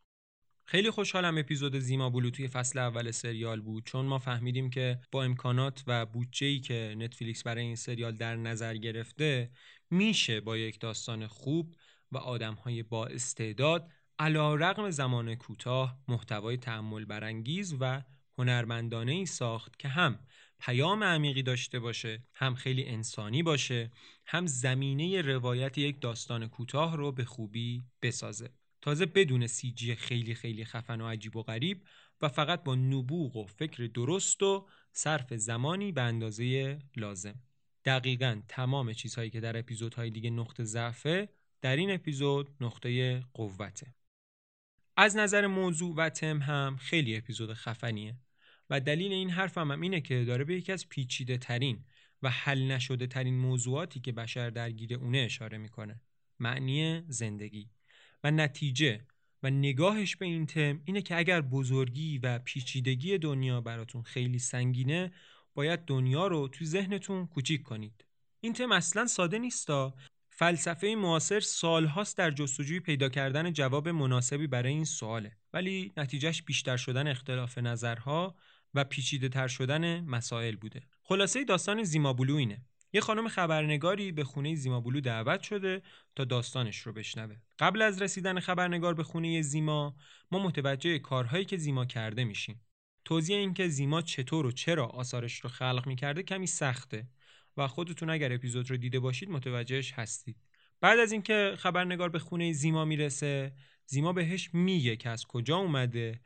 [0.70, 3.86] خیلی خوشحالم اپیزود Zima Blue توی فصل اول سریال بود.
[3.86, 8.76] چون ما فهمیدیم که با امکانات و بودجه‌ای که نتفلیکس برای این سریال در نظر
[8.76, 9.50] گرفته
[9.90, 11.74] میشه با یک داستان خوب
[12.12, 18.02] و آدمهای با استعداد علا رقم زمان کوتاه محتوای تعمل برانگیز و
[18.38, 20.18] هنرمندانه ای ساخت که هم
[20.60, 23.90] پیام عمیقی داشته باشه هم خیلی انسانی باشه
[24.26, 28.59] هم زمینه روایت یک داستان کوتاه رو به خوبی بسازه.
[28.80, 31.82] تازه بدون سی جی خیلی خیلی خفن و عجیب و غریب
[32.20, 37.34] و فقط با نبوغ و فکر درست و صرف زمانی به اندازه لازم.
[37.84, 41.28] دقیقا تمام چیزهایی که در اپیزودهای دیگه نقطه ضعفه
[41.60, 43.94] در این اپیزود نقطه قوته.
[44.96, 48.16] از نظر موضوع و تم هم خیلی اپیزود خفنیه
[48.70, 51.84] و دلیل این حرفم هم اینه که داره به یکی از پیچیده ترین
[52.22, 56.00] و حل نشده ترین موضوعاتی که بشر درگیر اونه اشاره می‌کنه.
[56.38, 57.70] معنی زندگی.
[58.24, 59.06] و نتیجه
[59.42, 65.12] و نگاهش به این تم اینه که اگر بزرگی و پیچیدگی دنیا براتون خیلی سنگینه
[65.54, 68.04] باید دنیا رو تو ذهنتون کوچیک کنید.
[68.40, 69.94] این تم اصلا ساده نیستا.
[70.30, 75.36] فلسفه معاصر سالهاست در جستجوی پیدا کردن جواب مناسبی برای این سواله.
[75.52, 78.36] ولی نتیجهش بیشتر شدن اختلاف نظرها
[78.74, 80.82] و پیچیده تر شدن مسائل بوده.
[81.02, 82.64] خلاصه داستان زیمابلو اینه.
[82.92, 85.82] یه خانم خبرنگاری به خونه زیمابلو دعوت شده
[86.16, 87.36] تا داستانش رو بشنوه.
[87.58, 89.96] قبل از رسیدن خبرنگار به خونه زیما
[90.30, 92.60] ما متوجه کارهایی که زیما کرده میشیم.
[93.04, 97.08] توضیح اینکه زیما چطور و چرا آثارش رو خلق می‌کرده کمی سخته
[97.56, 100.36] و خودتون اگر اپیزود رو دیده باشید متوجهش هستید.
[100.80, 103.52] بعد از اینکه خبرنگار به خونه زیما می‌رسه
[103.86, 106.20] زیما بهش میگه که از کجا اومده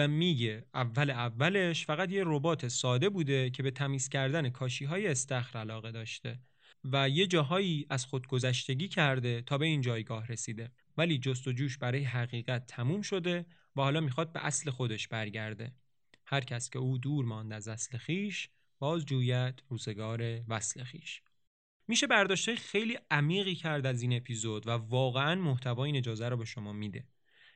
[0.00, 5.06] و میگه اول اولش فقط یه ربات ساده بوده که به تمیز کردن کاشی های
[5.06, 6.40] استخر علاقه داشته
[6.84, 10.72] و یه جاهایی از خودگذشتگی کرده تا به این جایگاه رسیده.
[10.96, 13.46] ولی جست و جوش برای حقیقت تموم شده
[13.76, 15.74] و حالا می‌خواد به اصل خودش برگرده.
[16.26, 18.48] هر کس که او دور ماند از اصل خیش
[18.78, 21.22] باز جوید روزگار وصل خیش.
[21.88, 26.44] میشه برداشته خیلی عمیقی کرد از این اپیزود و واقعا محتوای این اجازه رو به
[26.44, 27.04] شما میده.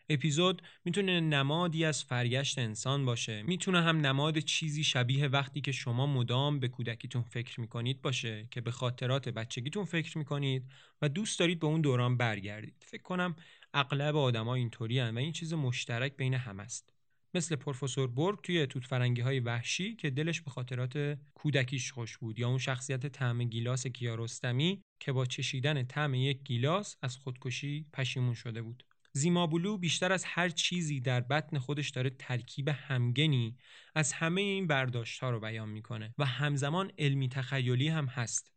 [0.09, 3.43] اپیزود می‌تونه نمادی از فرگشت انسان باشه.
[3.43, 8.61] می‌تونه هم نماد چیزی شبیه وقتی که شما مدام به کودکیتون فکر می‌کنید باشه که
[8.61, 10.65] به خاطرات بچگیتون فکر می‌کنید
[11.03, 12.85] و دوست دارید به اون دوران برگردید.
[12.87, 13.37] فکر کنم
[13.75, 16.95] اغلب آدما اینطوری و این چیز مشترک بین هم است.
[17.35, 22.39] مثل پروفسور برگ توی توت فرنگی های وحشی که دلش به خاطرات کودکیش خوش بود
[22.39, 28.35] یا اون شخصیت طعم گیلاس کیارستمی که با چشیدن طعم یک گیلاس از خودکشی پشیمون
[28.35, 28.85] شده بود.
[29.17, 33.57] زیمابولو بیشتر از هر چیزی در بطن خودش داره ترکیب همگنی
[33.95, 38.53] از همه این برداشت ها رو بیان می‌کنه و همزمان علمی تخیلی هم هست.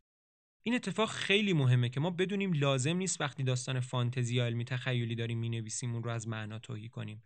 [0.62, 5.14] این اتفاق خیلی مهمه که ما بدونیم لازم نیست وقتی داستان فانتزی یا علمی تخیلی
[5.14, 7.22] داریم می‌نویسیم اون رو از معنا توهی کنیم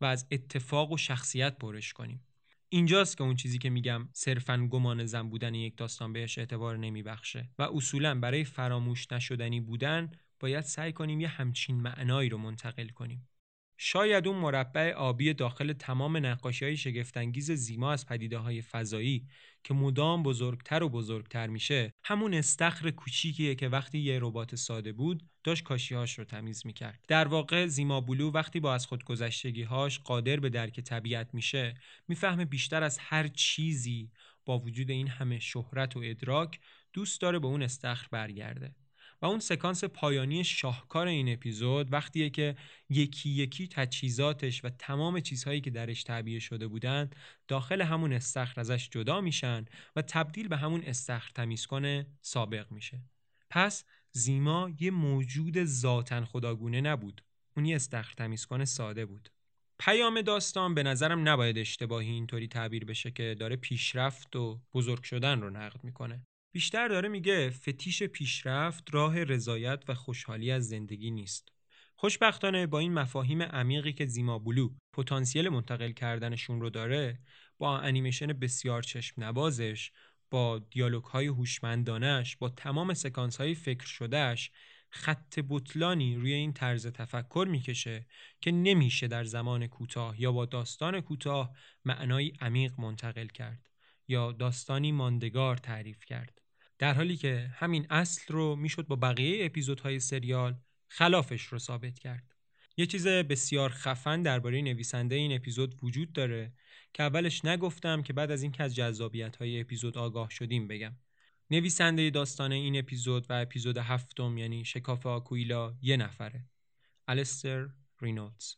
[0.00, 2.26] و از اتفاق و شخصیت برش کنیم.
[2.68, 7.50] اینجاست که اون چیزی که میگم صرفا گمان زن بودن یک داستان بهش اعتبار نمیبخشه
[7.58, 13.28] و اصولا برای فراموش نشدنی بودن باید سعی کنیم یه همچین معنایی رو منتقل کنیم.
[13.76, 19.26] شاید اون مربع آبی داخل تمام نقاشی های شگفتانگیز زیما از پدیده های فضایی
[19.64, 25.22] که مدام بزرگتر و بزرگتر میشه همون استخر کوچیکیه که وقتی یه ربات ساده بود
[25.44, 28.88] داشت کاشیهاش رو تمیز می‌کرد در واقع زیما بلو وقتی با از
[29.68, 31.74] هاش قادر به درک طبیعت میشه
[32.08, 34.10] می‌فهمه بیشتر از هر چیزی
[34.44, 36.60] با وجود این همه شهرت و ادراک
[36.92, 38.74] دوست داره به اون استخر برگرده
[39.22, 42.56] و اون سکانس پایانی شاهکار این اپیزود وقتیه که
[42.88, 47.16] یکی یکی تجهیزاتش و تمام چیزهایی که درش تعبیه شده بودند
[47.48, 49.64] داخل همون استخر ازش جدا میشن
[49.96, 53.02] و تبدیل به همون استخر تمیز کنه سابق میشه.
[53.50, 57.22] پس زیما یه موجود ذاتن خداگونه نبود.
[57.56, 59.28] اون یه استخر تمیز کنه ساده بود.
[59.78, 65.40] پیام داستان به نظرم نباید اشتباهی اینطوری تعبیر بشه که داره پیشرفت و بزرگ شدن
[65.40, 66.26] رو نقد می‌کنه.
[66.54, 71.48] بیشتر داره میگه فتیش پیشرفت راه رضایت و خوشحالی از زندگی نیست.
[71.96, 77.18] خوشبختانه با این مفاهیم عمیقی که زیما بلو پتانسیل منتقل کردنشون رو داره
[77.58, 79.92] با انیمیشن بسیار چشم نبازش
[80.30, 84.50] با دیالوگ های هوشمندانش با تمام سکانس های فکر شدهش
[84.90, 88.06] خط بطلانی روی این طرز تفکر می‌کشه
[88.40, 93.68] که نمیشه در زمان کوتاه یا با داستان کوتاه معنایی عمیق منتقل کرد
[94.08, 96.43] یا داستانی ماندگار تعریف کرد
[96.78, 100.56] در حالی که همین اصل رو می‌شد با بقیه اپیزودهای سریال
[100.88, 102.34] خلافش رو ثابت کرد.
[102.76, 106.52] یه چیز بسیار خفن درباره نویسنده این اپیزود وجود داره
[106.92, 110.96] که اولش نگفتم که بعد از اینکه از جذابیت های اپیزود آگاه شدیم بگم.
[111.50, 116.48] نویسنده داستان این اپیزود و اپیزود هفتم یعنی شکاف آکویلا یه نفره.
[117.08, 117.68] الستر
[118.00, 118.54] رینوتز.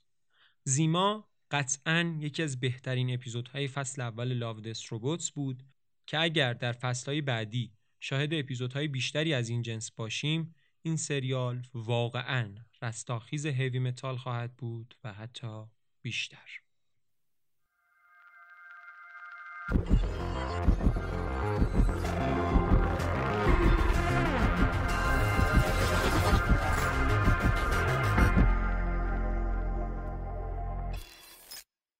[0.64, 5.62] زیما قطعا یکی از بهترین اپیزودهای فصل اول لاودس روبوتس بود
[6.06, 10.54] که اگر در فصلهای بعدی شاهد اپیزودهای بیشتری از این جنس باشیم.
[10.82, 15.64] این سریال واقعا رستاخیز heavy metal خواهد بود و حتی
[16.02, 16.60] بیشتر.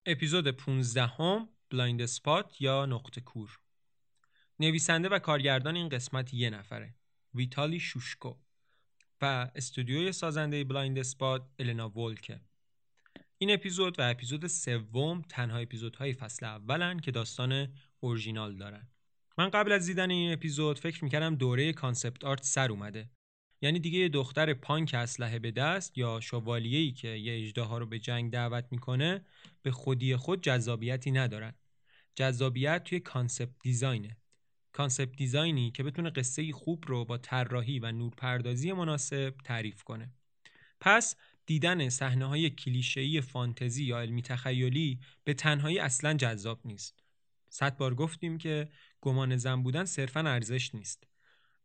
[0.07, 3.59] اپیزود 15 هم Blind Spot یا نقطه کور؟
[4.61, 6.95] نویسنده و کارگردان این قسمت یه نفره
[7.35, 8.35] ویتالی شوشکو
[9.21, 12.41] و استودیوی سازنده Blind Spot النا وولکه.
[13.39, 18.89] این اپیزود و اپیزود سوم تنها اپیزودهای فصل اولن که داستان اورژینال دارن.
[19.39, 23.11] من قبل از دیدن این اپیزود فکر می‌کردم دوره concept art سر اومده.
[23.61, 27.99] یعنی دیگه یه دختر پانک اسلحه به دست یا شوالیه‌ای که یه اژدها رو به
[27.99, 29.27] جنگ دعوت می‌کنه
[29.63, 31.55] به خودی خود جذابیتی ندارن.
[32.15, 34.17] جذابیت توی concept design ه.
[34.77, 40.11] concept design ی که بتونه قصه خوب رو با طراحی و نورپردازی مناسب تعریف کنه.
[40.81, 41.17] پس
[41.47, 47.03] دیدن صحنه های کلیشه‌ای فانتزی یا علمی تخیلی به تنهایی اصلا جذاب نیست.
[47.49, 48.69] صد بار گفتیم که
[49.01, 51.07] گمانه زن بودن صرفا ارزش نیست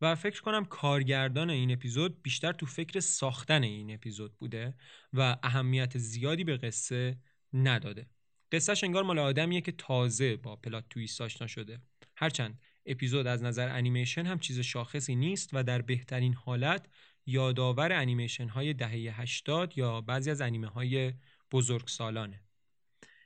[0.00, 4.74] و فکر کنم کارگردان این اپیزود بیشتر تو فکر ساختن این اپیزود بوده
[5.12, 7.18] و اهمیت زیادی به قصه
[7.52, 8.06] نداده.
[8.52, 11.80] قصهش انگار مال آدمیه که تازه با plot twist آشنا شده
[12.16, 16.86] هرچند اپیزود از نظر انیمیشن هم چیز شاخصی نیست و در بهترین حالت
[17.26, 21.12] یادآور انیمیشن های دهه 80 یا بعضی از انیمه های
[21.52, 22.40] بزرگسالانه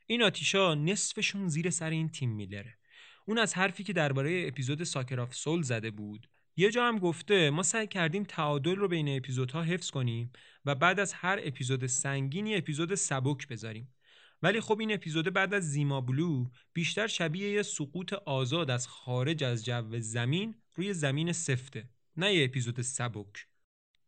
[0.06, 2.78] این آتیشا نصفشون زیر سر این تیم میلره.
[3.26, 6.28] اون از حرفی که درباره اپیزود Sucker of Souls زده بود.
[6.56, 10.32] یه جا هم گفته ما سعی کردیم تعادل رو بین اپیزودها حفظ کنیم
[10.64, 13.95] و بعد از هر اپیزود سنگینی اپیزود سبک بذاریم.
[14.42, 19.44] ولی خب این اپیزود بعد از زیما بلو بیشتر شبیه یه سقوط آزاد از خارج
[19.44, 23.46] از جو زمین روی زمین سفته نه یه اپیزود سبک.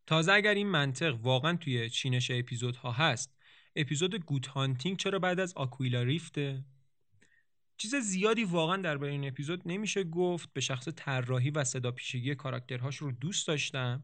[0.07, 3.37] تازه اگر این منطق واقعا توی چینش اپیزودها هست
[3.77, 6.65] اپیزود گوت هانتینگ چرا بعد از آکویلا ریفته؟
[7.77, 12.97] چیز زیادی واقعا درباره این اپیزود نمیشه گفت به شخص طراحی و صدا پیشگی کاراکترهاش
[12.97, 14.03] رو دوست داشتم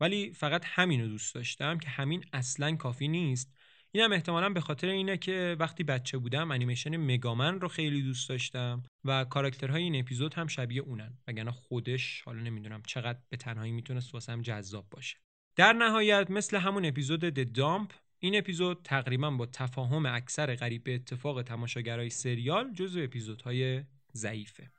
[0.00, 3.52] ولی فقط همین رو دوست داشتم که همین اصلا کافی نیست.
[3.94, 8.82] اینم احتمالا به خاطر اینه که وقتی بچه بودم انیمیشن مگامن رو خیلی دوست داشتم
[9.04, 11.18] و کاراکترهای این اپیزود هم شبیه اونن.
[11.28, 15.16] وگرنه خودش حالا نمی‌دونم چقدر به تنهایی می‌تونست واسم جذاب باشه.
[15.56, 20.94] در نهایت مثل همون اپیزود د دامپ این اپیزود تقریبا با تفاهم اکثر غریب به
[20.94, 24.70] اتفاق تماشاگرای سریال جزو اپیزودهای ضعیفه.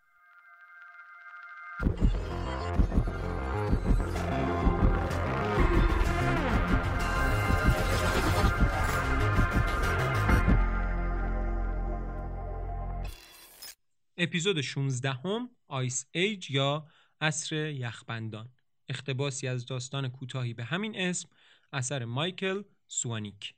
[14.18, 16.88] اپیزود 16 هم Ice Age یا
[17.22, 18.50] عصر یخبندان.
[18.90, 21.30] اقتباسی از داستان کوتاهی به همین اسم
[21.74, 23.54] اثر مایکل سوانیک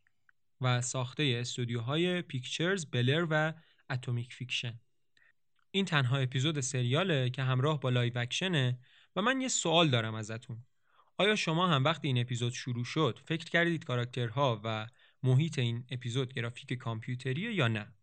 [0.61, 3.53] و ساخته استودیوهای پیکچرز بلر و
[3.89, 4.79] اتمیک فیکشن.
[5.71, 8.79] این تنها اپیزود سریاله که همراه با live action ه
[9.15, 10.65] و من یه سوال دارم ازتون.
[11.17, 14.87] آیا شما هم وقتی این اپیزود شروع شد فکر کردید کاراکترها و
[15.23, 17.93] محیط این اپیزود گرافیک کامپیوتریه یا نه؟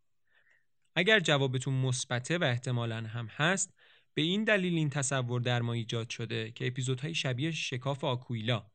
[0.96, 3.74] اگر جوابتون مثبته و احتمالا هم هست
[4.14, 8.66] به این دلیل این تصور در ما ایجاد شده که اپیزودهای شبیه شکاف آکویلا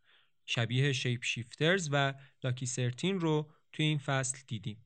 [0.46, 2.14] شبیه شیپ شیفترز و
[2.44, 4.86] لاکی سرتین رو توی این فصل دیدیم.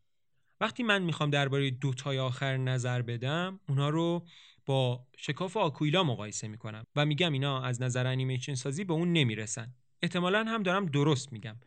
[0.60, 4.28] وقتی من می‌خوام درباره دوتای آخر نظر بدم اونا رو
[4.66, 9.74] با شکاف آکویلا مقایسه می‌کنم و میگم اینا از نظر انیمیشن سازی به اون نمی‌رسن.
[10.02, 11.60] احتمالا هم دارم درست میگم.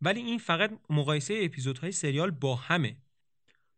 [0.00, 2.96] ولی این فقط مقایسه اپیزودهای سریال با همه.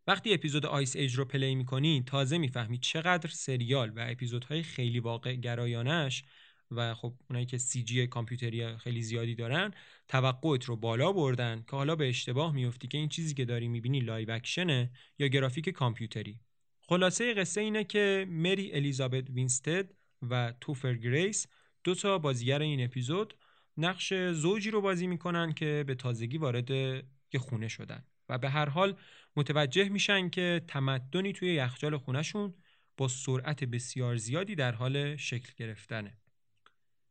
[0.09, 5.35] وقتی اپیزود Ice Age رو play می‌کنی تازه می‌فهمی چقدر سریال و اپیزودهای خیلی واقع
[5.35, 6.25] گرایانش
[6.71, 9.71] و خب اونایی که CG کامپیوتری خیلی زیادی دارن
[10.09, 14.01] توقعت رو بالا بردن که حالا به اشتباه میفتی که این چیزی که داری می‌بینی
[14.01, 16.41] live action ه یا گرافیک کامپیوتری.
[16.81, 19.95] خلاصه قصه اینه که مری الیزابت وینستد
[20.31, 21.47] و توفر گریس
[21.85, 23.35] دو تا بازیگر این اپیزود
[23.77, 28.69] نقش زوجی رو بازی می‌کنن که به تازگی وارد یه خونه شدن و به هر
[28.69, 28.97] حال
[29.37, 32.55] متوجه میشن که تمدنی توی یخچال خونهشون
[32.97, 36.19] با سرعت بسیار زیادی در حال شکل گرفتنه.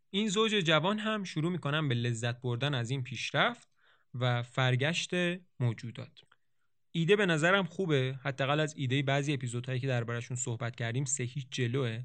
[0.10, 3.68] این زوج جوان هم شروع می‌کنن به لذت بردن از این پیشرفت
[4.14, 5.12] و فرگشت
[5.60, 6.22] موجودات.
[6.92, 11.48] ایده به نظرم خوبه حداقل از ایده بعضی اپیزودهایی که دربارشون صحبت کردیم سه هیچ
[11.52, 12.04] جلوه.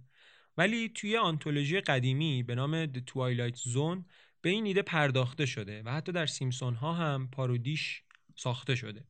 [0.57, 4.05] ولی توی آنتولوژی قدیمی به نام The Twilight Zone
[4.41, 8.03] به این ایده پرداخته شده و حتی در سیمسون ها هم پارودیش
[8.37, 9.05] ساخته شده.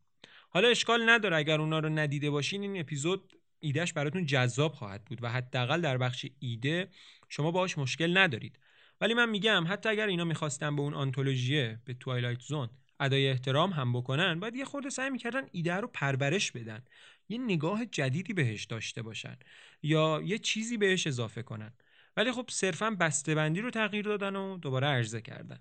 [0.55, 5.23] حالا اشکال نداره اگر اونا رو ندیده باشین این اپیزود ایدهش براتون جذاب خواهد بود
[5.23, 6.89] و حداقل در بخش ایده
[7.29, 8.59] شما باهاش مشکل ندارید.
[9.01, 12.71] ولی من میگم حتی اگر اینا می‌خواستن به اون آنتولوژیه به توایلایت زون
[13.01, 16.85] ادای احترام هم بکنن باید یه خورده سعی می‌کردن ایده رو پرورش بدن.
[17.29, 19.37] یه نگاه جدیدی بهش داشته باشن
[19.83, 21.73] یا یه چیزی بهش اضافه کنن.
[22.17, 25.61] ولی خب صرفا بسته‌بندی رو تغییر دادن و دوباره عرضه کردن.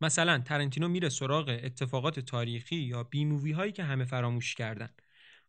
[0.00, 4.90] مثلا ترنتینو میره سراغ اتفاقات تاریخی یا بی مووی هایی که همه فراموش کردن.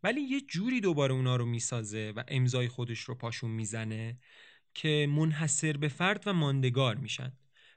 [0.03, 4.17] ولی یه جوری دوباره اونا رو می‌سازه و امضای خودش رو پاشون می‌زنه
[4.73, 7.33] که منحصر به فرد و ماندگار میشن.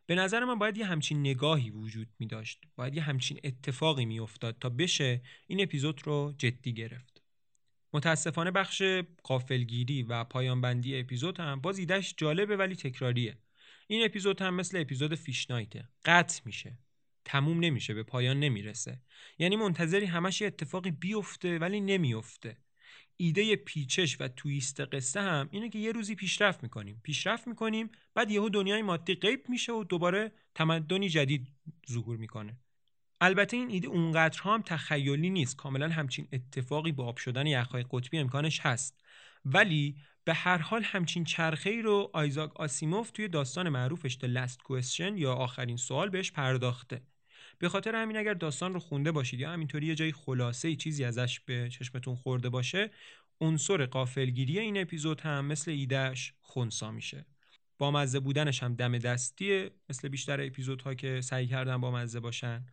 [0.06, 4.20] به نظر من باید یه همچین نگاهی وجود می داشت باید یه همچین اتفاقی می
[4.20, 7.22] افتاد تا بشه این اپیزود رو جدی گرفت.
[7.92, 8.82] متاسفانه بخش
[9.22, 13.38] قافلگیری و پایانبندی اپیزود هم باز ایدهش جالبه ولی تکراریه.
[13.86, 15.88] این اپیزود هم مثل اپیزود فیش نایته.
[16.04, 16.78] قطع میشه.
[17.24, 19.00] تموم نمیشه به پایان نمی‌رسه.
[19.38, 22.56] یعنی منتظری همش یه اتفاقی بیفته ولی نمیفته.
[23.16, 27.00] ایده پیچش و تویست قصه هم اینه که یه روزی پیشرفت می‌کنیم.
[27.04, 31.48] پیشرفت می‌کنیم بعد یهو دنیای مادی غیب میشه و دوباره تمدنی جدید
[31.90, 32.56] ظهور می‌کنه.
[33.20, 35.56] البته این ایده اونقدر هم تخیلی نیست.
[35.56, 39.04] کاملا همچین اتفاقی با آب شدن یخهای قطبی امکانش هست.
[39.44, 44.56] ولی به هر حال همچین چرخه ای رو آیزاک آسیموف توی داستان معروفش The Last
[44.56, 47.02] Question یا آخرین سوال بهش پرداخته.
[47.58, 51.04] به خاطر همین اگر داستان رو خونده باشید یا همینطوری یه جای خلاصه ای چیزی
[51.04, 52.90] ازش به چشمتون خورده باشه
[53.40, 57.26] عنصر قافلگیری این اپیزود هم مثل ایدهش خونسا میشه.
[57.78, 62.66] با مزه بودنش هم دم دستیه مثل بیشتر اپیزودها که سعی کردن با مزه باشن.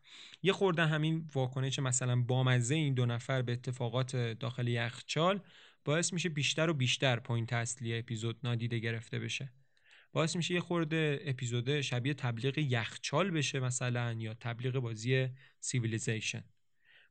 [0.43, 5.41] یه خورده همین واکنش مثلا با مزه این دو نفر به اتفاقات داخل یخچال
[5.89, 9.53] باعث میشه بیشتر و بیشتر point اصلی اپیزود نادیده گرفته بشه.
[10.11, 15.27] باعث میشه یه خورده اپیزود شبیه تبلیغ یخچال بشه مثلا یا تبلیغ بازی
[15.59, 16.43] Civilization.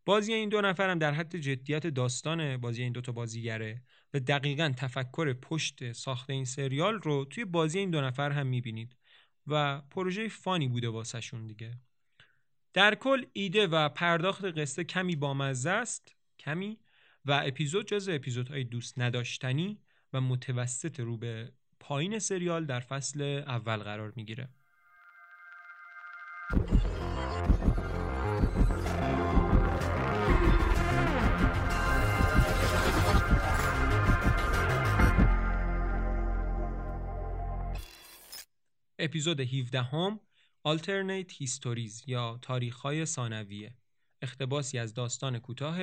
[0.05, 3.83] بازی این دو نفر هم در حد جدیت داستان بازی این دوتا بازیگره
[4.15, 8.97] و دقیقا تفکر پشت ساخت این سریال رو توی بازی این دو نفر هم می‌بینید
[9.47, 11.79] و پروژه fun ی بوده واسهشون دیگه.
[12.73, 16.15] در کل ایده و پرداخت قصه کمی بامزه است.
[16.39, 16.79] کمی؟
[17.25, 19.81] و اپیزود جز اپیزودهای دوست نداشتنی
[20.13, 24.49] و متوسط رو به پایین سریال در فصل اول قرار می‌گیره.
[38.99, 40.21] اپیزود 17 هم
[40.69, 43.75] Alternate Histories یا تاریخهای ثانویه.
[44.23, 45.79] اختباسی از داستان کوتاه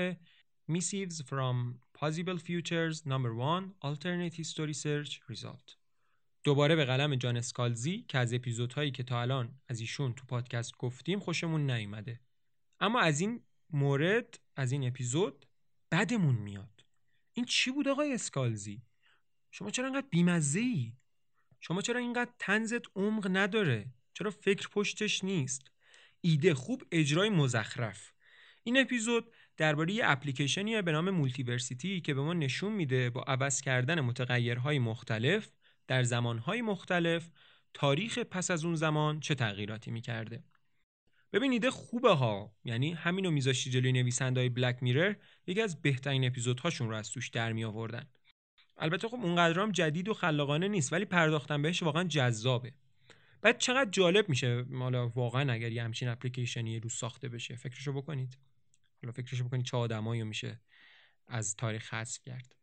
[0.68, 5.76] Missives from Possible Futures Number 1 Alternate History Search Result.
[6.44, 10.78] دوباره به قلم جان اسکالزی که از اپیزودهایی که تا الان از ایشون تو پادکست
[10.78, 12.20] گفتیم خوشمون نیومده.
[12.80, 15.46] اما از این مورد از این اپیزود
[15.92, 16.86] بدمون میاد.
[17.34, 18.82] این چی بود آقای اسکالزی؟
[19.52, 20.94] شما چرا انقدر بیمزه ای
[21.60, 25.72] شما چرا اینقدر تنزت عمق نداره؟ چرا فکر پشتش نیست؟
[26.22, 28.12] ایده خوب اجرای مزخرف.
[28.64, 33.61] این اپیزود درباره یه اپلیکیشنیه به نام Multiversity که به ما نشون میده با عوض
[33.61, 35.52] کردن متغیرهای مختلف
[35.88, 37.30] در زمانهای مختلف
[37.73, 40.44] تاریخ پس از اون زمان چه تغییراتی می‌کرده.
[41.34, 45.15] ببین ایده خوبه ها یعنی همینو میذاشتی جلوی نویسنده های Black Mirror
[45.48, 48.06] یکی از بهترین اپیزودهاشون رو از توش در می آوردن
[48.77, 52.73] البته خب اونقدر جدید و خلاقانه نیست ولی پرداختن بهش واقعا جذابه.
[53.41, 58.38] بعد چقدر جالب میشه حالا واقعا اگر یه همچین اپلیکیشنی رو ساخته بشه فکرشو بکنید.
[59.06, 60.60] حالا فکرشو بکنید چه آدمایی میشه
[61.27, 62.56] از تاریخ حذف کرد.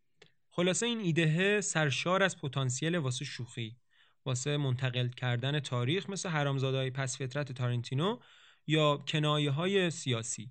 [0.50, 3.76] خلاصه این ایده سرشار از پتانسیل واسه شوخی
[4.24, 8.18] واسه منتقل کردن تاریخ مثل حرامزادهای پس فطرت تارنتینو
[8.66, 10.50] یا کنایه های سیاسی.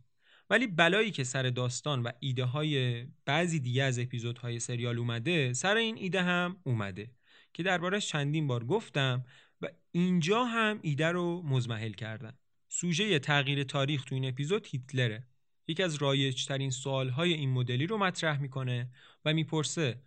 [0.50, 5.76] ولی بلایی که سر داستان و ایده های بعضی دیگه از اپیزودهای سریال اومده سر
[5.76, 7.12] این ایده هم اومده
[7.54, 9.26] که دربارش چندین بار گفتم
[9.62, 12.38] و اینجا هم ایده رو مزمحل کردن
[12.70, 15.31] سوژه تغییر تاریخ تو این اپیزود هیتلره.
[15.68, 18.90] یکی از رایجترین سوالهای این مدلی رو مطرح می‌کنه
[19.26, 20.02] و می‌پرسه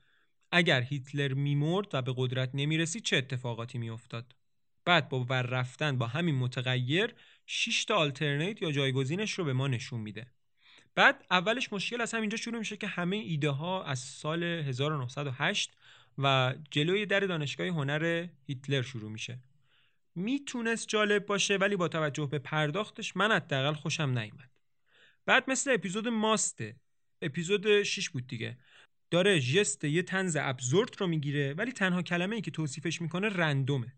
[0.52, 4.35] اگر هیتلر میمرد و به قدرت نمی‌رسید چه اتفاقاتی میافتاد؟
[4.85, 7.14] بعد با ور رفتن با همین متغیر
[7.47, 10.26] 6 تا آلترنیت یا جایگزینش رو به ما نشون میده.
[10.94, 15.76] بعد اولش مشکل از همینجا شروع میشه که همه ایده ها از سال 1908
[16.18, 19.39] و جلوی در دانشگاه هنر هیتلر شروع میشه.
[20.14, 24.53] می‌تونست جالب باشه ولی با توجه به پرداختش من حداقل خوشم نیومد.
[25.26, 26.76] بعد مثل اپیزود ماسته
[27.22, 28.59] اپیزود 6 بود دیگه.
[29.10, 33.94] داره جست یه تنز ابزورد رو می‌گیره ولی تنها کلمه ای که توصیفش می‌کنه رندومه.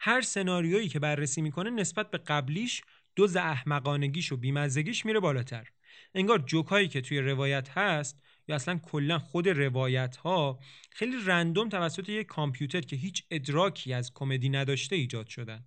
[0.00, 2.82] هر سناریویی که بررسی می‌کنه نسبت به قبلیش
[3.16, 5.68] دوز احمقانگیش و بیمزگیش میره بالاتر.
[6.14, 10.60] انگار جوکایی که توی روایت هست یا اصلا کلا خود روایت ها
[10.92, 15.64] خیلی رندوم توسط یک کامپیوتر که هیچ ادراکی از کمدی نداشته ایجاد شدن.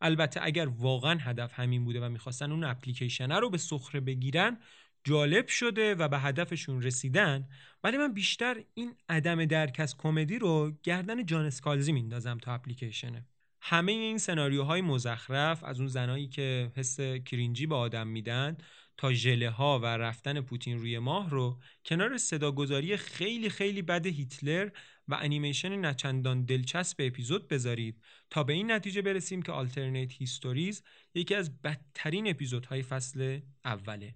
[0.00, 4.58] البته اگر واقعا هدف همین بوده و می‌خواستن اون اپلیکیشنه رو به سخره بگیرن
[5.04, 7.48] جالب شده و به هدفشون رسیدن.
[7.84, 13.26] ولی من بیشتر این عدم درک از کمدی رو گردن جان اسکالزی میندازم تا اپلیکیشنه.
[13.60, 18.56] همه این سناریوهای مزخرف از اون زنایی که حس کرینجی به آدم میدن
[18.96, 24.68] تا ژله ها و رفتن پوتین روی ماه رو کنار صداگذاری خیلی خیلی بد هیتلر
[25.08, 30.82] و انیمیشن نچندان دلچسب اپیزود بذارید تا به این نتیجه برسیم که آلترنیت هیستوریز
[31.14, 34.14] یکی از بدترین اپیزودهای فصل اوله.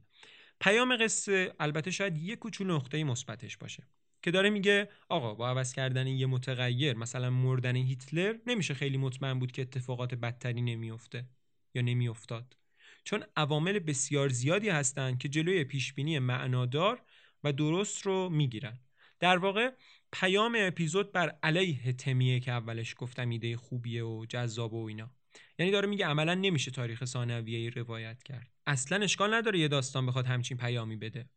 [0.60, 3.88] پیام قصه البته شاید یه کوچولو نقطه مثبتش باشه
[4.22, 9.38] که داره میگه آقا با عوض کردن یه متغیر مثلا مردن هیتلر نمیشه خیلی مطمئن
[9.38, 11.26] بود که اتفاقات بدتری نمیافته
[11.74, 12.56] یا نمیافتاد.
[13.04, 17.02] چون عوامل بسیار زیادی هستند که جلوی پیشبینی معنادار
[17.44, 18.80] و درست رو می‌گیرن.
[19.20, 19.70] در واقع
[20.12, 25.10] پیام اپیزود بر علیه تمیه که اولش گفتم ایده خوبیه و جذاب و اینا.
[25.58, 28.50] یعنی داره میگه عملا نمیشه تاریخ ثانویه روایت کرد.
[28.66, 31.28] اصلا اشکال نداره یه داستان بخواد همچین پیامی بده.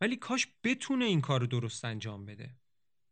[0.00, 2.56] ولی کاش بتونه این کار درست انجام بده.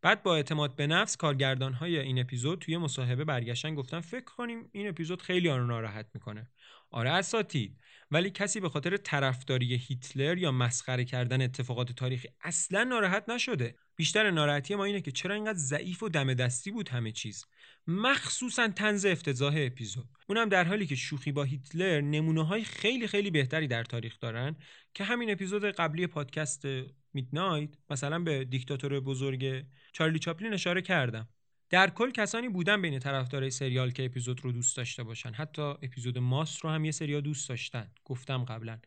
[0.03, 4.69] بعد با اعتماد به نفس کارگردان های این اپیزود توی مصاحبه برگشتن گفتن فکر کنیم
[4.73, 6.51] این اپیزود خیلی آن ناراحت می‌کنه.
[6.91, 7.81] آره اساتید.
[8.11, 13.75] ولی کسی به خاطر طرفداری هیتلر یا مسخره کردن اتفاقات تاریخی اصلا ناراحت نشده.
[13.97, 17.45] بیشتر ناراحتی ما اینه که چرا اینقدر ضعیف و دم دستی بود همه چیز.
[17.87, 20.09] مخصوصا تنز افتضاح اپیزود.
[20.29, 24.57] اونم در حالی که شوخی با هیتلر نمونه های خیلی خیلی بهتری در تاریخ دارن
[24.95, 26.67] که همین اپیزود قبلی پادکست
[27.15, 31.29] میدنایت مثلا به دیکتاتور بزرگ چارلی چاپلین اشاره کردم.
[31.71, 35.33] در کل کسانی بودن بین طرفدارای سریال که اپیزود رو دوست داشته باشن.
[35.33, 37.91] حتی اپیزود ماست رو هم یه سریا دوست داشتن.
[38.05, 38.79] گفتم قبلا.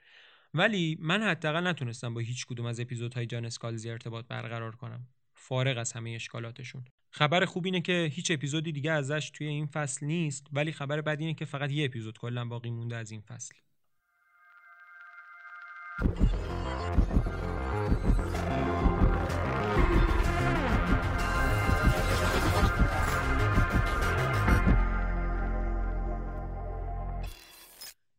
[0.53, 5.07] ولی من حداقل نتونستم با هیچ کدوم از اپیزودهای جان اسکالزی ارتباط برقرار کنم.
[5.35, 6.85] فارغ از همه اشکالاتشون.
[7.11, 10.47] خبر خوب اینه که هیچ اپیزودی دیگه ازش توی این فصل نیست.
[10.51, 13.53] ولی خبر بد اینه که فقط یه اپیزود کلا باقی مونده از این فصل.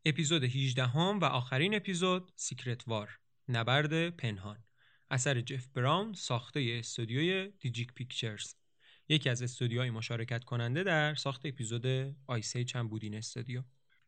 [0.07, 3.19] اپیزود 18 هم و آخرین اپیزود Secret War.
[3.49, 4.65] نبرد پنهان.
[5.11, 8.55] اثر جف براون ساخته استودیوی دیجیک پیکچرز.
[9.09, 13.63] یکی از استودیوهای مشارکت کننده در ساخت اپیزود Ice Age هم بود این استودیو.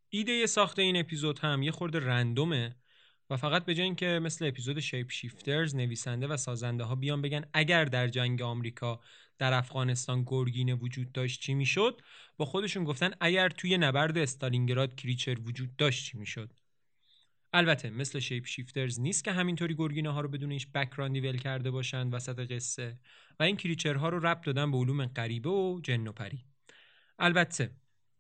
[0.09, 2.77] ایده ساخت این اپیزود هم یه خورده random ه
[3.31, 7.85] و فقط به جای اینکه مثل اپیزود Shape-Shifters نویسنده و سازنده ها بیان بگن اگر
[7.85, 9.01] در جنگ آمریکا
[9.38, 12.00] در افغانستان گرگینه وجود داشت چی می‌شد؟
[12.36, 16.50] با خودشون گفتن اگر توی نبرد استالینگراد کریچر وجود داشت چی می‌شد؟
[17.52, 21.70] البته مثل شیپ شیفترز نیست که همینطوری گرگینه ها رو بدون هیچ بکراندی ول کرده
[21.70, 22.98] باشن وسط قصه
[23.40, 26.44] و این کریچرها رو ربط دادن به علوم غریبه و جن و پری.
[27.18, 27.70] البته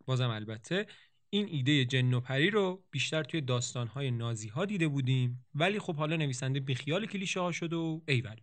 [0.06, 0.86] بازم البته
[1.30, 5.96] این ایده جن و پری رو بیشتر توی داستانهای نازی ها دیده بودیم ولی خب
[5.96, 8.36] حالا نویسنده بیخیال کلیشه ها شد و ایول.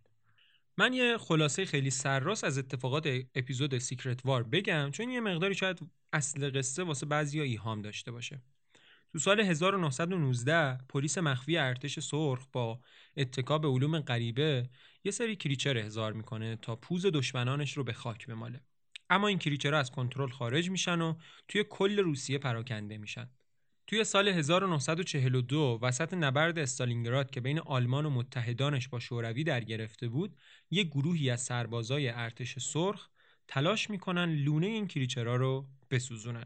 [0.77, 5.79] من یه خلاصه خیلی سرراست از اتفاقات اپیزود Secret War بگم چون یه مقداری شاید
[6.13, 8.41] اصل قصه واسه بعضیا ابهام داشته باشه.
[9.11, 12.79] تو سال 1919 پلیس مخفی ارتش سرخ با
[13.17, 14.69] اتکا به علوم غریبه
[15.03, 18.61] یه سری creature احضار می‌کنه تا پوز دشمنانش رو به خاک بماله.
[19.09, 21.13] اما این creature ها از کنترل خارج میشن و
[21.47, 23.29] توی کل روسیه پراکنده میشن.
[23.88, 30.07] توی سال 1942 وسط نبرد استالینگراد که بین آلمان و متحدانش با شوروی در گرفته
[30.07, 30.38] بود
[30.72, 33.10] یک گروهی از سربازای ارتش سرخ
[33.47, 36.45] تلاش می‌کنن لونه این کریچرها رو بسوزونن.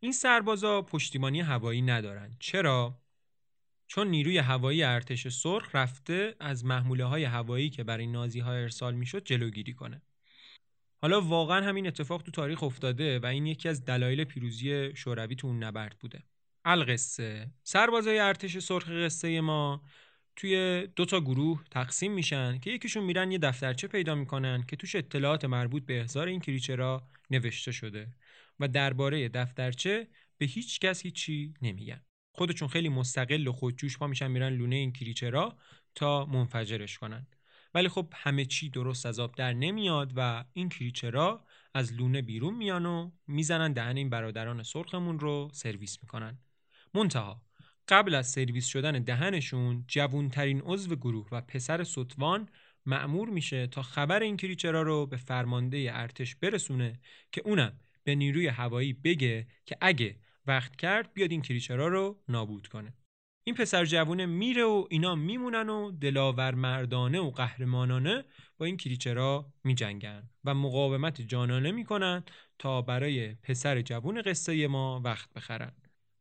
[0.00, 2.36] این سربازا پشتیبانی هوایی ندارن.
[2.40, 3.00] چرا؟
[3.86, 8.94] چون نیروی هوایی ارتش سرخ رفته از محموله های هوایی که برای نازی ها ارسال
[8.94, 10.02] می‌شد جلوگیری کنه.
[11.02, 15.46] حالا واقعا همین اتفاق تو تاریخ افتاده و این یکی از دلایل پیروزی شوروی تو
[15.46, 16.22] اون نبرد بوده.
[16.64, 17.50] القصه.
[17.62, 19.82] سربازای ارتش سرخ قصه ما
[20.36, 24.94] توی دو تا گروه تقسیم میشن که یکیشون میرن یه دفترچه پیدا می‌کنن که توش
[24.94, 28.14] اطلاعات مربوط به احضار این کریچرا نوشته شده
[28.60, 30.08] و درباره دفترچه
[30.38, 32.00] به هیچ کس هیچی نمیگن.
[32.32, 35.58] خودشون خیلی مستقل و خودجوش پا میشن میرن لونه این کریچرا
[35.94, 37.26] تا منفجرش کنن.
[37.74, 42.54] ولی خب همه چی درست از آب در نمیاد و این کریچرا از لونه بیرون
[42.54, 46.38] میان و می‌زنن دهن این برادران سرخمون رو سرویس می‌کنن.
[46.94, 47.42] منتها
[47.88, 52.48] قبل از سرویس شدن دهنشون جوونترین عضو گروه و پسر سطوان
[52.86, 57.00] معمور میشه تا خبر این کریچرا رو به فرمانده ارتش برسونه
[57.32, 62.66] که اونم به نیروی هوایی بگه که اگه وقت کرد بیاد این کریچرا رو نابود
[62.66, 62.94] کنه.
[63.46, 68.24] این پسر جوونه میره و اینا میمونن و دلاور مردانه و قهرمانانه
[68.58, 72.24] با این کریچرا میجنگن و مقاومت جانانه می‌کنن
[72.58, 75.72] تا برای پسر جوون قصه ما وقت بخرن.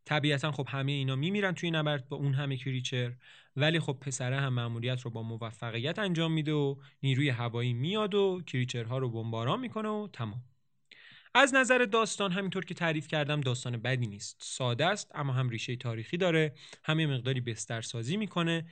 [0.05, 3.13] طبیعتا خب همه اینا میمیرن توی نبرد با اون همه کریچر
[3.55, 8.41] ولی خب پسره هم مأموریت رو با موفقیت انجام میده و نیروی هوایی میاد و
[8.47, 10.43] کریچرها رو بمباران می‌کنه و تمام.
[11.35, 14.37] از نظر داستان همینطور که تعریف کردم داستان بدی نیست.
[14.41, 16.53] ساده است اما هم ریشه تاریخی داره.
[16.83, 18.65] همه مقداری بسترسازی می‌کنه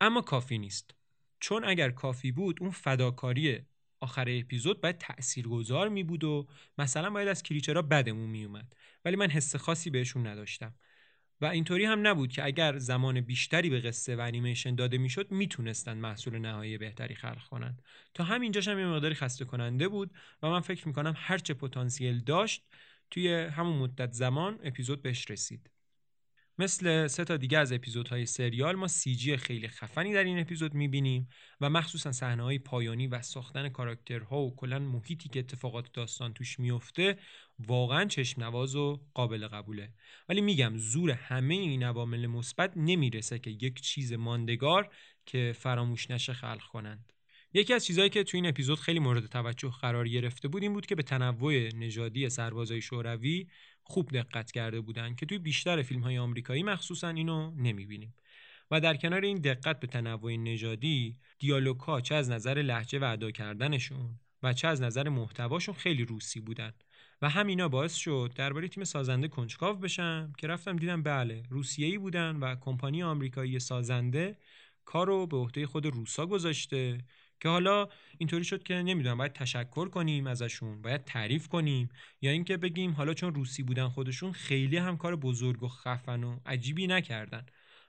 [0.00, 0.94] اما کافی نیست.
[1.40, 3.60] چون اگر کافی بود اون فداکاری
[4.00, 6.46] آخر اپیزود باید تاثیرگذار می بود و
[6.78, 8.72] مثلا باید از کریچرها بدمون می اومد
[9.06, 10.74] ولی من حس خاصی بهشون نداشتم.
[11.40, 15.98] و اینطوری هم نبود که اگر زمان بیشتری به قصه و انیمیشن داده می‌شد می‌تونستن
[15.98, 17.76] محصول نهایی بهتری خلق کنن.
[18.14, 20.10] تا همینجاش هم یه مقداری خسته کننده بود
[20.42, 22.66] و من فکر می‌کنم هرچه پتانسیل داشت
[23.10, 25.70] توی همون مدت زمان اپیزود بهش رسید.
[26.58, 31.28] مثل سه تا دیگه از اپیزودهای سریال ما سی خیلی خفنی در این اپیزود می‌بینیم
[31.60, 36.58] و مخصوصا صحنه های پایانی و ساختن کاراکترها و کلا محیطی که اتفاقات داستان توش
[36.60, 37.18] میفته
[37.58, 39.92] واقعا چشم نواز و قابل قبوله.
[40.28, 44.94] ولی میگم زور همه این عوامل مثبت نمی‌رسه که یک چیز ماندگار
[45.26, 47.12] که فراموش نشه خلق کنند.
[47.52, 50.86] یکی از چیزهایی که تو این اپیزود خیلی مورد توجه قرار گرفته بود این بود
[50.86, 53.46] که به تنوع نژادی سربازای شوروی
[53.88, 58.14] خوب دقت کرده بودن که توی بیشتر فیلم های آمریکایی مخصوصا اینو نمی‌بینیم.
[58.70, 63.04] و در کنار این دقت به تنوع نژادی دیالوگ ها چه از نظر لحجه و
[63.04, 66.72] ادا کردنشون و چه از نظر محتواشون خیلی روسی بودن.
[67.22, 72.36] و همینا باعث شد درباره تیم سازنده کنجکاو بشم که رفتم دیدم بله روسیه‌ای بودن
[72.36, 74.38] و کمپانی آمریکایی سازنده
[74.84, 76.98] کارو به عهده خود روسا گذاشته
[77.40, 77.88] که حالا
[78.18, 81.88] اینطوری شد که نمی‌دونم باید تشکر کنیم ازشون باید تعریف کنیم
[82.20, 86.38] یا اینکه بگیم حالا چون روسی بودن خودشون خیلی هم کار بزرگ و خفن و
[86.46, 87.46] عجیبی نکردن.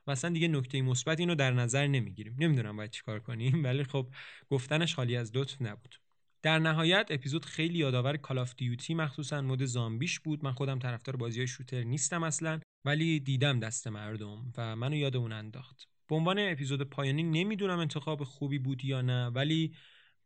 [0.07, 2.36] و اصلا دیگه نکته مثبت اینو در نظر نمی‌گیریم.
[2.40, 4.07] نمی‌دونم باید چیکار کنیم ولی خب
[4.49, 5.95] گفتنش خالی از لطف نبود.
[6.41, 10.44] در نهایت اپیزود خیلی یادآور کال آف دیوتی مخصوصا مود زامبیش بود.
[10.44, 15.15] من خودم طرفدار بازی های شوتر نیستم اصلا ولی دیدم دست مردم و منو یاد
[15.15, 15.97] اون انداخت.
[16.07, 19.75] به عنوان اپیزود پایانی نمی‌دونم انتخاب خوبی بود یا نه ولی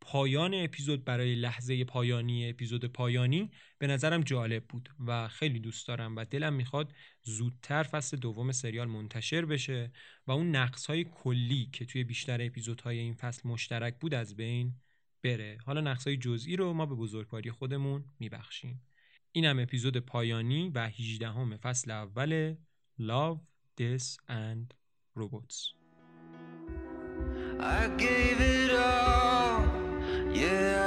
[0.00, 6.16] پایان اپیزود برای لحظه پایانی اپیزود پایانی به نظرم جالب بود و خیلی دوست دارم
[6.16, 6.92] و دلم می‌خواد
[7.22, 9.92] زودتر فصل دوم سریال منتشر بشه
[10.26, 14.74] و اون نقص های کلی که توی بیشتر اپیزودهای این فصل مشترک بود از بین
[15.22, 15.58] بره.
[15.66, 18.82] حالا نقص های جزئی رو ما به بزرگواری خودمون میبخشیم.
[19.32, 22.54] اینم اپیزود پایانی و 18 همه فصل اول
[23.00, 23.38] Love,
[23.80, 24.81] Death and
[25.14, 25.74] robots.
[27.60, 29.64] I gave it all,
[30.32, 30.81] yeah,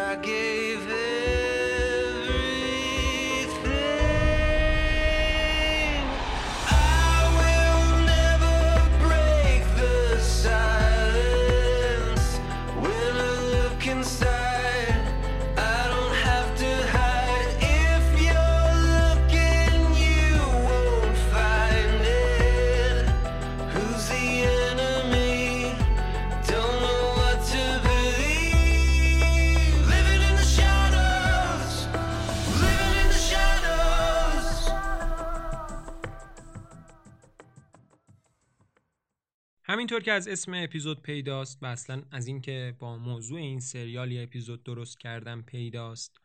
[39.75, 44.23] همینطور که از اسم اپیزود پیداست و اصلا از اینکه با موضوع این سریال یه
[44.23, 46.17] اپیزود درست کردم پیداست.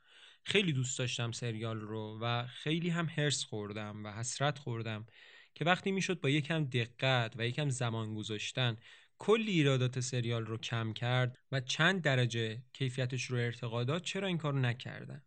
[0.45, 5.07] خیلی دوست داشتم سریال رو و خیلی هم هرس خوردم و حسرت خوردم
[5.55, 8.77] که وقتی می‌شد با یکم دقت و یکم زمان گذاشتن
[9.19, 14.59] کلی ایرادات سریال رو کم کرد و چند درجه کیفیتش رو ارتقا چرا این کارو
[14.59, 15.23] نکردن؟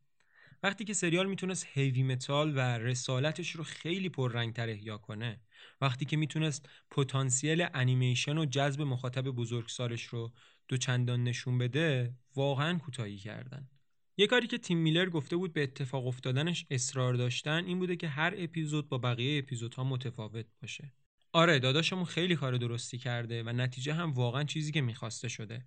[0.64, 5.42] وقتی که سریال می‌تونست هیوی متال و رسالتش رو خیلی پررنگتر احیا کنه
[5.82, 10.32] وقتی که می‌تونست پتانسیل انیمیشن و جذب مخاطب بزرگسالش رو
[10.68, 13.70] دو چندان نشون بده واقعا کوتاهی کردن.
[14.18, 18.08] یه کاری که تیم میلر گفته بود به اتفاق افتادنش اصرار داشتن این بوده که
[18.08, 20.94] هر اپیزود با بقیه اپیزودها متفاوت باشه.
[21.32, 25.66] آره داداشمون خیلی کار درستی کرده و نتیجه هم واقعا چیزی که می‌خواسته شده.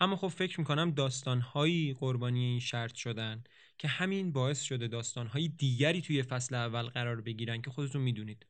[0.00, 3.44] اما خب فکر می‌کنم داستانهایی قربانی این شرط شدن
[3.78, 8.46] که همین باعث شده داستانهایی دیگری توی فصل اول قرار بگیرن که خودتون می‌دونید.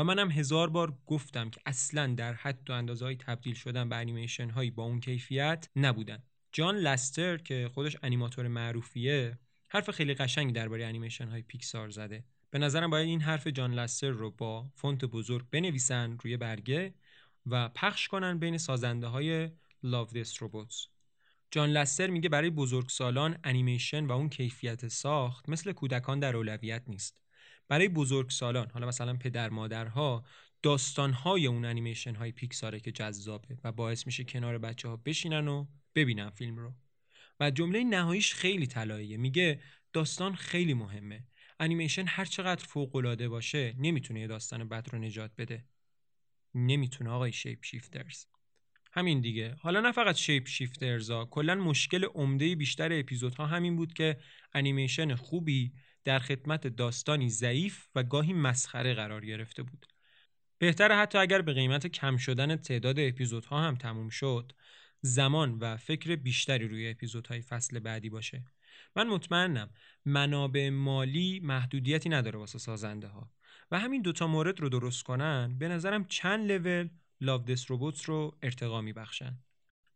[0.00, 3.96] و منم هزار بار گفتم که اصلا در حد و اندازه های تبدیل شدن به
[3.96, 6.22] انیمیشن هایی با اون کیفیت نبودن.
[6.52, 12.24] جان لستر که خودش انیماتور معروفیه حرف خیلی قشنگی درباره انیمیشن های پیکسار زده.
[12.50, 16.94] به نظرم باید این حرف جان لستر رو با فونت بزرگ بنویسن روی برگه
[17.46, 19.48] و پخش کنن بین سازنده های
[19.84, 20.88] Love Death Robots.
[21.50, 27.20] جان لستر میگه برای بزرگسالان انیمیشن و اون کیفیت ساخت مثل کودکان در اولویت نیست.
[27.70, 30.24] برای بزرگسالان حالا مثلا پدر مادرها
[30.62, 35.66] داستانهای اون انیمیشن های پیکساره که جذابه و باعث میشه کنار بچه ها بشینن و
[35.94, 36.74] ببینن فیلم رو.
[37.40, 39.16] و جمله نهاییش خیلی طلاییه.
[39.16, 39.60] میگه
[39.92, 41.24] داستان خیلی مهمه.
[41.60, 45.64] انیمیشن هر چقدر فوق العاده باشه نمی‌تونه یه داستان بد رو نجات بده.
[46.54, 48.24] نمی‌تونه آقای شیپ شیفترز
[48.92, 49.54] همین دیگه.
[49.60, 54.16] حالا نه فقط شیپ شیفترزا کلا مشکل عمده بیشتر اپیزودها همین بود که
[54.52, 55.72] انیمیشن خوبی
[56.04, 59.86] در خدمت داستانی ضعیف و گاهی مسخره قرار گرفته بود.
[60.58, 64.52] بهتره حتی اگر به قیمت کم شدن تعداد اپیزودها هم تموم شد
[65.00, 68.44] زمان و فکر بیشتری روی اپیزودهای فصل بعدی باشه.
[68.96, 69.70] من مطمئنم
[70.04, 73.30] منابع مالی محدودیتی نداره واسه سازنده ها
[73.70, 76.88] و همین دوتا مورد رو درست کنن به نظرم چند لول
[77.20, 79.38] لاو دس روبوتس رو ارتقا میبخشن.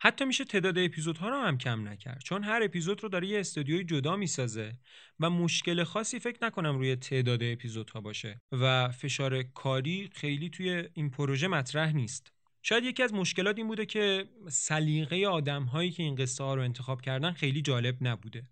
[0.05, 3.85] حتی میشه تعداد اپیزودها رو هم کم نکرد چون هر اپیزود رو داره یه استودیوی
[3.85, 4.73] جدا می‌سازه
[5.21, 11.11] و مشکل خاصی فکر نکنم روی تعداد اپیزودها باشه و فشار کاری خیلی توی این
[11.11, 12.33] پروژه مطرح نیست.
[12.63, 17.01] شاید یکی از مشکلات این بوده که سلیقه آدمهایی که این قصه ها رو انتخاب
[17.01, 18.49] کردن خیلی جالب نبوده.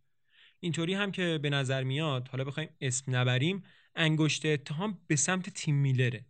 [0.61, 3.63] اینطوری هم که به نظر میاد حالا بخوایم اسم نبریم
[3.97, 6.25] انگشت اتهام به سمت تیم میلره.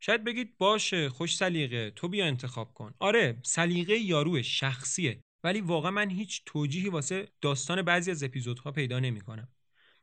[0.00, 1.90] شاید بگید باشه خوش سلیقه.
[1.90, 2.94] تو بیا انتخاب کن.
[2.98, 5.20] آره سلیقه یارو شخصیه.
[5.44, 9.48] ولی واقعا من هیچ توجیهی واسه داستان بعضی از اپیزودها پیدا نمی‌کنم.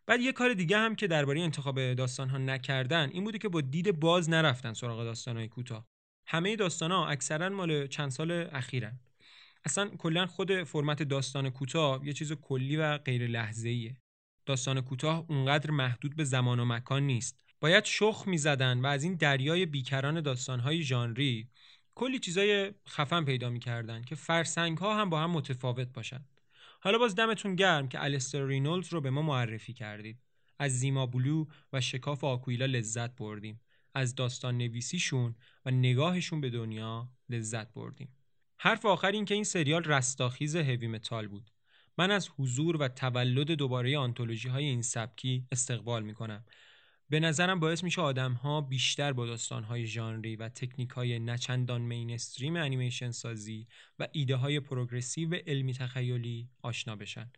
[0.05, 3.61] بعد یه کار دیگه هم که درباره انتخاب داستان ها نکردن این بوده که با
[3.61, 5.87] دید باز نرفتن سراغ داستان های کوتاه.
[6.27, 8.99] همه داستان ها اکثرا مال چند سال اخیرن.
[9.65, 13.97] اصلا کلا خود فرمت داستان کوتاه یه چیز کلی و غیر لحظه ایه.
[14.45, 17.46] داستان کوتاه اونقدر محدود به زمان و مکان نیست.
[17.59, 21.49] باید شخ می‌زدن و از این دریای بیکران داستانهای ژانری
[21.95, 26.25] کلی چیزای خفن پیدا می‌کردن که فرسنگ ها هم با هم متفاوت باشن.
[26.81, 30.19] حالا باز دمتون گرم که الستر رینولدز رو به ما معرفی کردید.
[30.59, 33.61] از Zima Blue و شکاف آکویلا لذت بردیم.
[33.93, 35.35] از داستان نویسیشون
[35.65, 38.17] و نگاهشون به دنیا لذت بردیم.
[38.57, 41.51] حرف آخر این که این سریال رستاخیز Heavy Metal بود.
[41.97, 46.45] من از حضور و تولد دوباره آنتولوژی های این سبکی استقبال می کنم
[47.09, 51.81] به نظرم باعث میشه آدم ها بیشتر با داستان های ژانری و تکنیک های نچندان
[51.81, 53.67] مینستریم انیمیشن سازی
[53.99, 57.31] و ایده های پروگرسیو علمی تخیلی آشنا بشن.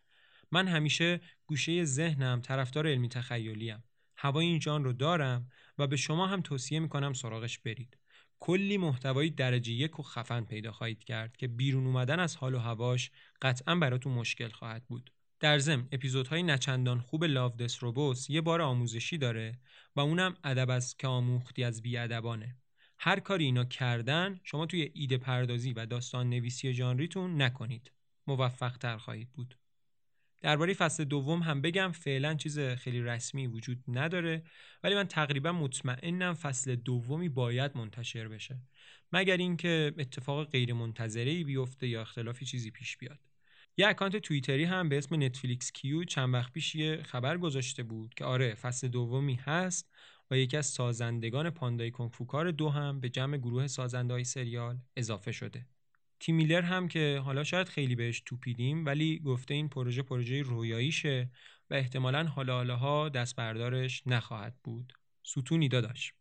[0.52, 3.84] من همیشه گوشه ذهنم طرفدار علمی تخیلی ام.
[4.18, 7.98] هوای این ژانر رو دارم و به شما هم توصیه می‌کنم سراغش برید.
[8.40, 12.60] کلی محتوای درجه یک و خفن پیدا خواهید کرد که بیرون اومدن از حال و
[12.60, 15.12] هواش قطعا براتون مشکل خواهد بود.
[15.40, 19.60] در ضمن اپیزودهای نچندان خوب لاو دس روبوس یه بار آموزشی داره
[19.96, 22.56] و اونم ادب از که آموختی از بیادبانه.
[22.98, 27.92] هر کاری اینا کردن شما توی ایده پردازی و داستان نویسی ژانریتون نکنید.
[28.28, 29.58] موفق تر خواهید بود.
[30.42, 34.44] درباره فصل دوم هم بگم فعلا چیز خیلی رسمی وجود نداره
[34.84, 38.60] ولی من تقریبا مطمئنم فصل دومی باید منتشر بشه.
[39.12, 43.29] مگر اینکه اتفاق غیر منتظره بیفته یا اختلافی چیزی پیش بیاد.
[43.80, 48.14] یه اکانت توییتری هم به اسم نتفلیکس کیو چند وقت پیش یه خبر گذاشته بود
[48.14, 49.90] که آره فصل دومی هست
[50.32, 55.66] و یکی از سازندگان پاندای کونگ‌فوکار دو هم به جمع گروه سازنده سریال اضافه شده.
[56.20, 61.32] تیم میلر هم که حالا شاید خیلی بهش توپیدیم ولی گفته این پروژه پروژه رویاییشه
[61.70, 64.94] و احتمالا حالا حالاها دست بردارش نخواهد بود.
[65.24, 66.14] ستونی داداش.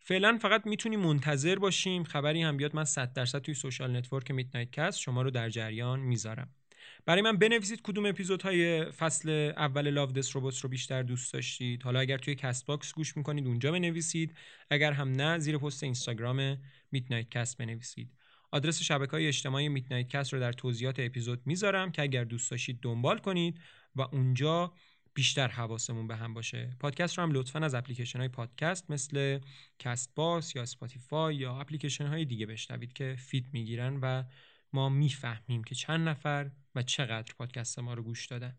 [0.00, 4.70] فعلا فقط می‌تونیم منتظر باشیم خبری هم بیاد من 100 درصد توی social network میدنایت
[4.70, 6.54] کست شما رو در جریان می‌ذارم.
[7.08, 11.82] برای من بنویسید کدوم اپیزودهای فصل اول Love Death Robots رو بیشتر دوست داشتید.
[11.82, 14.34] حالا اگر توی کست باکس گوش می‌کنید اونجا بنویسید.
[14.70, 16.56] اگر هم نه زیر پست اینستاگرام
[16.92, 18.12] میدنایت کست بنویسید.
[18.50, 22.78] آدرس شبکه های اجتماعی میدنایت کست رو در توضیحات اپیزود می‌ذارم که اگر دوست داشتید
[22.82, 23.60] دنبال کنید
[23.96, 24.72] و اونجا
[25.14, 26.76] بیشتر حواسمون به هم باشه.
[26.80, 29.38] پادکست رو هم لطفا از اپلیکیشن های پادکست مثل
[29.78, 34.24] کست باکس یا سپاتیفای یا اپلیکیشن های دیگه بشنوید که feed می‌گیرن و
[34.72, 38.58] ما می‌فهمیم که چند نفر و چقدر پادکست ما رو گوش دادن.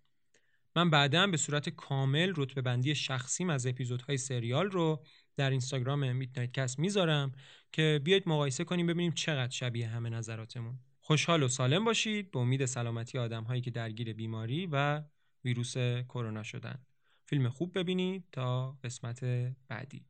[0.75, 5.03] من بعدا به صورت کامل رتبه بندی شخصیم از اپیزودهای سریال رو
[5.37, 7.31] در اینستاگرام میدنایت کست می‌ذارم
[7.71, 10.79] که بیاید مقایسه کنیم ببینیم چقدر شبیه همه نظراتمون.
[11.01, 12.31] خوشحال و سالم باشید.
[12.31, 15.03] به امید سلامتی آدم هایی که درگیر بیماری و
[15.45, 15.77] ویروس
[16.09, 16.85] کرونا شدن.
[17.25, 19.23] فیلم خوب ببینید تا قسمت
[19.67, 20.05] بعدی.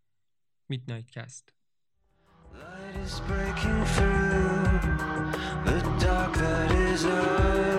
[0.69, 1.53] میدنایت کست.
[2.53, 4.49] Light is breaking through.
[5.67, 7.78] The dark that is earth.